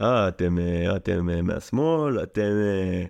אה, 0.00 0.28
אתם, 0.28 0.58
אה, 0.58 0.96
אתם 0.96 1.30
אה, 1.30 1.42
מהשמאל, 1.42 2.22
אתם, 2.22 2.40
אה, 2.40 3.04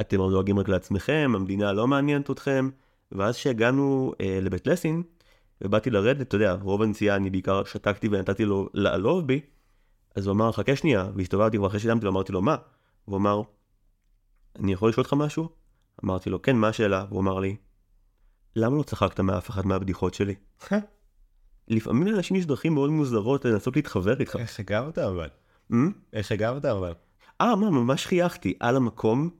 אתם 0.00 0.16
דואגים 0.16 0.58
רק 0.58 0.68
לעצמכם, 0.68 1.32
המדינה 1.34 1.72
לא 1.72 1.86
מעניינת 1.86 2.30
אתכם. 2.30 2.68
ואז 3.12 3.36
כשהגענו 3.36 4.12
אה, 4.20 4.38
לבית 4.42 4.66
לסין, 4.66 5.02
ובאתי 5.60 5.90
לרדת, 5.90 6.20
אתה 6.20 6.36
יודע, 6.36 6.52
רוב 6.52 6.82
הנסיעה 6.82 7.16
אני 7.16 7.30
בעיקר 7.30 7.64
שתקתי 7.64 8.08
ונתתי 8.08 8.44
לו 8.44 8.68
לעלוב 8.74 9.26
בי, 9.26 9.40
אז 10.14 10.26
הוא 10.26 10.34
אמר, 10.34 10.52
חכה 10.52 10.76
שנייה, 10.76 11.10
והסתובבתי 11.16 11.56
כבר 11.56 11.66
אחרי 11.66 11.80
שילמתי 11.80 12.04
לו, 12.04 12.10
אמרתי 12.10 12.32
לו, 12.32 12.42
מה? 12.42 12.56
הוא 13.04 13.16
אמר, 13.16 13.42
אני 14.58 14.72
יכול 14.72 14.88
לשאול 14.88 15.04
אותך 15.04 15.12
משהו? 15.12 15.48
אמרתי 16.04 16.30
לו, 16.30 16.42
כן, 16.42 16.56
מה 16.56 16.68
השאלה? 16.68 17.04
הוא 17.10 17.20
אמר 17.20 17.38
לי, 17.38 17.56
למה 18.56 18.76
לא 18.76 18.82
צחקת 18.82 19.20
מאף 19.20 19.50
אחת 19.50 19.64
מהבדיחות 19.64 20.14
שלי? 20.14 20.34
לפעמים 21.68 22.06
לאנשים 22.06 22.36
יש 22.36 22.46
דרכים 22.46 22.74
מאוד 22.74 22.90
מוזרות 22.90 23.44
לנסות 23.44 23.76
להתחבר 23.76 24.20
איתך. 24.20 24.36
איך 24.36 24.60
הגבת 24.60 24.98
אבל? 24.98 25.28
אמ? 25.72 25.92
איך 26.12 26.32
הגבת 26.32 26.64
אבל? 26.64 26.92
אה, 27.40 27.56
מה, 27.56 27.70
ממש 27.70 28.06
חייכתי. 28.06 28.54
על 28.60 28.76
המקום, 28.76 29.30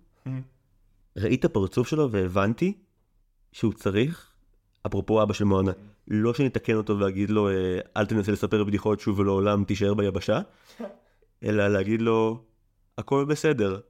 ראיתי 1.17 1.37
את 1.37 1.45
הפרצוף 1.45 1.89
שלו 1.89 2.11
והבנתי 2.11 2.79
שהוא 3.53 3.73
צריך, 3.73 4.33
אפרופו 4.87 5.23
אבא 5.23 5.33
של 5.33 5.45
מואנה, 5.45 5.73
לא 6.09 6.35
שנתקן 6.35 6.75
אותו 6.75 6.99
ואגיד 6.99 7.31
לו, 7.31 7.49
אה, 7.49 7.79
אל 7.97 8.07
תנסה 8.07 8.33
לספר 8.33 8.65
בדיחות 8.65 9.01
שוב 9.01 9.19
ולעולם 9.19 9.65
תישאר 9.65 9.95
ביבשה, 9.95 10.41
אלא 11.45 11.69
להגיד 11.69 12.03
לו, 12.03 12.43
הכל 12.99 13.25
בסדר. 13.25 13.81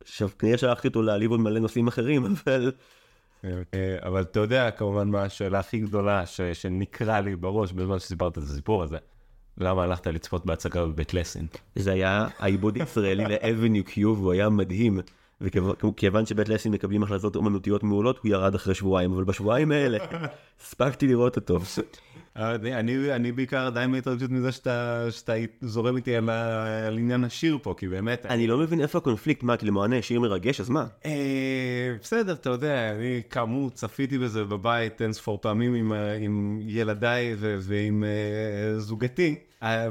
עכשיו, 0.00 0.28
כנראה 0.38 0.58
שלחתי 0.58 0.88
אותו 0.88 1.02
להעליב 1.02 1.30
עוד 1.30 1.40
מלא 1.40 1.60
נושאים 1.60 1.88
אחרים, 1.88 2.24
אבל... 2.44 2.72
אה, 3.44 3.96
אבל 4.02 4.22
אתה 4.22 4.40
יודע 4.40 4.70
כמובן 4.70 5.08
מה 5.08 5.22
השאלה 5.22 5.58
הכי 5.58 5.78
גדולה 5.78 6.26
ש- 6.26 6.40
שנקרא 6.40 7.20
לי 7.20 7.36
בראש 7.36 7.72
בזמן 7.72 7.98
שסיפרת 7.98 8.38
את 8.38 8.42
הסיפור 8.42 8.82
הזה. 8.82 8.98
למה 9.58 9.82
הלכת 9.82 10.06
לצפות 10.06 10.46
בהצגה 10.46 10.86
בבית 10.86 11.14
לסין? 11.14 11.46
זה 11.76 11.92
היה 11.92 12.28
העיבוד 12.38 12.76
ישראלי 12.76 13.24
לאבניו 13.24 13.84
קיו 13.84 14.16
והוא 14.16 14.32
היה 14.32 14.48
מדהים. 14.48 15.00
וכיוון 15.40 16.26
שבית 16.26 16.48
לסין 16.48 16.72
מקבלים 16.72 17.02
החלטות 17.02 17.36
אומנותיות 17.36 17.82
מעולות 17.82 18.18
הוא 18.18 18.30
ירד 18.30 18.54
אחרי 18.54 18.74
שבועיים 18.74 19.12
אבל 19.12 19.24
בשבועיים 19.24 19.72
האלה 19.72 19.98
הספקתי 20.60 21.06
לראות 21.06 21.36
אותו. 21.36 21.58
אני, 22.36 23.12
אני, 23.14 23.32
בעיקר 23.32 23.66
עדיין 23.66 23.92
בהתרגשות 23.92 24.30
מזה 24.30 24.52
שאתה, 24.52 25.06
שאתה 25.10 25.32
זורם 25.60 25.96
איתי 25.96 26.16
על, 26.16 26.28
עניין 26.98 27.24
השיר 27.24 27.58
פה, 27.62 27.74
כי 27.78 27.88
באמת... 27.88 28.26
אני 28.26 28.46
לא 28.46 28.58
מבין 28.58 28.80
איפה 28.80 28.98
הקונפליקט 28.98 29.42
מה 29.42 29.56
כי 29.56 29.66
למענה 29.66 30.02
שיר 30.02 30.20
מרגש 30.20 30.60
אז 30.60 30.68
מה? 30.68 30.86
אה, 31.06 31.94
בסדר, 32.02 32.32
אתה 32.32 32.50
יודע, 32.50 32.90
אני 32.90 33.22
כאמור 33.30 33.70
צפיתי 33.70 34.18
בזה 34.18 34.44
בבית 34.44 35.02
אין 35.02 35.12
ספור 35.12 35.38
פעמים 35.42 35.92
עם, 36.20 36.58
ילדיי 36.62 37.34
ועם 37.38 38.04
אה, 38.04 38.78
זוגתי, 38.78 39.34
אה, 39.38 39.45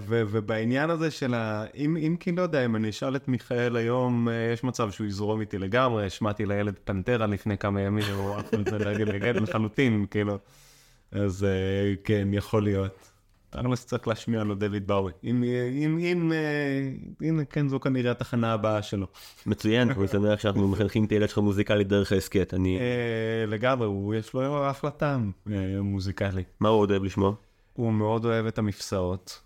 ובעניין 0.08 0.90
הזה 0.90 1.12
של 1.12 1.34
ה... 1.34 1.66
אם, 1.76 1.98
אם 1.98 2.16
כי 2.20 2.32
לא 2.32 2.42
יודע, 2.42 2.66
אם 2.66 2.76
אני 2.76 2.90
אשאל 2.90 3.16
את 3.16 3.28
מיכאל 3.28 3.76
היום, 3.76 4.30
אה, 4.30 4.34
יש 4.54 4.64
מצב 4.64 4.92
שהוא 4.92 5.08
יזרום 5.08 5.42
איתי 5.42 5.58
לגמרי, 5.58 6.06
השמעתי 6.06 6.46
לילד 6.46 6.76
פנטרה 6.84 7.28
לפני 7.28 7.58
כמה 7.58 7.82
ימים, 7.82 8.16
הוא 8.16 8.36
עף 8.36 8.54
על 8.54 8.64
זה 8.66 8.78
לגד 9.06 9.36
לחלוטין, 9.36 10.06
כאילו. 10.12 10.38
אז 11.12 11.44
אה, 11.44 11.94
כן, 12.04 12.28
יכול 12.32 12.64
להיות. 12.64 13.12
תכל'ס 13.50 13.86
צריך 13.86 14.08
להשמיע 14.08 14.44
לו 14.44 14.56
דויד 14.56 14.88
באוי. 14.88 15.12
אם, 15.24 15.44
אם, 15.72 15.98
אם, 16.00 16.32
אה, 16.34 17.28
הנה, 17.28 17.46
כן, 17.46 17.70
זו 17.70 17.80
כנראה 17.80 18.12
התחנה 18.12 18.54
הבאה 18.54 18.82
שלו. 18.82 19.08
מצוין 19.46 19.92
אני 19.92 20.08
שמח 20.08 20.40
שאנחנו 20.40 20.68
מחנכים 20.68 21.06
את 21.06 21.10
הילד 21.10 21.30
שלך 21.30 21.38
מוזיקלית 21.38 21.88
דרך 21.88 22.12
ההסכת 22.12 22.54
אני 22.54 22.80
אה, 22.80 23.46
לגמרי, 23.48 23.88
הוא 23.88 24.16
יש 24.16 24.34
לו 24.34 24.70
אחלה 24.70 24.92
טעם 24.92 25.32
אה, 25.52 25.82
מוזיקלי. 25.82 26.44
מה 26.60 26.70
הוא 26.70 26.80
עוד 26.80 26.92
אוהב 26.92 27.04
לשמוע? 27.04 27.34
הוא 27.74 27.94
מאוד 27.94 28.26
אוהב 28.26 28.46
את 28.46 28.58
המפסעות. 28.58 29.45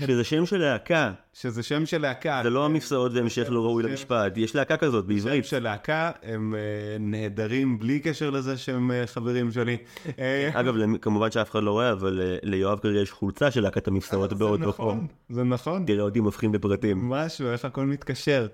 שזה 0.00 0.24
שם 0.24 0.46
של 0.46 0.58
להקה 0.58 1.12
שזה 1.34 1.62
שם 1.62 1.86
של 1.86 2.00
להקה. 2.00 2.40
זה 2.42 2.50
לא 2.50 2.64
המפסעות 2.64 3.12
והמשך 3.14 3.46
לא 3.50 3.64
ראוי 3.64 3.82
למשפט 3.82 4.36
יש 4.36 4.54
להקה 4.54 4.76
כזאת 4.76 5.04
שם 5.04 5.08
בעברית 5.08 5.44
של 5.44 5.62
להקה, 5.62 6.10
הם 6.22 6.54
אה, 6.54 6.60
נהדרים 7.00 7.78
בלי 7.78 8.00
קשר 8.00 8.30
לזה 8.30 8.56
שהם 8.56 8.90
אה, 8.90 9.06
חברים 9.06 9.52
שלי. 9.52 9.76
אה, 10.18 10.50
אגב 10.52 10.74
כמובן 11.00 11.30
שאף 11.30 11.50
אחד 11.50 11.62
לא 11.62 11.70
רואה 11.70 11.92
אבל 11.92 12.38
ליואב 12.42 12.78
כרגע 12.78 12.98
יש 12.98 13.12
חולצה 13.12 13.50
של 13.50 13.60
להקת 13.60 13.88
המפסעות 13.88 14.30
זה 14.30 14.36
באותו 14.36 14.68
נכון, 14.68 14.94
חום 14.94 15.06
זה 15.28 15.44
נכון. 15.44 15.84
תראה 15.86 16.02
אותי 16.02 16.20
מבחין 16.20 16.52
בפרטים 16.52 17.08
משהו, 17.08 17.48
איך 17.48 17.64
הכל 17.64 17.86
מתקשר. 17.86 18.46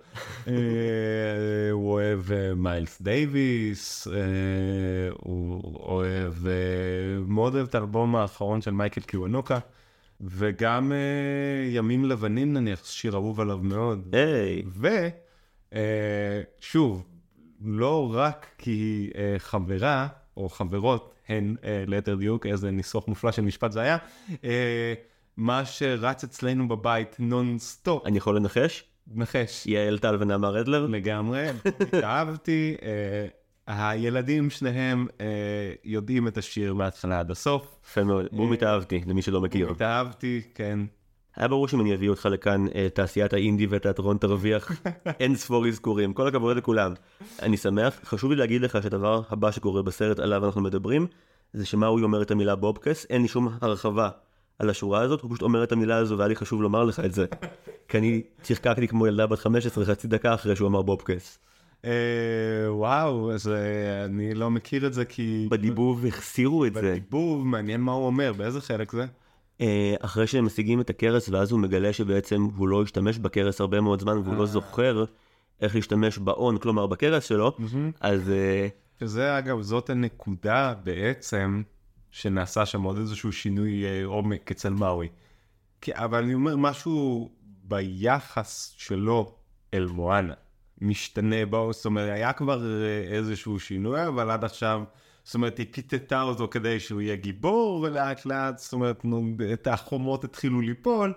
הוא 1.72 1.92
אוהב 1.92 2.20
מיילס 2.56 3.02
דייוויס, 3.02 4.08
הוא 5.12 5.62
אוהב, 5.74 6.34
מאוד 7.26 7.54
אוהב 7.54 7.66
את 7.66 7.74
האלבום 7.74 8.16
האחרון 8.16 8.60
של 8.60 8.70
מייקל 8.70 9.00
קיוונוקה, 9.00 9.58
וגם 10.20 10.92
אה, 10.92 11.68
ימים 11.70 12.04
לבנים 12.04 12.52
נניח, 12.52 12.84
שיר 12.84 13.14
אהוב 13.14 13.40
עליו 13.40 13.58
מאוד. 13.58 14.14
היי 14.14 14.62
ושוב, 16.58 17.06
לא 17.64 18.10
רק 18.14 18.46
כי 18.58 19.10
אה, 19.16 19.34
חברה, 19.38 20.08
או 20.36 20.48
חברות, 20.48 21.14
הן 21.28 21.56
אה, 21.64 21.84
ליתר 21.86 22.14
דיוק, 22.14 22.46
איזה 22.46 22.70
ניסוח 22.70 23.08
מופלא 23.08 23.32
של 23.32 23.42
משפט 23.42 23.72
זה 23.72 23.80
היה, 23.80 23.96
אה, 24.44 24.94
מה 25.36 25.64
שרץ 25.64 26.24
אצלנו 26.24 26.68
בבית 26.68 27.16
non 27.18 27.58
stop, 27.58 28.06
אני 28.06 28.18
יכול 28.18 28.36
לנחש? 28.36 28.84
נחש. 29.14 29.66
יעל 29.66 29.98
טל 29.98 30.16
ונעמה 30.20 30.48
רדלר? 30.48 30.86
לגמרי, 30.86 31.46
התאהבתי, 31.80 32.76
אה, 32.82 33.26
הילדים 33.70 34.50
שניהם 34.50 35.06
אה, 35.20 35.26
יודעים 35.84 36.28
את 36.28 36.38
השיר 36.38 36.74
מההתחלה 36.74 37.20
עד 37.20 37.30
הסוף. 37.30 37.76
יפה 37.84 38.04
מאוד, 38.04 38.26
בום 38.32 38.52
התאהבתי 38.52 39.00
למי 39.06 39.22
שלא 39.22 39.40
מכיר. 39.40 39.70
התאהבתי, 39.70 40.42
כן. 40.54 40.80
היה 41.36 41.48
ברור 41.48 41.68
שאם 41.68 41.80
אני 41.80 41.94
אביא 41.94 42.08
אותך 42.08 42.26
לכאן, 42.26 42.66
אה, 42.74 42.88
תעשיית 42.94 43.32
האינדי 43.32 43.66
והתיאטרון 43.66 44.18
תרוויח 44.18 44.72
אין 45.20 45.36
ספור 45.36 45.68
אזכורים, 45.68 46.12
כל 46.12 46.28
הכבוד 46.28 46.56
לכולם. 46.56 46.92
אני 47.42 47.56
שמח, 47.56 48.00
חשוב 48.04 48.30
לי 48.30 48.36
להגיד 48.36 48.62
לך 48.62 48.78
שהדבר 48.82 49.22
הבא 49.30 49.50
שקורה 49.50 49.82
בסרט 49.82 50.18
עליו 50.18 50.46
אנחנו 50.46 50.60
מדברים, 50.60 51.06
זה 51.52 51.66
שמאוי 51.66 52.02
אומר 52.02 52.22
את 52.22 52.30
המילה 52.30 52.56
בובקס, 52.56 53.06
אין 53.10 53.22
לי 53.22 53.28
שום 53.28 53.48
הרחבה 53.60 54.10
על 54.58 54.70
השורה 54.70 55.00
הזאת, 55.00 55.20
הוא 55.20 55.30
פשוט 55.30 55.42
אומר 55.42 55.64
את 55.64 55.72
המילה 55.72 55.96
הזו 55.96 56.18
והיה 56.18 56.28
לי 56.28 56.36
חשוב 56.36 56.62
לומר 56.62 56.84
לך 56.84 57.00
את 57.00 57.12
זה. 57.12 57.26
כי 57.88 57.98
אני 57.98 58.22
צחקקתי 58.42 58.88
כמו 58.88 59.06
ילדה 59.06 59.26
בת 59.26 59.38
15 59.38 59.84
חצי 59.84 60.08
דקה 60.08 60.34
אחרי 60.34 60.56
שהוא 60.56 60.68
אמר 60.68 60.82
בובקס. 60.82 61.38
אה, 61.84 62.72
וואו, 62.74 63.32
אז 63.32 63.48
אה, 63.48 64.04
אני 64.04 64.34
לא 64.34 64.50
מכיר 64.50 64.86
את 64.86 64.92
זה 64.92 65.04
כי... 65.04 65.48
בדיבוב 65.50 66.06
החסירו 66.06 66.66
את 66.66 66.74
זה. 66.74 66.80
בדיבוב, 66.80 67.46
מעניין 67.46 67.80
מה 67.80 67.92
הוא 67.92 68.06
אומר, 68.06 68.32
באיזה 68.32 68.60
חלק 68.60 68.92
זה? 68.92 69.06
אה, 69.60 69.94
אחרי 70.00 70.26
שהם 70.26 70.44
משיגים 70.46 70.80
את 70.80 70.90
הקרס 70.90 71.28
ואז 71.28 71.52
הוא 71.52 71.60
מגלה 71.60 71.92
שבעצם 71.92 72.48
הוא 72.56 72.68
לא 72.68 72.82
השתמש 72.82 73.18
בקרס 73.18 73.60
הרבה 73.60 73.80
מאוד 73.80 74.00
זמן 74.00 74.18
והוא 74.18 74.36
לא 74.36 74.46
זוכר 74.46 75.04
איך 75.60 75.74
להשתמש 75.74 76.18
בהון, 76.18 76.58
כלומר 76.58 76.86
בכרס 76.86 77.24
שלו, 77.24 77.56
אז 78.00 78.32
שזה 79.00 79.38
אגב, 79.38 79.62
זאת 79.62 79.90
הנקודה 79.90 80.74
בעצם 80.84 81.62
שנעשה 82.10 82.66
שם 82.66 82.82
עוד 82.82 82.98
איזשהו 82.98 83.32
שינוי 83.32 84.02
עומק 84.02 84.50
אצל 84.50 84.72
מאוי. 84.72 85.08
כי, 85.80 85.92
אבל 85.94 86.22
אני 86.22 86.34
אומר, 86.34 86.56
משהו 86.56 87.30
ביחס 87.64 88.74
שלו 88.78 89.34
אל 89.74 89.86
מואנה 89.86 90.34
משתנה 90.80 91.46
בו, 91.46 91.72
זאת 91.72 91.84
אומרת, 91.84 92.10
היה 92.10 92.32
כבר 92.32 92.64
אה, 92.64 93.16
איזשהו 93.16 93.60
שינוי, 93.60 94.06
אבל 94.06 94.30
עד 94.30 94.44
עכשיו, 94.44 94.82
זאת 95.24 95.34
אומרת, 95.34 95.58
היא 95.58 95.66
פיתתה 95.70 96.22
אותו 96.22 96.48
כדי 96.48 96.80
שהוא 96.80 97.00
יהיה 97.00 97.16
גיבור, 97.16 97.80
ולאט 97.82 98.26
לאט, 98.26 98.58
זאת 98.58 98.72
אומרת, 98.72 99.04
נו, 99.04 99.24
את 99.52 99.66
החומות 99.66 100.24
התחילו 100.24 100.60
ליפול, 100.60 101.12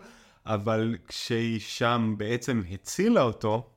אבל 0.45 0.95
כשהיא 1.07 1.59
שם 1.59 2.15
בעצם 2.17 2.61
הצילה 2.71 3.21
אותו, 3.21 3.69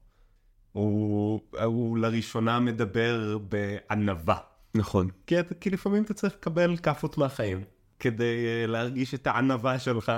הוא, 0.73 1.41
הוא 1.65 1.99
לראשונה 1.99 2.61
מדבר 2.61 3.39
בענווה. 3.39 4.37
נכון. 4.75 5.09
כי, 5.27 5.35
כי 5.61 5.71
לפעמים 5.71 6.03
אתה 6.03 6.15
צריך 6.15 6.35
לקבל 6.35 6.77
כאפות 6.77 7.19
מהחיים, 7.19 7.65
כדי 7.99 8.47
uh, 8.65 8.71
להרגיש 8.71 9.15
את 9.15 9.27
הענווה 9.27 9.79
שלך, 9.79 10.13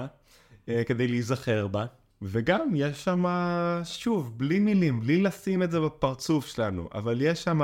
uh, 0.66 0.70
כדי 0.86 1.08
להיזכר 1.08 1.66
בה. 1.66 1.86
וגם 2.22 2.68
יש 2.74 3.04
שם, 3.04 3.24
שוב, 3.84 4.38
בלי 4.38 4.58
מילים, 4.58 5.00
בלי 5.00 5.22
לשים 5.22 5.62
את 5.62 5.70
זה 5.70 5.80
בפרצוף 5.80 6.46
שלנו, 6.46 6.88
אבל 6.94 7.20
יש 7.20 7.44
שם 7.44 7.60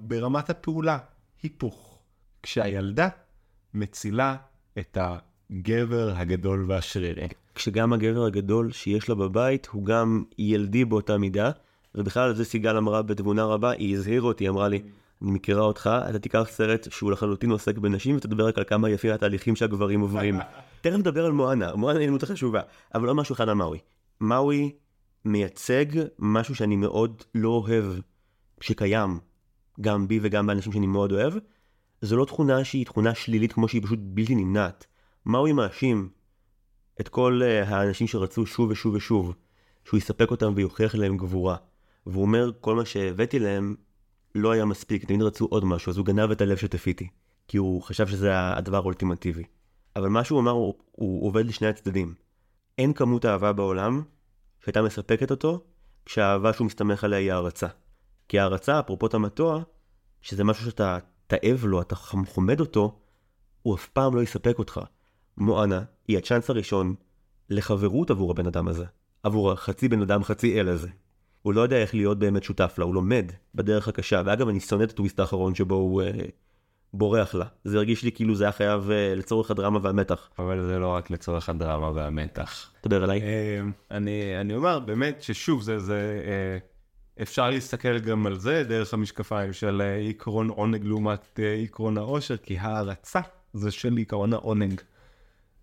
ברמת 0.00 0.50
הפעולה 0.50 0.98
היפוך. 1.42 1.98
כשהילדה 2.42 3.08
מצילה 3.74 4.36
את 4.78 4.98
הגבר 5.00 6.12
הגדול 6.16 6.64
והשרירי. 6.68 7.28
כשגם 7.54 7.92
הגבר 7.92 8.24
הגדול 8.24 8.72
שיש 8.72 9.08
לה 9.08 9.14
בבית 9.14 9.68
הוא 9.72 9.84
גם 9.84 10.24
ילדי 10.38 10.84
באותה 10.84 11.18
מידה, 11.18 11.50
ובכלל 11.94 12.34
זה 12.34 12.44
סיגל 12.44 12.76
אמרה 12.76 13.02
בתבונה 13.02 13.44
רבה, 13.44 13.70
היא 13.70 13.94
הזהירה 13.94 14.26
אותי, 14.26 14.48
אמרה 14.48 14.68
לי, 14.68 14.82
אני 15.22 15.30
מכירה 15.30 15.62
אותך, 15.62 15.90
אתה 16.10 16.18
תיקח 16.18 16.46
סרט 16.50 16.86
שהוא 16.90 17.12
לחלוטין 17.12 17.50
עוסק 17.50 17.78
בנשים 17.78 18.16
ותדבר 18.16 18.46
רק 18.46 18.58
על 18.58 18.64
כמה 18.64 18.90
יפים 18.90 19.12
התהליכים 19.12 19.56
שהגברים 19.56 20.00
עוברים. 20.00 20.38
תכף 20.80 20.96
נדבר 20.96 21.24
על 21.26 21.32
מואנה, 21.32 21.74
מואנה 21.74 21.98
היא 21.98 22.08
דמות 22.08 22.24
חשובה, 22.24 22.60
אבל 22.94 23.06
לא 23.06 23.14
משהו 23.14 23.32
אחד 23.34 23.48
על 23.48 23.54
מאוי. 23.54 23.78
מאוי 24.20 24.72
מייצג 25.24 25.86
משהו 26.18 26.54
שאני 26.54 26.76
מאוד 26.76 27.22
לא 27.34 27.48
אוהב 27.48 27.84
שקיים, 28.60 29.18
גם 29.80 30.08
בי 30.08 30.18
וגם 30.22 30.46
באנשים 30.46 30.72
שאני 30.72 30.86
מאוד 30.86 31.12
אוהב. 31.12 31.34
זו 32.02 32.16
לא 32.16 32.24
תכונה 32.24 32.64
שהיא 32.64 32.86
תכונה 32.86 33.14
שלילית 33.14 33.52
כמו 33.52 33.68
שהיא 33.68 33.82
פשוט 33.82 33.98
בלתי 34.02 34.34
נמנעת. 34.34 34.86
מאוי 35.26 35.52
מאשים 35.52 36.08
את 37.00 37.08
כל 37.08 37.40
uh, 37.42 37.68
האנשים 37.68 38.06
שרצו 38.06 38.46
שוב 38.46 38.70
ושוב 38.70 38.94
ושוב, 38.94 39.34
שהוא 39.84 39.98
יספק 39.98 40.30
אותם 40.30 40.52
ויוכיח 40.56 40.94
להם 40.94 41.16
גבורה. 41.16 41.56
והוא 42.06 42.22
אומר, 42.22 42.50
כל 42.60 42.74
מה 42.74 42.84
שהבאתי 42.84 43.38
להם 43.38 43.74
לא 44.34 44.50
היה 44.50 44.64
מספיק, 44.64 45.04
תמיד 45.04 45.22
רצו 45.22 45.44
עוד 45.44 45.64
משהו, 45.64 45.90
אז 45.90 45.98
הוא 45.98 46.06
גנב 46.06 46.30
את 46.30 46.40
הלב 46.40 46.56
שתפיתי. 46.56 47.08
כי 47.48 47.56
הוא 47.56 47.82
חשב 47.82 48.06
שזה 48.06 48.56
הדבר 48.56 48.76
האולטימטיבי. 48.76 49.44
אבל 49.96 50.08
מה 50.08 50.24
שהוא 50.24 50.40
אמר, 50.40 50.50
הוא, 50.50 50.74
הוא 50.92 51.26
עובד 51.26 51.46
לשני 51.46 51.68
הצדדים. 51.68 52.14
אין 52.78 52.92
כמות 52.92 53.24
אהבה 53.24 53.52
בעולם 53.52 54.02
שהייתה 54.64 54.82
מספקת 54.82 55.30
אותו, 55.30 55.64
כשהאהבה 56.04 56.52
שהוא 56.52 56.66
מסתמך 56.66 57.04
עליה 57.04 57.18
היא 57.18 57.32
הערצה. 57.32 57.66
כי 58.28 58.38
הערצה, 58.38 58.80
אפרופו 58.80 59.08
תמתוע, 59.08 59.62
שזה 60.22 60.44
משהו 60.44 60.64
שאתה 60.64 60.98
תאב 61.26 61.64
לו, 61.64 61.80
אתה 61.80 61.94
חומד 62.26 62.60
אותו, 62.60 62.98
הוא 63.62 63.74
אף 63.74 63.88
פעם 63.88 64.16
לא 64.16 64.22
יספק 64.22 64.58
אותך. 64.58 64.80
מואנה 65.36 65.82
היא 66.08 66.18
הצ'אנס 66.18 66.50
הראשון 66.50 66.94
לחברות 67.50 68.10
עבור 68.10 68.30
הבן 68.30 68.46
אדם 68.46 68.68
הזה. 68.68 68.84
עבור 69.22 69.52
החצי 69.52 69.88
בן 69.88 70.02
אדם 70.02 70.24
חצי 70.24 70.60
אל 70.60 70.68
הזה. 70.68 70.88
הוא 71.44 71.54
לא 71.54 71.60
יודע 71.60 71.76
איך 71.76 71.94
להיות 71.94 72.18
באמת 72.18 72.44
שותף 72.44 72.74
לה, 72.78 72.84
הוא 72.84 72.94
לומד 72.94 73.32
בדרך 73.54 73.88
הקשה. 73.88 74.22
ואגב, 74.24 74.48
אני 74.48 74.60
שונא 74.60 74.84
את 74.84 74.90
הטוויסט 74.90 75.20
האחרון 75.20 75.54
שבו 75.54 75.74
הוא 75.74 76.02
אה, 76.02 76.10
בורח 76.92 77.34
לה. 77.34 77.44
זה 77.64 77.76
הרגיש 77.76 78.02
לי 78.02 78.12
כאילו 78.12 78.34
זה 78.34 78.44
היה 78.44 78.52
חייב 78.52 78.90
אה, 78.90 79.14
לצורך 79.14 79.50
הדרמה 79.50 79.78
והמתח. 79.82 80.30
אבל 80.38 80.66
זה 80.66 80.78
לא 80.78 80.88
רק 80.88 81.10
לצורך 81.10 81.48
הדרמה 81.48 81.90
והמתח. 81.90 82.70
תדבר 82.80 83.04
אליי. 83.04 83.22
אה, 83.22 83.60
אני, 83.90 84.40
אני 84.40 84.54
אומר 84.54 84.78
באמת 84.78 85.22
ששוב, 85.22 85.62
זה, 85.62 85.78
זה, 85.78 86.22
אה, 86.26 86.58
אפשר 87.22 87.50
להסתכל 87.50 87.98
גם 87.98 88.26
על 88.26 88.38
זה 88.38 88.64
דרך 88.64 88.94
המשקפיים 88.94 89.52
של 89.52 89.82
אה, 89.82 90.08
עקרון 90.08 90.48
עונג 90.48 90.84
לעומת 90.84 91.40
אה, 91.42 91.54
עקרון 91.54 91.98
העושר, 91.98 92.36
כי 92.36 92.58
הערצה 92.58 93.20
זה 93.52 93.70
של 93.70 93.98
עקרון 94.00 94.32
העונג. 94.32 94.80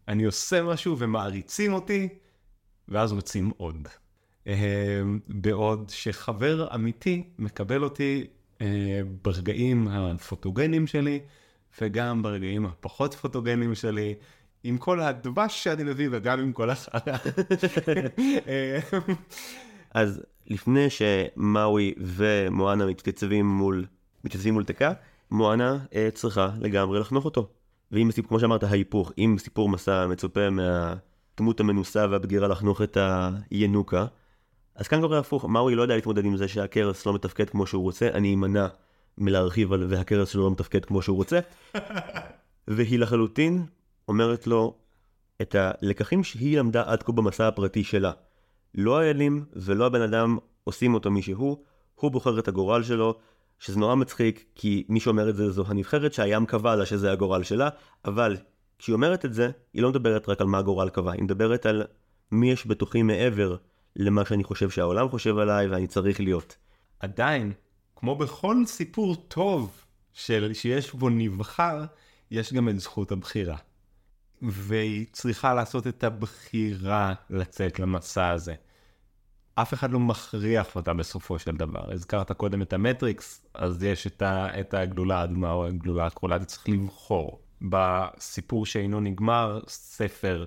אני 0.08 0.24
עושה 0.24 0.64
משהו 0.64 1.00
ומעריצים 1.00 1.74
אותי, 1.74 2.10
ואז 2.88 3.12
רוצים 3.12 3.52
עוד. 3.58 3.88
אה, 4.48 5.02
בעוד 5.28 5.90
שחבר 5.90 6.68
אמיתי 6.76 7.24
מקבל 7.40 7.84
אותי 7.84 8.28
אה, 8.62 9.02
ברגעים 9.22 9.88
הפוטוגנים 9.88 10.88
שלי, 10.88 11.20
וגם 11.82 12.22
ברגעים 12.22 12.66
הפחות 12.66 13.14
פוטוגנים 13.14 13.76
שלי, 13.76 14.16
עם 14.64 14.78
כל 14.78 15.02
הדבש 15.02 15.64
שאני 15.64 15.84
מביא 15.84 16.10
וגם 16.12 16.40
עם 16.40 16.54
כל 16.54 16.70
החרא. 16.70 17.00
אה, 18.48 18.80
אז 19.94 20.22
לפני 20.48 20.88
שמאוי 20.90 21.94
ומואנה 21.98 22.86
מתייצבים 22.86 23.46
מול, 23.46 23.86
מתייצבים 24.24 24.54
מול 24.54 24.64
תקה, 24.64 24.94
מואנה 25.32 25.78
צריכה 26.14 26.50
לגמרי 26.60 27.00
לחנוך 27.00 27.26
אותו. 27.26 27.50
ואם, 27.92 28.10
כמו 28.28 28.40
שאמרת, 28.40 28.64
ההיפוך, 28.64 29.12
אם 29.18 29.36
סיפור 29.40 29.70
מסע 29.70 30.08
מצופה 30.08 30.50
מהדמות 30.50 31.60
המנוסה 31.60 32.06
והבגירה 32.10 32.48
לחנוך 32.48 32.82
את 32.82 32.98
הינוקה, 33.52 34.06
אז 34.76 34.88
כאן 34.88 35.02
קורה 35.02 35.20
הפוך, 35.20 35.46
מאוי 35.46 35.76
לא 35.76 35.82
יודע 35.82 35.96
להתמודד 35.96 36.26
עם 36.26 36.38
זה 36.38 36.48
שהכרס 36.48 37.06
לא 37.06 37.14
מתפקד 37.14 37.50
כמו 37.50 37.68
שהוא 37.68 37.84
רוצה, 37.84 38.08
אני 38.08 38.34
אמנע 38.34 38.68
מלהרחיב 39.18 39.74
על 39.74 39.86
והכרס 39.90 40.30
שלו 40.30 40.44
לא 40.44 40.52
מתפקד 40.52 40.86
כמו 40.86 41.02
שהוא 41.02 41.18
רוצה, 41.18 41.40
והיא 42.68 43.00
לחלוטין 43.00 43.66
אומרת 44.08 44.48
לו 44.48 44.76
את 45.42 45.56
הלקחים 45.60 46.24
שהיא 46.24 46.60
למדה 46.60 46.84
עד 46.86 47.04
כה 47.04 47.12
במסע 47.12 47.48
הפרטי 47.48 47.84
שלה. 47.84 48.12
לא 48.76 49.00
האלים 49.00 49.46
ולא 49.54 49.86
הבן 49.86 50.02
אדם 50.02 50.38
עושים 50.64 50.94
אותו 50.94 51.12
מי 51.12 51.22
שהוא, 51.22 51.58
הוא 51.96 52.12
בוחר 52.12 52.40
את 52.40 52.48
הגורל 52.48 52.84
שלו, 52.84 53.16
שזה 53.60 53.80
נורא 53.80 53.96
מצחיק, 53.96 54.46
כי 54.56 54.84
מי 54.90 55.00
שאומר 55.00 55.30
את 55.30 55.36
זה 55.36 55.52
זו 55.52 55.64
הנבחרת 55.68 56.14
שהים 56.14 56.46
קבע 56.46 56.76
לה 56.76 56.86
שזה 56.86 57.12
הגורל 57.12 57.44
שלה, 57.44 57.70
אבל 58.06 58.38
כשהיא 58.80 58.94
אומרת 58.94 59.26
את 59.26 59.34
זה, 59.34 59.50
היא 59.74 59.82
לא 59.82 59.90
מדברת 59.90 60.30
רק 60.30 60.42
על 60.42 60.48
מה 60.48 60.58
הגורל 60.58 60.90
קבע, 60.90 61.12
היא 61.12 61.24
מדברת 61.24 61.66
על 61.66 61.84
מי 62.32 62.52
יש 62.52 62.68
בתוכי 62.68 63.04
מעבר 63.04 63.56
למה 63.96 64.26
שאני 64.26 64.44
חושב 64.44 64.70
שהעולם 64.70 65.10
חושב 65.10 65.38
עליי 65.38 65.68
ואני 65.68 65.88
צריך 65.88 66.20
להיות. 66.20 66.56
עדיין, 67.00 67.54
כמו 67.96 68.16
בכל 68.16 68.56
סיפור 68.66 69.16
טוב 69.16 69.86
של 70.14 70.54
שיש 70.54 70.94
בו 70.94 71.10
נבחר, 71.10 71.86
יש 72.32 72.54
גם 72.54 72.70
את 72.70 72.80
זכות 72.80 73.12
הבחירה. 73.12 73.58
והיא 74.42 75.06
צריכה 75.12 75.54
לעשות 75.54 75.88
את 75.88 76.04
הבחירה 76.04 77.14
לצאת 77.30 77.80
למסע 77.80 78.30
הזה. 78.30 78.56
אף 79.56 79.74
אחד 79.74 79.92
לא 79.92 80.00
מכריח 80.00 80.76
אותה 80.76 80.94
בסופו 80.94 81.40
של 81.40 81.52
דבר. 81.52 81.94
הזכרת 81.94 82.32
קודם 82.32 82.62
את 82.62 82.74
המטריקס, 82.74 83.46
אז 83.54 83.84
יש 83.84 84.08
את, 84.08 84.22
ה, 84.22 84.60
את 84.60 84.74
הגלולה 84.74 85.20
האדומה 85.20 85.52
או 85.52 85.66
הגלולה 85.66 86.06
הכחולה, 86.06 86.36
אתה 86.36 86.46
צריך 86.46 86.70
לבחור. 86.70 87.42
בסיפור 87.62 88.66
שאינו 88.66 89.00
נגמר, 89.00 89.60
ספר 89.68 90.46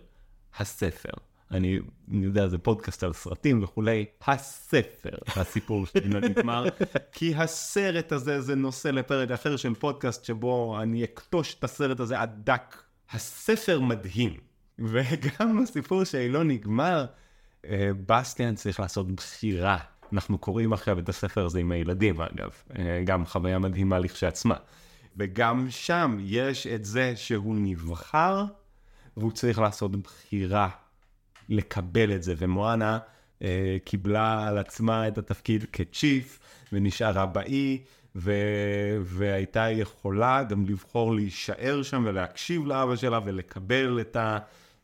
הספר. 0.59 1.13
אני, 1.55 1.79
אני 2.11 2.25
יודע, 2.25 2.49
זה 2.49 2.59
פודקאסט 2.59 3.03
על 3.05 3.13
סרטים 3.13 3.63
וכולי, 3.63 4.05
הספר, 4.27 5.17
הסיפור 5.37 5.87
שאינו 5.87 6.21
נגמר, 6.21 6.65
כי 7.13 7.35
הסרט 7.35 8.13
הזה 8.13 8.41
זה 8.41 8.55
נושא 8.55 8.89
לפרק 8.89 9.31
אחר 9.31 9.57
של 9.57 9.75
פודקאסט 9.75 10.25
שבו 10.25 10.79
אני 10.83 11.05
אכתוש 11.05 11.55
את 11.55 11.65
הסרט 11.65 12.01
הזה 12.01 12.21
עד 12.21 12.41
דק. 12.45 12.77
הספר 13.11 13.81
מדהים, 13.81 14.33
וגם 14.93 15.63
הסיפור 15.63 16.05
שאינו 16.05 16.43
נגמר, 16.43 17.07
אה, 17.67 17.91
בסטיאן 18.07 18.55
צריך 18.55 18.81
לעשות 18.81 19.13
בחירה. 19.13 19.79
אנחנו 20.13 20.39
קוראים 20.39 20.73
עכשיו 20.73 20.99
את 20.99 21.09
הספר 21.09 21.45
הזה 21.47 21.61
עם 21.61 21.73
הילדים 21.73 22.21
אגב, 22.21 22.51
אה, 22.79 23.03
גם 23.05 23.27
חוויה 23.27 23.59
מדהימה 23.59 23.99
לכשעצמה. 23.99 24.57
וגם 25.17 25.67
שם 25.71 26.19
יש 26.21 26.67
את 26.67 26.85
זה 26.85 27.17
שהוא 27.17 27.57
נבחר, 27.59 28.45
והוא 29.17 29.33
צריך 29.33 29.59
לעשות 29.59 29.97
בחירה 29.97 30.69
לקבל 31.49 32.13
את 32.13 32.23
זה, 32.23 32.35
ומואנה 32.39 32.99
אה, 33.43 33.77
קיבלה 33.85 34.49
על 34.49 34.59
עצמה 34.59 35.09
את 35.09 35.19
התפקיד 35.19 35.65
כצ'יף, 35.73 36.39
ונשארה 36.73 37.27
באי, 37.27 37.83
ו... 38.17 38.33
והייתה 39.03 39.71
יכולה 39.71 40.43
גם 40.43 40.67
לבחור 40.67 41.15
להישאר 41.15 41.83
שם 41.83 42.03
ולהקשיב 42.07 42.67
לאבא 42.67 42.97
שלה 42.97 43.21
ולקבל 43.25 44.01
את 44.01 44.17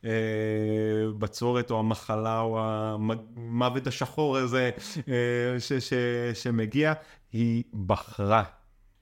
הבצורת 0.05 1.71
אה, 1.71 1.75
או 1.75 1.81
המחלה 1.81 2.41
או 2.41 2.61
המוות 2.65 3.87
השחור 3.87 4.37
הזה 4.37 4.71
אה, 5.09 5.61
ש... 5.61 5.73
ש... 5.73 5.93
שמגיע. 6.35 6.93
היא 7.33 7.65
בחרה 7.87 8.45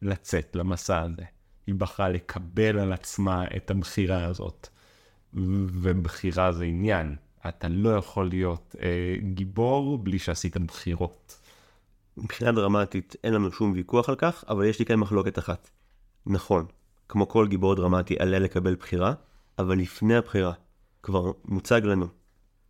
לצאת 0.03 0.57
למסע 0.57 1.01
הזה. 1.01 1.23
היא 1.67 1.75
בחרה 1.75 2.09
לקבל 2.09 2.79
על 2.79 2.93
עצמה 2.93 3.45
את 3.57 3.71
הבחירה 3.71 4.25
הזאת. 4.25 4.69
ובחירה 5.35 6.53
זה 6.53 6.65
עניין. 6.65 7.17
אתה 7.49 7.69
לא 7.69 7.97
יכול 7.97 8.29
להיות 8.29 8.77
אה, 8.83 9.17
גיבור 9.23 9.99
בלי 9.99 10.19
שעשית 10.19 10.57
בחירות. 10.57 11.41
מבחינה 12.17 12.53
דרמטית 12.53 13.17
אין 13.25 13.35
לנו 13.35 13.53
שום 13.53 13.73
ויכוח 13.73 14.09
על 14.09 14.15
כך, 14.15 14.45
אבל 14.49 14.65
יש 14.65 14.79
לי 14.79 14.85
כאן 14.85 14.97
מחלוקת 14.97 15.39
אחת. 15.39 15.71
נכון, 16.27 16.67
כמו 17.09 17.29
כל 17.29 17.47
גיבור 17.49 17.75
דרמטי 17.75 18.17
עליה 18.19 18.39
לקבל 18.39 18.75
בחירה, 18.75 19.15
אבל 19.59 19.79
לפני 19.79 20.17
הבחירה 20.17 20.53
כבר 21.03 21.33
מוצג 21.45 21.81
לנו 21.85 22.07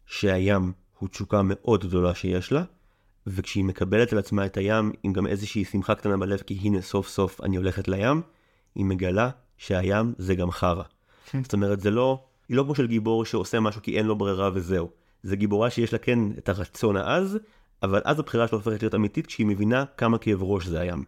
שהים 0.07 0.73
הוא 0.99 1.09
תשוקה 1.09 1.41
מאוד 1.45 1.87
גדולה 1.87 2.15
שיש 2.15 2.53
לה, 2.53 2.65
וכשהיא 3.27 3.65
מקבלת 3.65 4.13
על 4.13 4.19
עצמה 4.19 4.47
את 4.47 4.57
הים 4.57 4.93
עם 5.03 5.13
גם 5.13 5.27
איזושהי 5.27 5.65
שמחה 5.65 5.95
קטנה 5.95 6.17
בלב 6.17 6.39
כי 6.39 6.59
הנה 6.63 6.83
סוף 6.83 7.09
סוף 7.09 7.41
אני 7.41 7.57
הולכת 7.57 7.89
לים, 7.89 8.23
היא 8.75 8.85
מגלה 8.85 9.31
שהים 9.57 10.15
זה 10.19 10.35
גם 10.35 10.51
חרא. 10.51 10.83
זאת 11.43 11.53
אומרת 11.53 11.81
זה 11.81 11.91
לא 11.91 12.25
היא 12.49 12.57
לא 12.57 12.63
כמו 12.63 12.75
של 12.75 12.87
גיבור 12.87 13.25
שעושה 13.25 13.61
משהו 13.61 13.83
כי 13.83 13.99
אין 13.99 14.07
לו 14.07 14.17
ברירה 14.17 14.51
וזהו. 14.55 14.91
זה 15.23 15.37
גיבורה 15.37 15.71
שיש 15.71 15.93
לה 15.93 15.99
כן 15.99 16.19
את 16.39 16.49
הרצון 16.49 16.97
העז, 16.97 17.39
אבל 17.83 18.03
אז 18.05 18.19
הבחירה 18.19 18.49
שלו 18.49 18.59
הופכת 18.59 18.83
להיות 18.83 18.95
אמיתית 18.95 19.27
כשהיא 19.27 19.47
מבינה 19.47 19.85
כמה 19.97 20.19
כאב 20.19 20.43
ראש 20.43 20.67
זה 20.67 20.81
הים. 20.81 21.05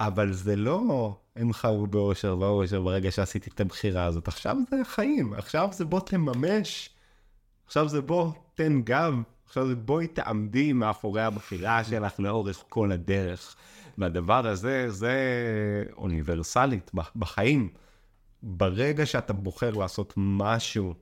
אבל 0.00 0.32
זה 0.32 0.56
לא 0.56 1.14
הם 1.36 1.52
חיו 1.52 1.86
באושר 1.86 2.38
ואושר 2.38 2.82
ברגע 2.82 3.10
שעשיתי 3.10 3.50
את 3.54 3.60
הבחירה 3.60 4.04
הזאת. 4.04 4.28
עכשיו 4.28 4.56
זה 4.70 4.80
החיים, 4.80 5.32
עכשיו 5.32 5.68
זה 5.72 5.84
בוא 5.84 6.00
תממש, 6.00 6.90
עכשיו 7.66 7.88
זה 7.88 8.00
בוא 8.00 8.32
תן 8.54 8.82
גב, 8.82 9.14
עכשיו 9.46 9.68
זה 9.68 9.74
בואי 9.74 10.06
תעמדי 10.06 10.72
מאחורי 10.72 11.22
הבחירה 11.22 11.84
שלך 11.84 12.20
לאורך 12.20 12.64
כל 12.68 12.92
הדרך. 12.92 13.56
והדבר 13.98 14.46
הזה, 14.46 14.90
זה 14.90 15.14
אוניברסלית 15.96 16.90
בחיים. 17.16 17.68
ברגע 18.42 19.06
שאתה 19.06 19.32
בוחר 19.32 19.70
לעשות 19.70 20.14
משהו 20.16 20.94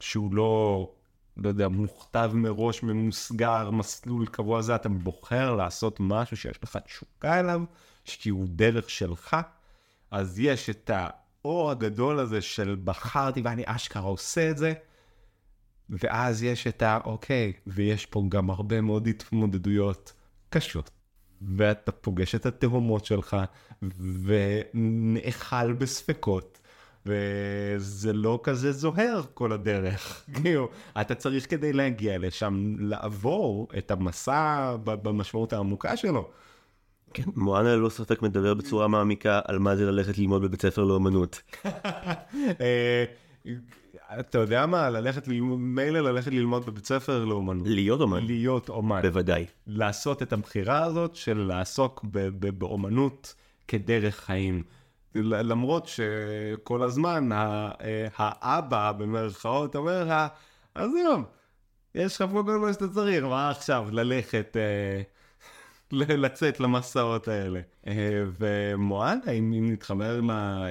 שהוא 0.00 0.34
לא 0.34 0.92
לא 1.36 1.48
יודע, 1.48 1.68
מוכתב 1.68 2.30
מראש, 2.34 2.82
ממוסגר, 2.82 3.70
מסלול 3.70 4.26
קבוע 4.26 4.62
זה, 4.62 4.74
אתה 4.74 4.88
בוחר 4.88 5.54
לעשות 5.54 5.96
משהו 6.00 6.36
שיש 6.36 6.58
לך 6.62 6.78
תשוקה 6.84 7.40
אליו, 7.40 7.60
שהוא 8.04 8.46
דרך 8.48 8.90
שלך, 8.90 9.36
אז 10.10 10.40
יש 10.40 10.70
את 10.70 10.90
האור 10.94 11.70
הגדול 11.70 12.18
הזה 12.18 12.40
של 12.40 12.76
בחרתי 12.84 13.40
ואני 13.40 13.62
אשכרה 13.66 14.02
עושה 14.02 14.50
את 14.50 14.58
זה, 14.58 14.72
ואז 15.90 16.42
יש 16.42 16.66
את 16.66 16.82
ה... 16.82 16.98
אוקיי, 17.04 17.52
ויש 17.66 18.06
פה 18.06 18.22
גם 18.28 18.50
הרבה 18.50 18.80
מאוד 18.80 19.06
התמודדויות 19.06 20.12
קשות. 20.50 20.90
ואתה 21.42 21.92
פוגש 21.92 22.34
את 22.34 22.46
התהומות 22.46 23.04
שלך, 23.04 23.36
ונאכל 24.22 25.72
בספקות, 25.72 26.60
וזה 27.06 28.12
לא 28.12 28.40
כזה 28.42 28.72
זוהר 28.72 29.22
כל 29.34 29.52
הדרך. 29.52 30.24
כאילו, 30.42 30.68
אתה 31.00 31.14
צריך 31.14 31.50
כדי 31.50 31.72
להגיע 31.72 32.18
לשם, 32.18 32.76
לעבור 32.78 33.68
את 33.78 33.90
המסע 33.90 34.76
במשמעות 34.84 35.52
העמוקה 35.52 35.96
שלו. 35.96 36.28
כן, 37.14 37.22
מואנה 37.36 37.76
ללא 37.76 37.88
ספק 37.88 38.22
מדבר 38.22 38.54
בצורה 38.54 38.88
מעמיקה 38.88 39.40
על 39.44 39.58
מה 39.58 39.76
זה 39.76 39.86
ללכת 39.86 40.18
ללמוד 40.18 40.42
בבית 40.42 40.62
ספר 40.62 40.84
לאומנות. 40.84 41.42
אה, 42.60 43.04
אתה 44.20 44.38
יודע 44.38 44.66
מה, 44.66 44.90
ללכת 44.90 45.28
ללמוד, 45.28 45.58
מילא 45.58 46.00
ללכת 46.00 46.32
ללמוד 46.32 46.66
בבית 46.66 46.86
ספר 46.86 47.24
לאומנות. 47.24 47.66
להיות 47.66 48.00
אומן. 48.00 48.26
להיות 48.26 48.68
אומן. 48.68 49.02
בוודאי. 49.02 49.46
לעשות 49.66 50.22
את 50.22 50.32
הבחירה 50.32 50.84
הזאת 50.84 51.14
של 51.14 51.38
לעסוק 51.38 52.04
באומנות 52.58 53.34
כדרך 53.68 54.16
חיים. 54.16 54.62
למרות 55.22 55.86
שכל 55.86 56.82
הזמן 56.82 57.32
אה, 57.32 58.08
האבא 58.16 58.92
במרכאות 58.92 59.76
אומר 59.76 60.04
לך, 60.04 60.14
אז 60.74 60.94
היום, 60.94 61.24
יש 61.94 62.20
לך 62.20 62.30
פה 62.32 62.42
כל 62.46 62.58
מה 62.58 62.72
שאתה 62.72 62.88
צריך, 62.88 63.24
מה 63.24 63.50
עכשיו 63.50 63.86
ללכת 63.90 64.56
אה, 64.56 65.02
לצאת 66.16 66.60
למסעות 66.60 67.28
האלה. 67.28 67.60
אה, 67.86 68.24
ומואנה, 68.38 69.30
אם 69.38 69.72
נתחבר, 69.72 70.20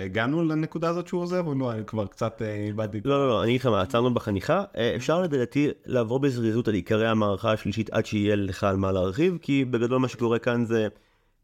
הגענו 0.05 0.43
לנקודה 0.43 0.89
הזאת 0.89 1.07
שהוא 1.07 1.21
עוזב, 1.21 1.47
או 1.47 1.55
לא, 1.55 1.71
אני 1.71 1.85
כבר 1.85 2.07
קצת 2.07 2.41
איבדתי. 2.41 3.01
לא, 3.05 3.19
לא, 3.19 3.27
לא, 3.27 3.43
אני 3.43 3.49
אגיד 3.49 3.61
לך 3.61 3.65
מה, 3.65 3.81
עצרנו 3.81 4.13
בחניכה. 4.13 4.63
אפשר 4.95 5.21
לדעתי 5.21 5.69
לעבור 5.85 6.19
בזריזות 6.19 6.67
על 6.67 6.73
עיקרי 6.73 7.07
המערכה 7.07 7.51
השלישית 7.51 7.89
עד 7.89 8.05
שיהיה 8.05 8.35
לך 8.35 8.63
על 8.63 8.77
מה 8.77 8.91
להרחיב, 8.91 9.37
כי 9.41 9.65
בגדול 9.65 9.97
מה 9.97 10.07
שקורה 10.07 10.39
כאן 10.39 10.65
זה 10.65 10.87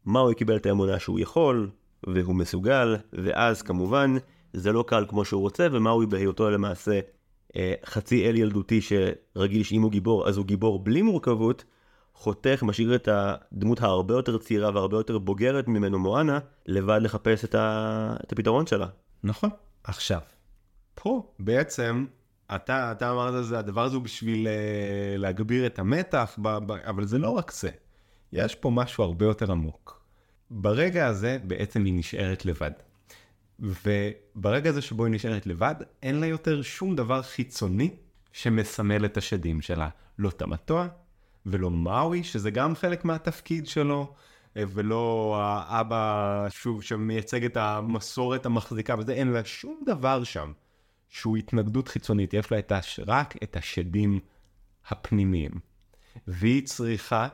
מה 0.04 0.20
הוא 0.20 0.32
קיבל 0.32 0.56
את 0.56 0.66
האמונה 0.66 0.98
שהוא 0.98 1.20
יכול, 1.20 1.70
והוא 2.06 2.34
מסוגל, 2.34 2.96
ואז 3.12 3.62
כמובן 3.62 4.14
זה 4.52 4.72
לא 4.72 4.84
קל 4.86 5.04
כמו 5.08 5.24
שהוא 5.24 5.40
רוצה, 5.40 5.66
ומה 5.72 5.90
הוא 5.90 6.04
בהיותו 6.04 6.50
למעשה 6.50 7.00
חצי 7.86 8.28
אל 8.28 8.36
ילדותי 8.36 8.80
שרגיל 8.80 9.62
שאם 9.62 9.82
הוא 9.82 9.90
גיבור 9.90 10.28
אז 10.28 10.36
הוא 10.36 10.46
גיבור 10.46 10.78
בלי 10.78 11.02
מורכבות. 11.02 11.64
חותך, 12.14 12.62
משאיר 12.62 12.94
את 12.94 13.08
הדמות 13.12 13.80
הרבה 13.80 14.14
יותר 14.14 14.38
צעירה 14.38 14.70
והרבה 14.74 14.96
יותר 14.96 15.18
בוגרת 15.18 15.68
ממנו 15.68 15.98
מואנה, 15.98 16.38
לבד 16.66 17.00
לחפש 17.02 17.44
את, 17.44 17.54
ה... 17.54 18.16
את 18.24 18.32
הפתרון 18.32 18.66
שלה. 18.66 18.86
נכון. 19.24 19.50
עכשיו, 19.84 20.20
פה 20.94 21.32
בעצם, 21.38 22.06
אתה, 22.54 22.92
אתה 22.92 23.10
אמרת 23.10 23.44
זה, 23.44 23.58
הדבר 23.58 23.84
הזה 23.84 23.96
הוא 23.96 24.02
בשביל 24.02 24.46
uh, 24.46 25.18
להגביר 25.18 25.66
את 25.66 25.78
המתח, 25.78 26.38
ב, 26.42 26.58
ב, 26.66 26.70
אבל 26.72 27.04
זה 27.04 27.18
לא 27.18 27.30
רק 27.30 27.50
זה. 27.50 27.70
יש 28.32 28.54
פה 28.54 28.70
משהו 28.70 29.04
הרבה 29.04 29.26
יותר 29.26 29.52
עמוק. 29.52 30.01
ברגע 30.54 31.06
הזה 31.06 31.38
בעצם 31.44 31.84
היא 31.84 31.94
נשארת 31.94 32.44
לבד. 32.44 32.70
וברגע 33.58 34.70
הזה 34.70 34.82
שבו 34.82 35.04
היא 35.04 35.14
נשארת 35.14 35.46
לבד, 35.46 35.74
אין 36.02 36.20
לה 36.20 36.26
יותר 36.26 36.62
שום 36.62 36.96
דבר 36.96 37.22
חיצוני 37.22 37.96
שמסמל 38.32 39.04
את 39.04 39.16
השדים 39.16 39.60
שלה. 39.60 39.88
לא 40.18 40.28
את 40.28 40.42
המטוע, 40.42 40.88
ולא 41.46 41.70
מאוי, 41.70 42.24
שזה 42.24 42.50
גם 42.50 42.74
חלק 42.74 43.04
מהתפקיד 43.04 43.66
שלו, 43.66 44.14
ולא 44.56 45.36
האבא, 45.42 46.46
שוב, 46.50 46.82
שמייצג 46.82 47.44
את 47.44 47.56
המסורת 47.56 48.46
המחזיקה 48.46 48.94
וזה, 48.98 49.12
אין 49.12 49.28
לה 49.28 49.44
שום 49.44 49.82
דבר 49.86 50.24
שם 50.24 50.52
שהוא 51.08 51.36
התנגדות 51.36 51.88
חיצונית, 51.88 52.34
יש 52.34 52.52
לה 52.52 52.58
את 52.58 52.72
הש... 52.72 53.00
רק 53.06 53.34
את 53.42 53.56
השדים 53.56 54.20
הפנימיים. 54.88 55.52
והיא 56.26 56.66
צריכה 56.66 57.28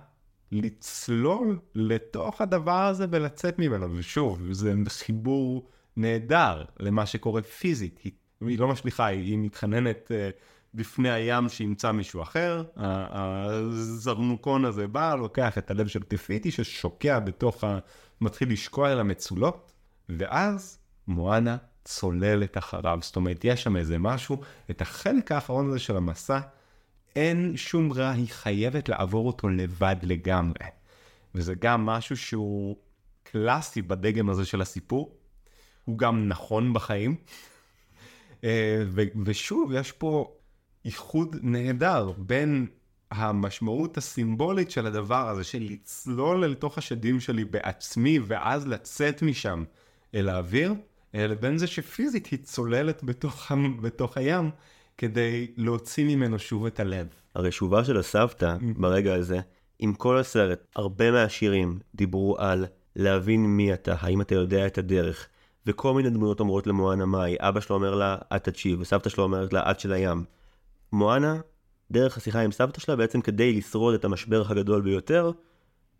לצלול 0.53 1.59
לתוך 1.75 2.41
הדבר 2.41 2.87
הזה 2.87 3.07
ולצאת 3.11 3.59
ממנו, 3.59 3.87
ושוב, 3.95 4.53
זה 4.53 4.75
חיבור 4.89 5.69
נהדר 5.97 6.65
למה 6.81 7.07
שקורה 7.07 7.43
פיזית. 7.43 8.01
היא, 8.05 8.13
היא 8.41 8.59
לא 8.59 8.69
משליכה, 8.69 9.07
היא, 9.07 9.23
היא 9.23 9.39
מתחננת... 9.39 10.11
Uh, 10.11 10.59
בפני 10.75 11.11
הים 11.11 11.49
שימצא 11.49 11.93
מישהו 11.93 12.23
אחר, 12.23 12.63
הזרנוקון 12.77 14.65
הזה 14.65 14.87
בא, 14.87 15.15
לוקח 15.15 15.59
את 15.59 15.71
הלב 15.71 15.87
של 15.87 16.03
טיפיטי 16.03 16.51
ששוקע 16.51 17.19
בתוך 17.19 17.65
ה... 17.65 17.79
מתחיל 18.21 18.53
לשקוע 18.53 18.93
אל 18.93 19.01
המצולות, 19.01 19.73
ואז 20.09 20.79
מואנה 21.09 21.57
צוללת 21.85 22.59
אחריו. 22.59 22.99
זאת 23.03 23.17
אומרת, 23.17 23.45
יש 23.45 23.63
שם 23.63 23.77
איזה 23.77 23.99
משהו, 23.99 24.41
את 24.71 24.81
החלק 24.81 25.33
האחרון 25.33 25.69
הזה 25.69 25.79
של 25.79 25.97
המסע, 25.97 26.41
אין 27.19 27.57
שום 27.57 27.93
רע, 27.93 28.11
היא 28.11 28.29
חייבת 28.29 28.89
לעבור 28.89 29.27
אותו 29.27 29.49
לבד 29.49 29.97
לגמרי. 30.03 30.67
וזה 31.35 31.55
גם 31.55 31.87
משהו 31.87 32.17
שהוא 32.17 32.77
קלאסי 33.23 33.83
בדגם 33.83 34.31
הזה 34.31 34.45
של 34.45 34.61
הסיפור, 34.61 35.17
הוא 35.85 35.99
גם 35.99 36.29
נכון 36.29 36.73
בחיים. 36.73 37.17
אה, 38.45 38.83
ושוב, 39.25 39.73
יש 39.73 39.93
פה 39.93 40.37
איחוד 40.85 41.37
נהדר 41.43 42.13
בין 42.17 42.67
המשמעות 43.11 43.97
הסימבולית 43.97 44.71
של 44.71 44.87
הדבר 44.87 45.29
הזה, 45.29 45.45
של 45.45 45.63
לצלול 45.71 46.45
אל 46.45 46.55
תוך 46.55 46.79
השדים 46.79 47.21
שלי 47.21 47.45
בעצמי 47.45 48.19
ואז 48.27 48.67
לצאת 48.67 49.23
משם 49.23 49.65
אל 50.15 50.29
האוויר, 50.29 50.75
לבין 51.15 51.59
זה 51.59 51.67
שפיזית 51.67 52.27
היא 52.27 52.39
צוללת 52.43 53.03
בתוך, 53.05 53.53
בתוך 53.81 54.17
הים 54.17 54.51
כדי 54.99 55.47
להוציא 55.57 56.05
ממנו 56.05 56.39
שוב 56.39 56.67
את 56.67 56.81
הלב. 56.81 57.07
הרי 57.35 57.53
שובה 57.53 57.85
של 57.85 57.97
הסבתא 57.99 58.57
mm. 58.61 58.65
ברגע 58.77 59.15
הזה, 59.15 59.41
עם 59.79 59.95
כל 59.95 60.19
הסרט, 60.19 60.67
הרבה 60.77 61.11
מהשירים 61.11 61.79
דיברו 61.95 62.37
על 62.39 62.67
להבין 62.97 63.47
מי 63.47 63.75
אתה, 63.75 63.95
האם 64.01 64.21
אתה 64.21 64.35
יודע 64.35 64.67
את 64.67 64.79
הדרך, 64.79 65.29
וכל 65.67 65.95
מיני 65.95 66.11
דמויות 66.11 66.41
אומרות 66.41 66.67
למואנה 66.67 67.07
מאי, 67.07 67.37
אבא 67.39 67.61
שלו 67.61 67.77
אומר 67.77 67.95
לה, 67.95 68.17
את 68.37 68.45
תקשיב, 68.45 68.81
וסבתא 68.81 69.09
שלו 69.09 69.25
אומרת 69.25 69.53
לה, 69.53 69.71
את 69.71 69.81
של 69.81 69.93
הים. 69.93 70.25
מואנה, 70.93 71.41
דרך 71.91 72.17
השיחה 72.17 72.41
עם 72.41 72.53
סבתא 72.53 72.81
שלה, 72.81 72.97
בעצם 72.97 73.21
כדי 73.21 73.53
לשרוד 73.53 73.95
את 73.95 74.05
המשבר 74.05 74.43
הגדול 74.49 74.81
ביותר, 74.81 75.31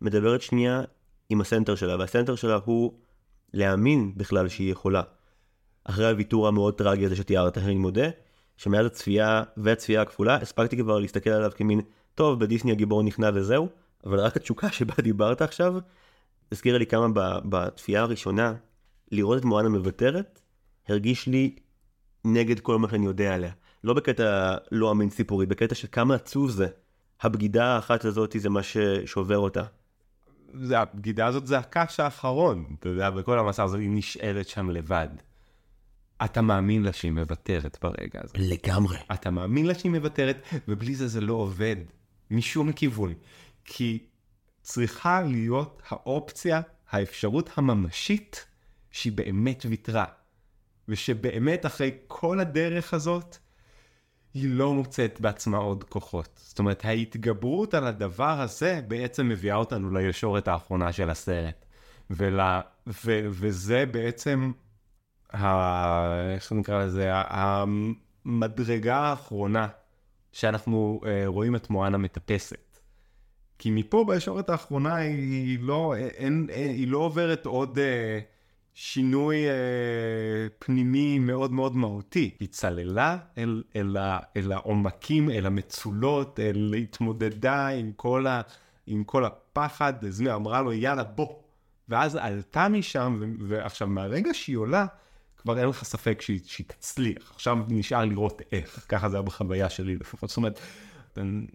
מדברת 0.01 0.41
שנייה 0.41 0.81
עם 1.29 1.41
הסנטר 1.41 1.75
שלה, 1.75 1.95
והסנטר 1.99 2.35
שלה 2.35 2.59
הוא 2.65 2.93
להאמין 3.53 4.13
בכלל 4.17 4.47
שהיא 4.47 4.71
יכולה. 4.71 5.01
אחרי 5.83 6.09
הוויתור 6.09 6.47
המאוד 6.47 6.73
טרגי 6.73 7.05
הזה 7.05 7.15
שתיארת, 7.15 7.57
אני 7.57 7.75
מודה, 7.75 8.09
שמאז 8.59 8.85
הצפייה 8.85 9.43
והצפייה 9.57 10.01
הכפולה, 10.01 10.35
הספקתי 10.35 10.77
כבר 10.77 10.99
להסתכל 10.99 11.29
עליו 11.29 11.51
כמין, 11.55 11.81
טוב, 12.15 12.39
בדיסני 12.39 12.71
הגיבור 12.71 13.03
נכנע 13.03 13.29
וזהו, 13.33 13.69
אבל 14.05 14.19
רק 14.19 14.37
התשוקה 14.37 14.71
שבה 14.77 14.93
דיברת 15.01 15.41
עכשיו, 15.41 15.75
הזכירה 16.51 16.77
לי 16.77 16.85
כמה 16.85 17.07
בצפייה 17.45 18.01
הראשונה, 18.01 18.53
לראות 19.11 19.37
את 19.37 19.45
מואנה 19.45 19.69
מוותרת, 19.69 20.41
הרגיש 20.87 21.27
לי 21.27 21.55
נגד 22.25 22.59
כל 22.59 22.79
מה 22.79 22.89
שאני 22.89 23.05
יודע 23.05 23.33
עליה. 23.33 23.51
לא 23.83 23.93
בקטע 23.93 24.55
לא 24.71 24.91
אמין 24.91 25.09
סיפורי, 25.09 25.45
בקטע 25.45 25.75
של 25.75 25.87
כמה 25.91 26.15
עצוב 26.15 26.49
זה. 26.49 26.67
הבגידה 27.21 27.65
האחת 27.65 28.05
הזאת 28.05 28.35
זה 28.39 28.49
מה 28.49 28.63
ששובר 28.63 29.37
אותה. 29.37 29.63
זה, 30.53 30.79
הבגידה 30.79 31.27
הזאת 31.27 31.47
זה 31.47 31.57
הקש 31.57 31.99
האחרון, 31.99 32.65
אתה 32.79 32.89
יודע, 32.89 33.09
בכל 33.09 33.39
המסע 33.39 33.63
הזה 33.63 33.77
היא 33.77 33.89
נשארת 33.91 34.47
שם 34.47 34.69
לבד. 34.69 35.09
אתה 36.25 36.41
מאמין 36.41 36.83
לה 36.83 36.93
שהיא 36.93 37.11
מוותרת 37.11 37.77
ברגע 37.81 38.21
הזה. 38.23 38.33
לגמרי. 38.37 38.97
אתה 39.13 39.29
מאמין 39.29 39.65
לה 39.65 39.75
שהיא 39.75 39.91
מוותרת, 39.91 40.47
ובלי 40.67 40.95
זה 40.95 41.07
זה 41.07 41.21
לא 41.21 41.33
עובד. 41.33 41.75
משום 42.31 42.71
כיוון. 42.71 43.13
כי 43.65 43.99
צריכה 44.61 45.21
להיות 45.21 45.81
האופציה, 45.89 46.61
האפשרות 46.89 47.49
הממשית, 47.55 48.45
שהיא 48.91 49.13
באמת 49.13 49.65
ויתרה. 49.69 50.05
ושבאמת 50.87 51.65
אחרי 51.65 51.91
כל 52.07 52.39
הדרך 52.39 52.93
הזאת, 52.93 53.37
היא 54.33 54.49
לא 54.49 54.73
מוצאת 54.73 55.21
בעצמה 55.21 55.57
עוד 55.57 55.83
כוחות. 55.83 56.39
זאת 56.43 56.59
אומרת, 56.59 56.85
ההתגברות 56.85 57.73
על 57.73 57.87
הדבר 57.87 58.41
הזה 58.41 58.81
בעצם 58.87 59.27
מביאה 59.27 59.55
אותנו 59.55 59.91
לישורת 59.93 60.47
האחרונה 60.47 60.91
של 60.91 61.09
הסרט. 61.09 61.65
ול, 62.09 62.39
ו, 62.87 63.27
וזה 63.29 63.85
בעצם, 63.85 64.51
ה, 65.33 66.33
איך 66.33 66.51
נקרא 66.51 66.85
לזה, 66.85 67.11
המדרגה 67.13 68.97
האחרונה 68.97 69.67
שאנחנו 70.31 71.01
uh, 71.03 71.07
רואים 71.25 71.55
את 71.55 71.69
מואנה 71.69 71.97
מטפסת. 71.97 72.79
כי 73.59 73.71
מפה 73.71 74.05
בישורת 74.07 74.49
האחרונה 74.49 74.95
היא 74.95 75.59
לא, 75.61 75.95
אין, 75.95 76.47
אין, 76.49 76.69
היא 76.69 76.87
לא 76.87 76.97
עוברת 76.97 77.45
עוד 77.45 77.77
uh, 77.77 77.81
שינוי 78.81 79.49
אה, 79.49 79.53
פנימי 80.59 81.19
מאוד 81.19 81.51
מאוד 81.51 81.75
מהותי. 81.75 82.35
היא 82.39 82.47
צללה 82.47 83.17
אל, 83.37 83.63
אל, 83.75 83.97
אל 84.37 84.51
העומקים, 84.51 85.29
אל 85.29 85.45
המצולות, 85.45 86.39
אל 86.39 86.75
התמודדה 86.83 87.67
עם 87.67 87.91
כל, 87.95 88.27
ה, 88.27 88.41
עם 88.87 89.03
כל 89.03 89.25
הפחד, 89.25 89.93
זמי 90.09 90.33
אמרה 90.33 90.61
לו 90.61 90.73
יאללה 90.73 91.03
בוא. 91.03 91.35
ואז 91.89 92.15
עלתה 92.15 92.69
משם, 92.69 93.35
ועכשיו 93.39 93.87
מהרגע 93.87 94.33
שהיא 94.33 94.57
עולה, 94.57 94.85
כבר 95.41 95.59
אין 95.59 95.69
לך 95.69 95.83
ספק 95.83 96.21
שהיא, 96.21 96.39
שהיא 96.45 96.67
תצליח. 96.67 97.31
עכשיו 97.35 97.57
נשאר 97.67 98.05
לראות 98.05 98.41
איך, 98.51 98.85
ככה 98.89 99.09
זה 99.09 99.17
היה 99.17 99.21
בחוויה 99.21 99.69
שלי 99.69 99.95
לפחות. 99.95 100.29
זאת 100.29 100.37
אומרת, 100.37 100.59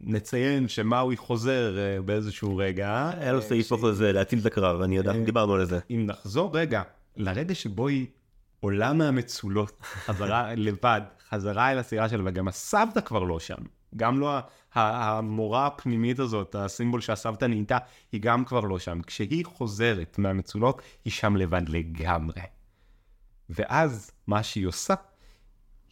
נציין 0.01 0.69
שמאוי 0.69 1.17
חוזר 1.17 1.79
אה, 1.79 2.03
באיזשהו 2.03 2.57
רגע. 2.57 3.11
היה 3.19 3.33
לו 3.33 3.43
סעיף 3.43 3.73
בחוזה 3.73 4.13
להציל 4.13 4.39
את 4.39 4.47
הקרב, 4.47 4.81
אני 4.81 4.97
יודע, 4.97 5.13
דיברנו 5.13 5.55
על 5.55 5.65
זה. 5.65 5.79
אם 5.91 6.05
נחזור 6.07 6.51
רגע 6.59 6.83
לרגע 7.17 7.55
שבו 7.55 7.89
היא 7.89 8.07
עולה 8.61 8.93
מהמצולות, 8.93 9.77
חזרה 10.07 10.55
לבד, 10.55 11.01
חזרה 11.31 11.73
אל 11.73 11.79
הסירה 11.79 12.09
שלה, 12.09 12.23
וגם 12.27 12.49
הסבתא 12.49 13.01
כבר 13.01 13.23
לא 13.23 13.41
שם. 13.41 13.63
גם 13.97 14.21
לא 14.21 14.39
המורה 14.75 15.67
הפנימית 15.67 16.19
הזאת, 16.19 16.55
הסימבול 16.55 17.01
שהסבתא 17.01 17.45
נהייתה, 17.45 17.79
היא 18.13 18.21
גם 18.21 18.45
כבר 18.45 18.61
לא 18.61 18.79
שם. 18.79 19.01
כשהיא 19.07 19.45
חוזרת 19.45 20.19
מהמצולות, 20.19 20.83
היא 21.05 21.13
שם 21.13 21.37
לבד 21.37 21.69
לגמרי. 21.69 22.43
ואז 23.51 24.11
מה 24.27 24.43
שהיא 24.43 24.67
עושה, 24.67 24.95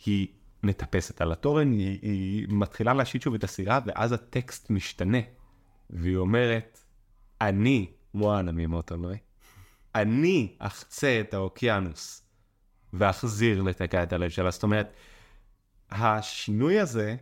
היא 0.05 0.28
מטפסת 0.62 1.20
על 1.20 1.32
התורן, 1.32 1.72
היא, 1.72 1.98
היא 2.03 2.46
מתחילה 2.48 2.94
להשיט 2.94 3.22
שוב 3.22 3.34
את 3.34 3.44
הסירה, 3.44 3.80
ואז 3.86 4.12
הטקסט 4.12 4.70
משתנה. 4.70 5.18
והיא 5.90 6.16
אומרת, 6.16 6.78
אני, 7.40 7.90
מואנה 8.14 8.53
ממוטונוי, 8.53 9.18
אני 9.94 10.57
אחצה 10.59 11.20
את 11.20 11.34
האוקיינוס 11.34 12.22
ואחזיר 12.92 13.62
לתקע 13.62 14.03
את 14.03 14.12
הלב 14.12 14.30
שלה. 14.30 14.50
זאת 14.50 14.62
אומרת, 14.62 14.92
השינוי 15.90 16.80
הזה 16.80 17.16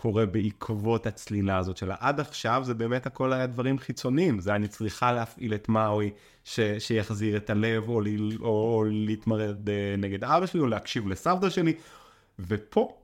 קורה 0.00 0.26
בעקבות 0.26 1.06
הצלילה 1.06 1.58
הזאת 1.58 1.76
שלה. 1.76 1.94
עד 2.00 2.20
עכשיו 2.20 2.62
זה 2.64 2.74
באמת 2.74 3.06
הכל 3.06 3.32
היה 3.32 3.46
דברים 3.46 3.78
חיצוניים. 3.78 4.40
זה 4.40 4.54
אני 4.54 4.68
צריכה 4.68 5.12
להפעיל 5.12 5.54
את 5.54 5.68
מאוי 5.68 6.10
ש, 6.44 6.60
שיחזיר 6.78 7.36
את 7.36 7.50
הלב, 7.50 7.88
או, 7.88 8.00
ל, 8.00 8.06
או, 8.40 8.46
או 8.46 8.84
להתמרד 8.84 9.68
אה, 9.68 9.94
נגד 9.98 10.24
אבא 10.24 10.46
שלי, 10.46 10.60
או 10.60 10.66
להקשיב 10.66 11.08
לסבתא 11.08 11.50
שלי. 11.50 11.72
ופה 12.38 12.98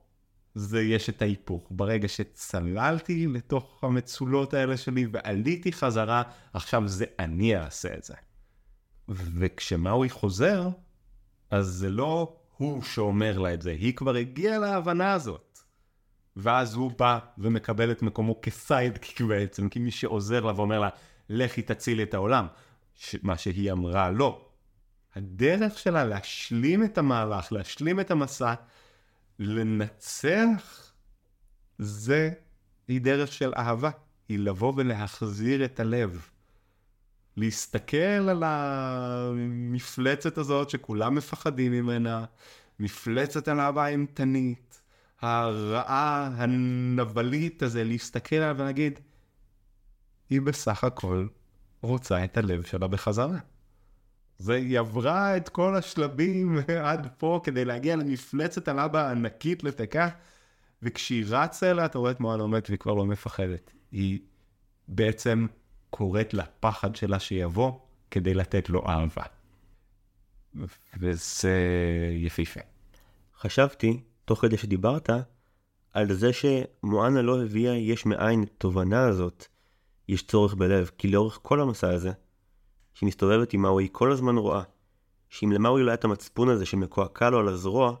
זה 0.55 0.81
יש 0.81 1.09
את 1.09 1.21
ההיפוך. 1.21 1.67
ברגע 1.71 2.07
שצללתי 2.07 3.27
לתוך 3.27 3.83
המצולות 3.83 4.53
האלה 4.53 4.77
שלי 4.77 5.07
ועליתי 5.11 5.71
חזרה, 5.71 6.23
עכשיו 6.53 6.87
זה 6.87 7.05
אני 7.19 7.57
אעשה 7.57 7.93
את 7.93 8.03
זה. 8.03 8.13
וכשמאוי 9.09 10.09
חוזר, 10.09 10.69
אז 11.51 11.65
זה 11.65 11.89
לא 11.89 12.37
הוא 12.57 12.81
שאומר 12.81 13.39
לה 13.39 13.53
את 13.53 13.61
זה, 13.61 13.71
היא 13.71 13.93
כבר 13.93 14.15
הגיעה 14.15 14.57
להבנה 14.57 15.13
הזאת. 15.13 15.46
ואז 16.37 16.73
הוא 16.73 16.91
בא 16.97 17.19
ומקבל 17.37 17.91
את 17.91 18.01
מקומו 18.01 18.41
כסיידקיק 18.41 19.21
בעצם, 19.21 19.69
כמי 19.69 19.91
שעוזר 19.91 20.45
לה 20.45 20.53
ואומר 20.55 20.79
לה, 20.79 20.89
לכי 21.29 21.61
תצילי 21.61 22.03
את 22.03 22.13
העולם. 22.13 22.47
ש- 22.95 23.15
מה 23.23 23.37
שהיא 23.37 23.71
אמרה 23.71 24.11
לא. 24.11 24.49
הדרך 25.15 25.79
שלה 25.79 26.05
להשלים 26.05 26.83
את 26.83 26.97
המהלך, 26.97 27.51
להשלים 27.51 27.99
את 27.99 28.11
המסע, 28.11 28.53
לנצח, 29.39 30.91
זה, 31.77 32.31
היא 32.87 33.01
דרך 33.01 33.33
של 33.33 33.53
אהבה. 33.57 33.89
היא 34.29 34.39
לבוא 34.39 34.73
ולהחזיר 34.75 35.65
את 35.65 35.79
הלב. 35.79 36.29
להסתכל 37.37 37.97
על 38.29 38.43
המפלצת 38.45 40.37
הזאת 40.37 40.69
שכולם 40.69 41.15
מפחדים 41.15 41.71
ממנה, 41.71 42.25
מפלצת 42.79 43.47
על 43.47 43.59
אהבה 43.59 43.87
אימתנית, 43.87 44.76
הרעה, 45.21 46.29
הנבלית 46.35 47.63
הזה, 47.63 47.83
להסתכל 47.83 48.35
עליה 48.35 48.53
ולהגיד, 48.57 48.99
היא 50.29 50.41
בסך 50.41 50.83
הכל 50.83 51.27
רוצה 51.81 52.23
את 52.23 52.37
הלב 52.37 52.63
שלה 52.63 52.87
בחזרה. 52.87 53.37
זה, 54.37 54.53
היא 54.53 54.79
עברה 54.79 55.37
את 55.37 55.49
כל 55.49 55.75
השלבים 55.75 56.59
עד 56.83 57.07
פה 57.17 57.41
כדי 57.43 57.65
להגיע 57.65 57.95
למפלצת 57.95 58.67
על 58.67 58.79
אבא 58.79 59.07
הענקית 59.07 59.63
לתקה, 59.63 60.09
וכשהיא 60.81 61.25
רצה 61.27 61.71
אליה, 61.71 61.85
אתה 61.85 61.97
רואה 61.97 62.11
את 62.11 62.19
מואנה 62.19 62.43
עומדת 62.43 62.69
והיא 62.69 62.79
כבר 62.79 62.93
לא 62.93 63.05
מפחדת. 63.05 63.71
היא 63.91 64.19
בעצם 64.87 65.47
קוראת 65.89 66.33
לפחד 66.33 66.95
שלה 66.95 67.19
שיבוא 67.19 67.79
כדי 68.11 68.33
לתת 68.33 68.69
לו 68.69 68.87
אהבה. 68.87 69.23
וזה 70.99 71.57
יפהפה. 72.13 72.59
חשבתי, 73.39 74.01
תוך 74.27 74.41
כדי 74.41 74.57
שדיברת, 74.57 75.09
על 75.93 76.13
זה 76.13 76.29
שמואנה 76.33 77.21
לא 77.21 77.43
הביאה 77.43 77.73
יש 77.73 78.05
מאין 78.05 78.43
את 78.43 78.49
התובנה 78.57 79.07
הזאת, 79.07 79.45
יש 80.07 80.23
צורך 80.23 80.53
בלב, 80.53 80.91
כי 80.97 81.07
לאורך 81.07 81.39
כל 81.41 81.61
המסע 81.61 81.89
הזה, 81.89 82.11
שהיא 82.93 83.07
מסתובבת 83.07 83.53
עם 83.53 83.61
מאוי, 83.61 83.83
היא 83.83 83.89
כל 83.91 84.11
הזמן 84.11 84.37
רואה, 84.37 84.61
שאם 85.29 85.51
למאוי 85.51 85.83
לא 85.83 85.89
היה 85.89 85.93
את 85.93 86.05
המצפון 86.05 86.49
הזה 86.49 86.65
שמקועקע 86.65 87.29
לו 87.29 87.39
על 87.39 87.47
הזרוע, 87.47 87.95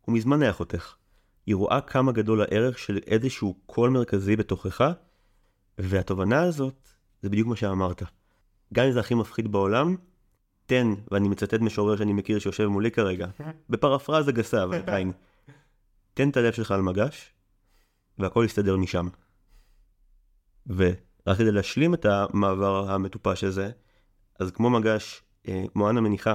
הוא 0.00 0.14
מזמן 0.14 0.42
היה 0.42 0.52
חותך. 0.52 0.94
היא 1.46 1.54
רואה 1.54 1.80
כמה 1.80 2.12
גדול 2.12 2.40
הערך 2.40 2.78
של 2.78 2.98
איזשהו 3.06 3.54
קול 3.66 3.90
מרכזי 3.90 4.36
בתוכך, 4.36 4.92
והתובנה 5.78 6.42
הזאת, 6.42 6.88
זה 7.22 7.28
בדיוק 7.28 7.48
מה 7.48 7.56
שאמרת. 7.56 8.02
גם 8.74 8.86
אם 8.86 8.92
זה 8.92 9.00
הכי 9.00 9.14
מפחיד 9.14 9.52
בעולם, 9.52 9.96
תן, 10.66 10.94
ואני 11.10 11.28
מצטט 11.28 11.60
משורר 11.60 11.96
שאני 11.96 12.12
מכיר 12.12 12.38
שיושב 12.38 12.66
מולי 12.66 12.90
כרגע, 12.90 13.26
בפרפרזה 13.70 14.32
גסה, 14.32 14.64
אבל 14.64 14.76
עדיין, 14.76 15.12
תן 16.16 16.28
את 16.28 16.36
הלב 16.36 16.52
שלך 16.52 16.70
על 16.70 16.82
מגש, 16.82 17.32
והכל 18.18 18.42
יסתדר 18.46 18.76
משם. 18.76 19.08
ורק 20.66 21.38
כדי 21.38 21.52
להשלים 21.52 21.94
את 21.94 22.04
המעבר 22.04 22.90
המטופש 22.90 23.44
הזה, 23.44 23.70
אז 24.40 24.50
כמו 24.50 24.70
מגש, 24.70 25.22
אה, 25.48 25.64
מואנה 25.74 26.00
מניחה 26.00 26.34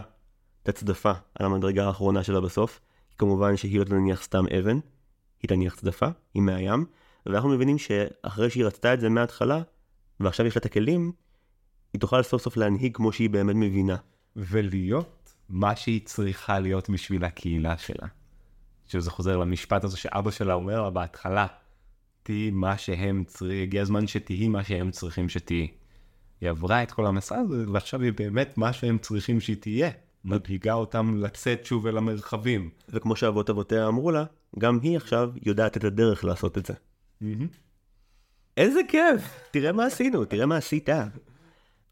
את 0.63 0.69
הצדפה 0.69 1.11
על 1.35 1.45
המדרגה 1.45 1.87
האחרונה 1.87 2.23
שלה 2.23 2.41
בסוף, 2.41 2.79
כמובן 3.17 3.57
שהיא 3.57 3.79
לא 3.79 3.83
תניח 3.83 4.23
סתם 4.23 4.45
אבן, 4.59 4.79
היא 5.41 5.49
תניח 5.49 5.75
צדפה, 5.75 6.07
היא 6.33 6.41
מהים, 6.41 6.85
ואנחנו 7.25 7.49
מבינים 7.49 7.77
שאחרי 7.77 8.49
שהיא 8.49 8.65
רצתה 8.65 8.93
את 8.93 8.99
זה 8.99 9.09
מההתחלה, 9.09 9.61
ועכשיו 10.19 10.45
יש 10.45 10.55
לה 10.55 10.59
את 10.59 10.65
הכלים, 10.65 11.11
היא 11.93 12.01
תוכל 12.01 12.23
סוף 12.23 12.41
סוף 12.41 12.57
להנהיג 12.57 12.95
כמו 12.95 13.11
שהיא 13.11 13.29
באמת 13.29 13.55
מבינה. 13.55 13.95
ולהיות 14.35 15.33
מה 15.49 15.75
שהיא 15.75 16.01
צריכה 16.05 16.59
להיות 16.59 16.89
בשביל 16.89 17.23
הקהילה 17.23 17.77
שלה. 17.77 18.07
שזה 18.91 19.11
חוזר 19.11 19.37
למשפט 19.37 19.83
הזה 19.83 19.97
שאבא 19.97 20.31
שלה 20.31 20.53
אומר 20.53 20.81
לה 20.81 20.89
בהתחלה, 20.89 21.47
תהיי 22.23 22.51
מה 22.51 22.77
שהם 22.77 23.23
צריכים, 23.27 23.63
הגיע 23.63 23.81
הזמן 23.81 24.07
שתהיי 24.07 24.47
מה 24.47 24.63
שהם 24.63 24.91
צריכים 24.91 25.29
שתהיי. 25.29 25.67
היא 26.41 26.49
עברה 26.49 26.83
את 26.83 26.91
כל 26.91 27.05
המסע 27.05 27.39
הזה, 27.39 27.71
ועכשיו 27.71 28.01
היא 28.01 28.13
באמת 28.13 28.57
מה 28.57 28.73
שהם 28.73 28.97
צריכים 28.97 29.39
שהיא 29.39 29.55
תהיה. 29.59 29.89
מדאיגה 30.25 30.73
אותם 30.73 31.17
לצאת 31.17 31.65
שוב 31.65 31.87
אל 31.87 31.97
המרחבים. 31.97 32.69
וכמו 32.89 33.15
שאבות 33.15 33.49
אבותיה 33.49 33.87
אמרו 33.87 34.11
לה, 34.11 34.23
גם 34.59 34.79
היא 34.81 34.97
עכשיו 34.97 35.29
יודעת 35.45 35.77
את 35.77 35.83
הדרך 35.83 36.25
לעשות 36.25 36.57
את 36.57 36.65
זה. 36.65 36.73
איזה 38.57 38.79
כיף! 38.87 39.21
תראה 39.51 39.71
מה 39.71 39.85
עשינו, 39.85 40.25
תראה 40.25 40.45
מה 40.45 40.57
עשית. 40.57 40.89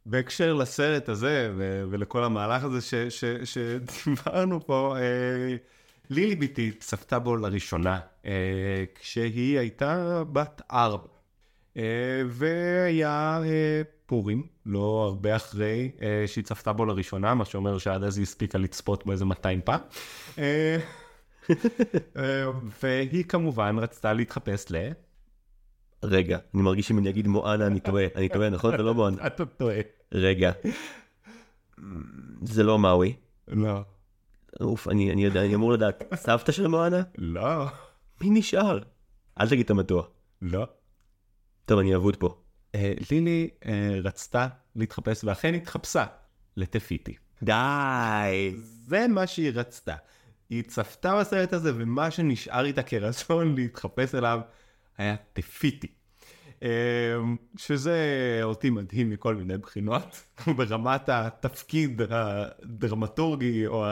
בהקשר 0.06 0.54
לסרט 0.54 1.10
הזה 1.10 1.54
ולכל 1.91 2.24
המהלך 2.24 2.64
הזה 2.64 3.08
שדיברנו 3.43 4.66
פה, 4.66 4.95
אה, 4.97 5.56
לילי 6.10 6.36
ביתי 6.36 6.72
צפתה 6.72 7.20
בו 7.20 7.36
לראשונה 7.36 7.99
אה, 8.26 8.84
כשהיא 8.95 9.60
הייתה 9.60 10.24
בת 10.24 10.62
ארבע. 10.72 11.07
אה, 11.78 12.22
והיה 12.30 13.39
אה, 13.43 13.82
פורים, 14.05 14.43
לא 14.66 15.03
הרבה 15.05 15.36
אחרי 15.36 15.91
אה, 16.01 16.24
שהיא 16.28 16.43
צפתה 16.43 16.74
בו 16.74 16.86
לראשונה, 16.86 17.34
מה 17.34 17.45
שאומר 17.45 17.78
שעד 17.78 18.03
אז 18.03 18.18
היא 18.18 18.24
הספיקה 18.24 18.57
לצפות 18.57 19.05
בו 19.05 19.12
איזה 19.12 19.26
200 19.26 19.62
פעם. 19.62 19.80
אה, 20.39 20.78
אה, 22.18 22.45
והיא 22.84 23.24
כמובן 23.24 23.76
רצתה 23.80 24.14
להתחפש 24.14 24.66
ל... 24.72 24.76
רגע, 26.03 26.38
אני 26.53 26.62
מרגיש 26.62 26.88
שאם 26.88 26.97
אני 26.97 27.10
אגיד 27.10 27.28
מואנה 27.28 27.68
אני 27.68 27.80
טועה, 27.80 28.05
אני 28.16 28.30
טועה, 28.30 28.49
נכון? 28.49 28.78
זה 28.78 28.84
לא 28.84 28.93
מואנה. 28.99 29.28
אתה 29.28 29.45
טועה. 29.45 29.80
רגע. 30.12 30.51
זה 32.41 32.64
לא 32.64 32.80
מאוי. 32.80 33.14
לא. 33.47 33.82
אוף, 34.62 34.88
אני, 34.88 35.12
אני 35.12 35.24
יודע, 35.24 35.45
אני 35.45 35.56
אמור 35.56 35.72
לדעת. 35.72 36.04
סבתא 36.16 36.52
של 36.52 36.68
מואנה? 36.68 37.02
לא. 37.18 37.66
מי 38.22 38.30
נשאר? 38.30 38.80
אל 39.39 39.50
תגיד 39.50 39.66
את 39.66 39.70
המטוע. 39.70 40.04
לא. 40.41 40.68
טוב, 41.66 41.80
אני 41.80 41.95
אבוד 41.95 42.16
פה. 42.16 42.41
אה, 42.76 42.93
לילי 43.12 43.50
אה, 43.66 44.00
רצתה 44.04 44.47
להתחפש, 44.76 45.24
ואכן 45.24 45.54
התחפשה 45.54 46.06
לטפיטי. 46.58 47.16
די. 47.43 48.54
זה 48.88 49.08
מה 49.08 49.28
שהיא 49.28 49.52
רצתה. 49.56 49.95
היא 50.50 50.64
צפתה 50.64 51.20
בסרט 51.20 51.54
הזה, 51.54 51.72
ומה 51.76 52.12
שנשאר 52.12 52.66
איתה 52.66 52.84
כרצון 52.84 53.56
להתחפש 53.56 54.16
אליו 54.16 54.39
היה 54.97 55.16
טפיטי. 55.34 55.88
שזה 57.57 57.99
אותי 58.43 58.70
מדהים 58.70 59.10
מכל 59.10 59.36
מיני 59.36 59.57
בחינות, 59.57 60.24
ברמת 60.57 61.10
התפקיד 61.10 62.01
הדרמטורגי 62.10 63.68
או 63.68 63.86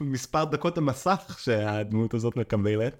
מספר 0.00 0.44
דקות 0.44 0.78
המסך 0.78 1.36
שהדמות 1.38 2.14
הזאת 2.14 2.36
מקבלת. 2.36 2.96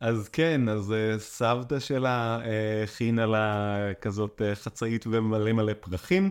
אז 0.00 0.28
כן, 0.28 0.68
אז 0.68 0.94
סבתא 1.18 1.78
שלה 1.78 2.38
הכינה 2.84 3.26
לה 3.26 3.76
כזאת 4.00 4.42
חצאית 4.54 5.06
ומלא 5.06 5.52
מלא 5.52 5.72
פרחים, 5.80 6.30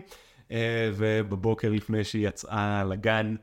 ובבוקר 0.94 1.70
לפני 1.70 2.04
שהיא 2.04 2.28
יצאה 2.28 2.84
לגן, 2.84 3.34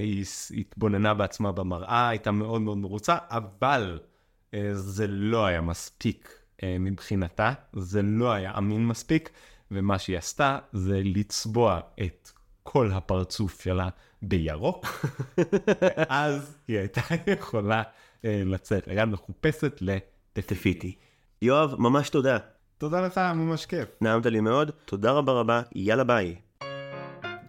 היא 0.00 0.24
התבוננה 0.56 1.14
בעצמה 1.14 1.52
במראה, 1.52 2.08
הייתה 2.08 2.30
מאוד 2.30 2.60
מאוד 2.60 2.78
מרוצה, 2.78 3.16
אבל 3.30 3.98
זה 4.72 5.06
לא 5.06 5.46
היה 5.46 5.60
מספיק 5.60 6.37
מבחינתה, 6.64 7.52
זה 7.72 8.02
לא 8.02 8.32
היה 8.32 8.58
אמין 8.58 8.86
מספיק, 8.86 9.30
ומה 9.70 9.98
שהיא 9.98 10.18
עשתה 10.18 10.58
זה 10.72 11.00
לצבוע 11.04 11.80
את 12.00 12.30
כל 12.62 12.90
הפרצוף 12.92 13.62
שלה 13.62 13.88
בירוק, 14.22 14.86
אז 16.08 16.56
היא 16.68 16.78
הייתה 16.78 17.00
יכולה 17.26 17.82
לצאת 18.24 18.88
לגן 18.88 19.10
מחופשת 19.10 19.82
לטפיטי. 20.36 20.96
יואב, 21.42 21.74
ממש 21.78 22.10
תודה. 22.10 22.38
תודה 22.78 23.00
לך, 23.00 23.18
ממש 23.18 23.66
כיף. 23.66 23.88
נעמת 24.00 24.26
לי 24.26 24.40
מאוד, 24.40 24.70
תודה 24.84 25.12
רבה 25.12 25.32
רבה, 25.32 25.62
יאללה 25.74 26.04
ביי. 26.04 26.36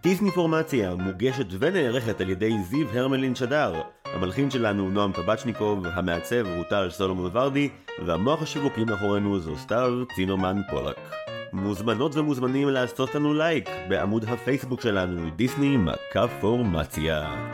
דיסני 0.02 0.30
פורמציה 0.30 0.94
מוגשת 0.94 1.46
ונערכת 1.58 2.20
על 2.20 2.30
ידי 2.30 2.62
זיו 2.62 2.88
הרמלין 2.88 3.34
שדר. 3.34 3.80
המלחין 4.04 4.50
שלנו 4.50 4.90
נועם 4.90 5.12
טבצ'ניקוב, 5.12 5.86
המעצב 5.86 6.46
הוא 6.46 6.64
טל 6.64 6.90
סולומון 6.90 7.30
ורדי, 7.32 7.68
והמוח 8.06 8.42
השיווקי 8.42 8.84
מאחורינו 8.84 9.38
זו 9.38 9.56
סתיו 9.56 9.90
צינומן 10.14 10.60
פולק. 10.70 10.96
מוזמנות 11.52 12.16
ומוזמנים 12.16 12.68
לעשות 12.68 13.14
לנו 13.14 13.34
לייק 13.34 13.68
בעמוד 13.88 14.24
הפייסבוק 14.24 14.80
שלנו, 14.80 15.30
דיסני 15.36 15.76
מכה 15.76 16.28
פורמציה. 16.40 17.50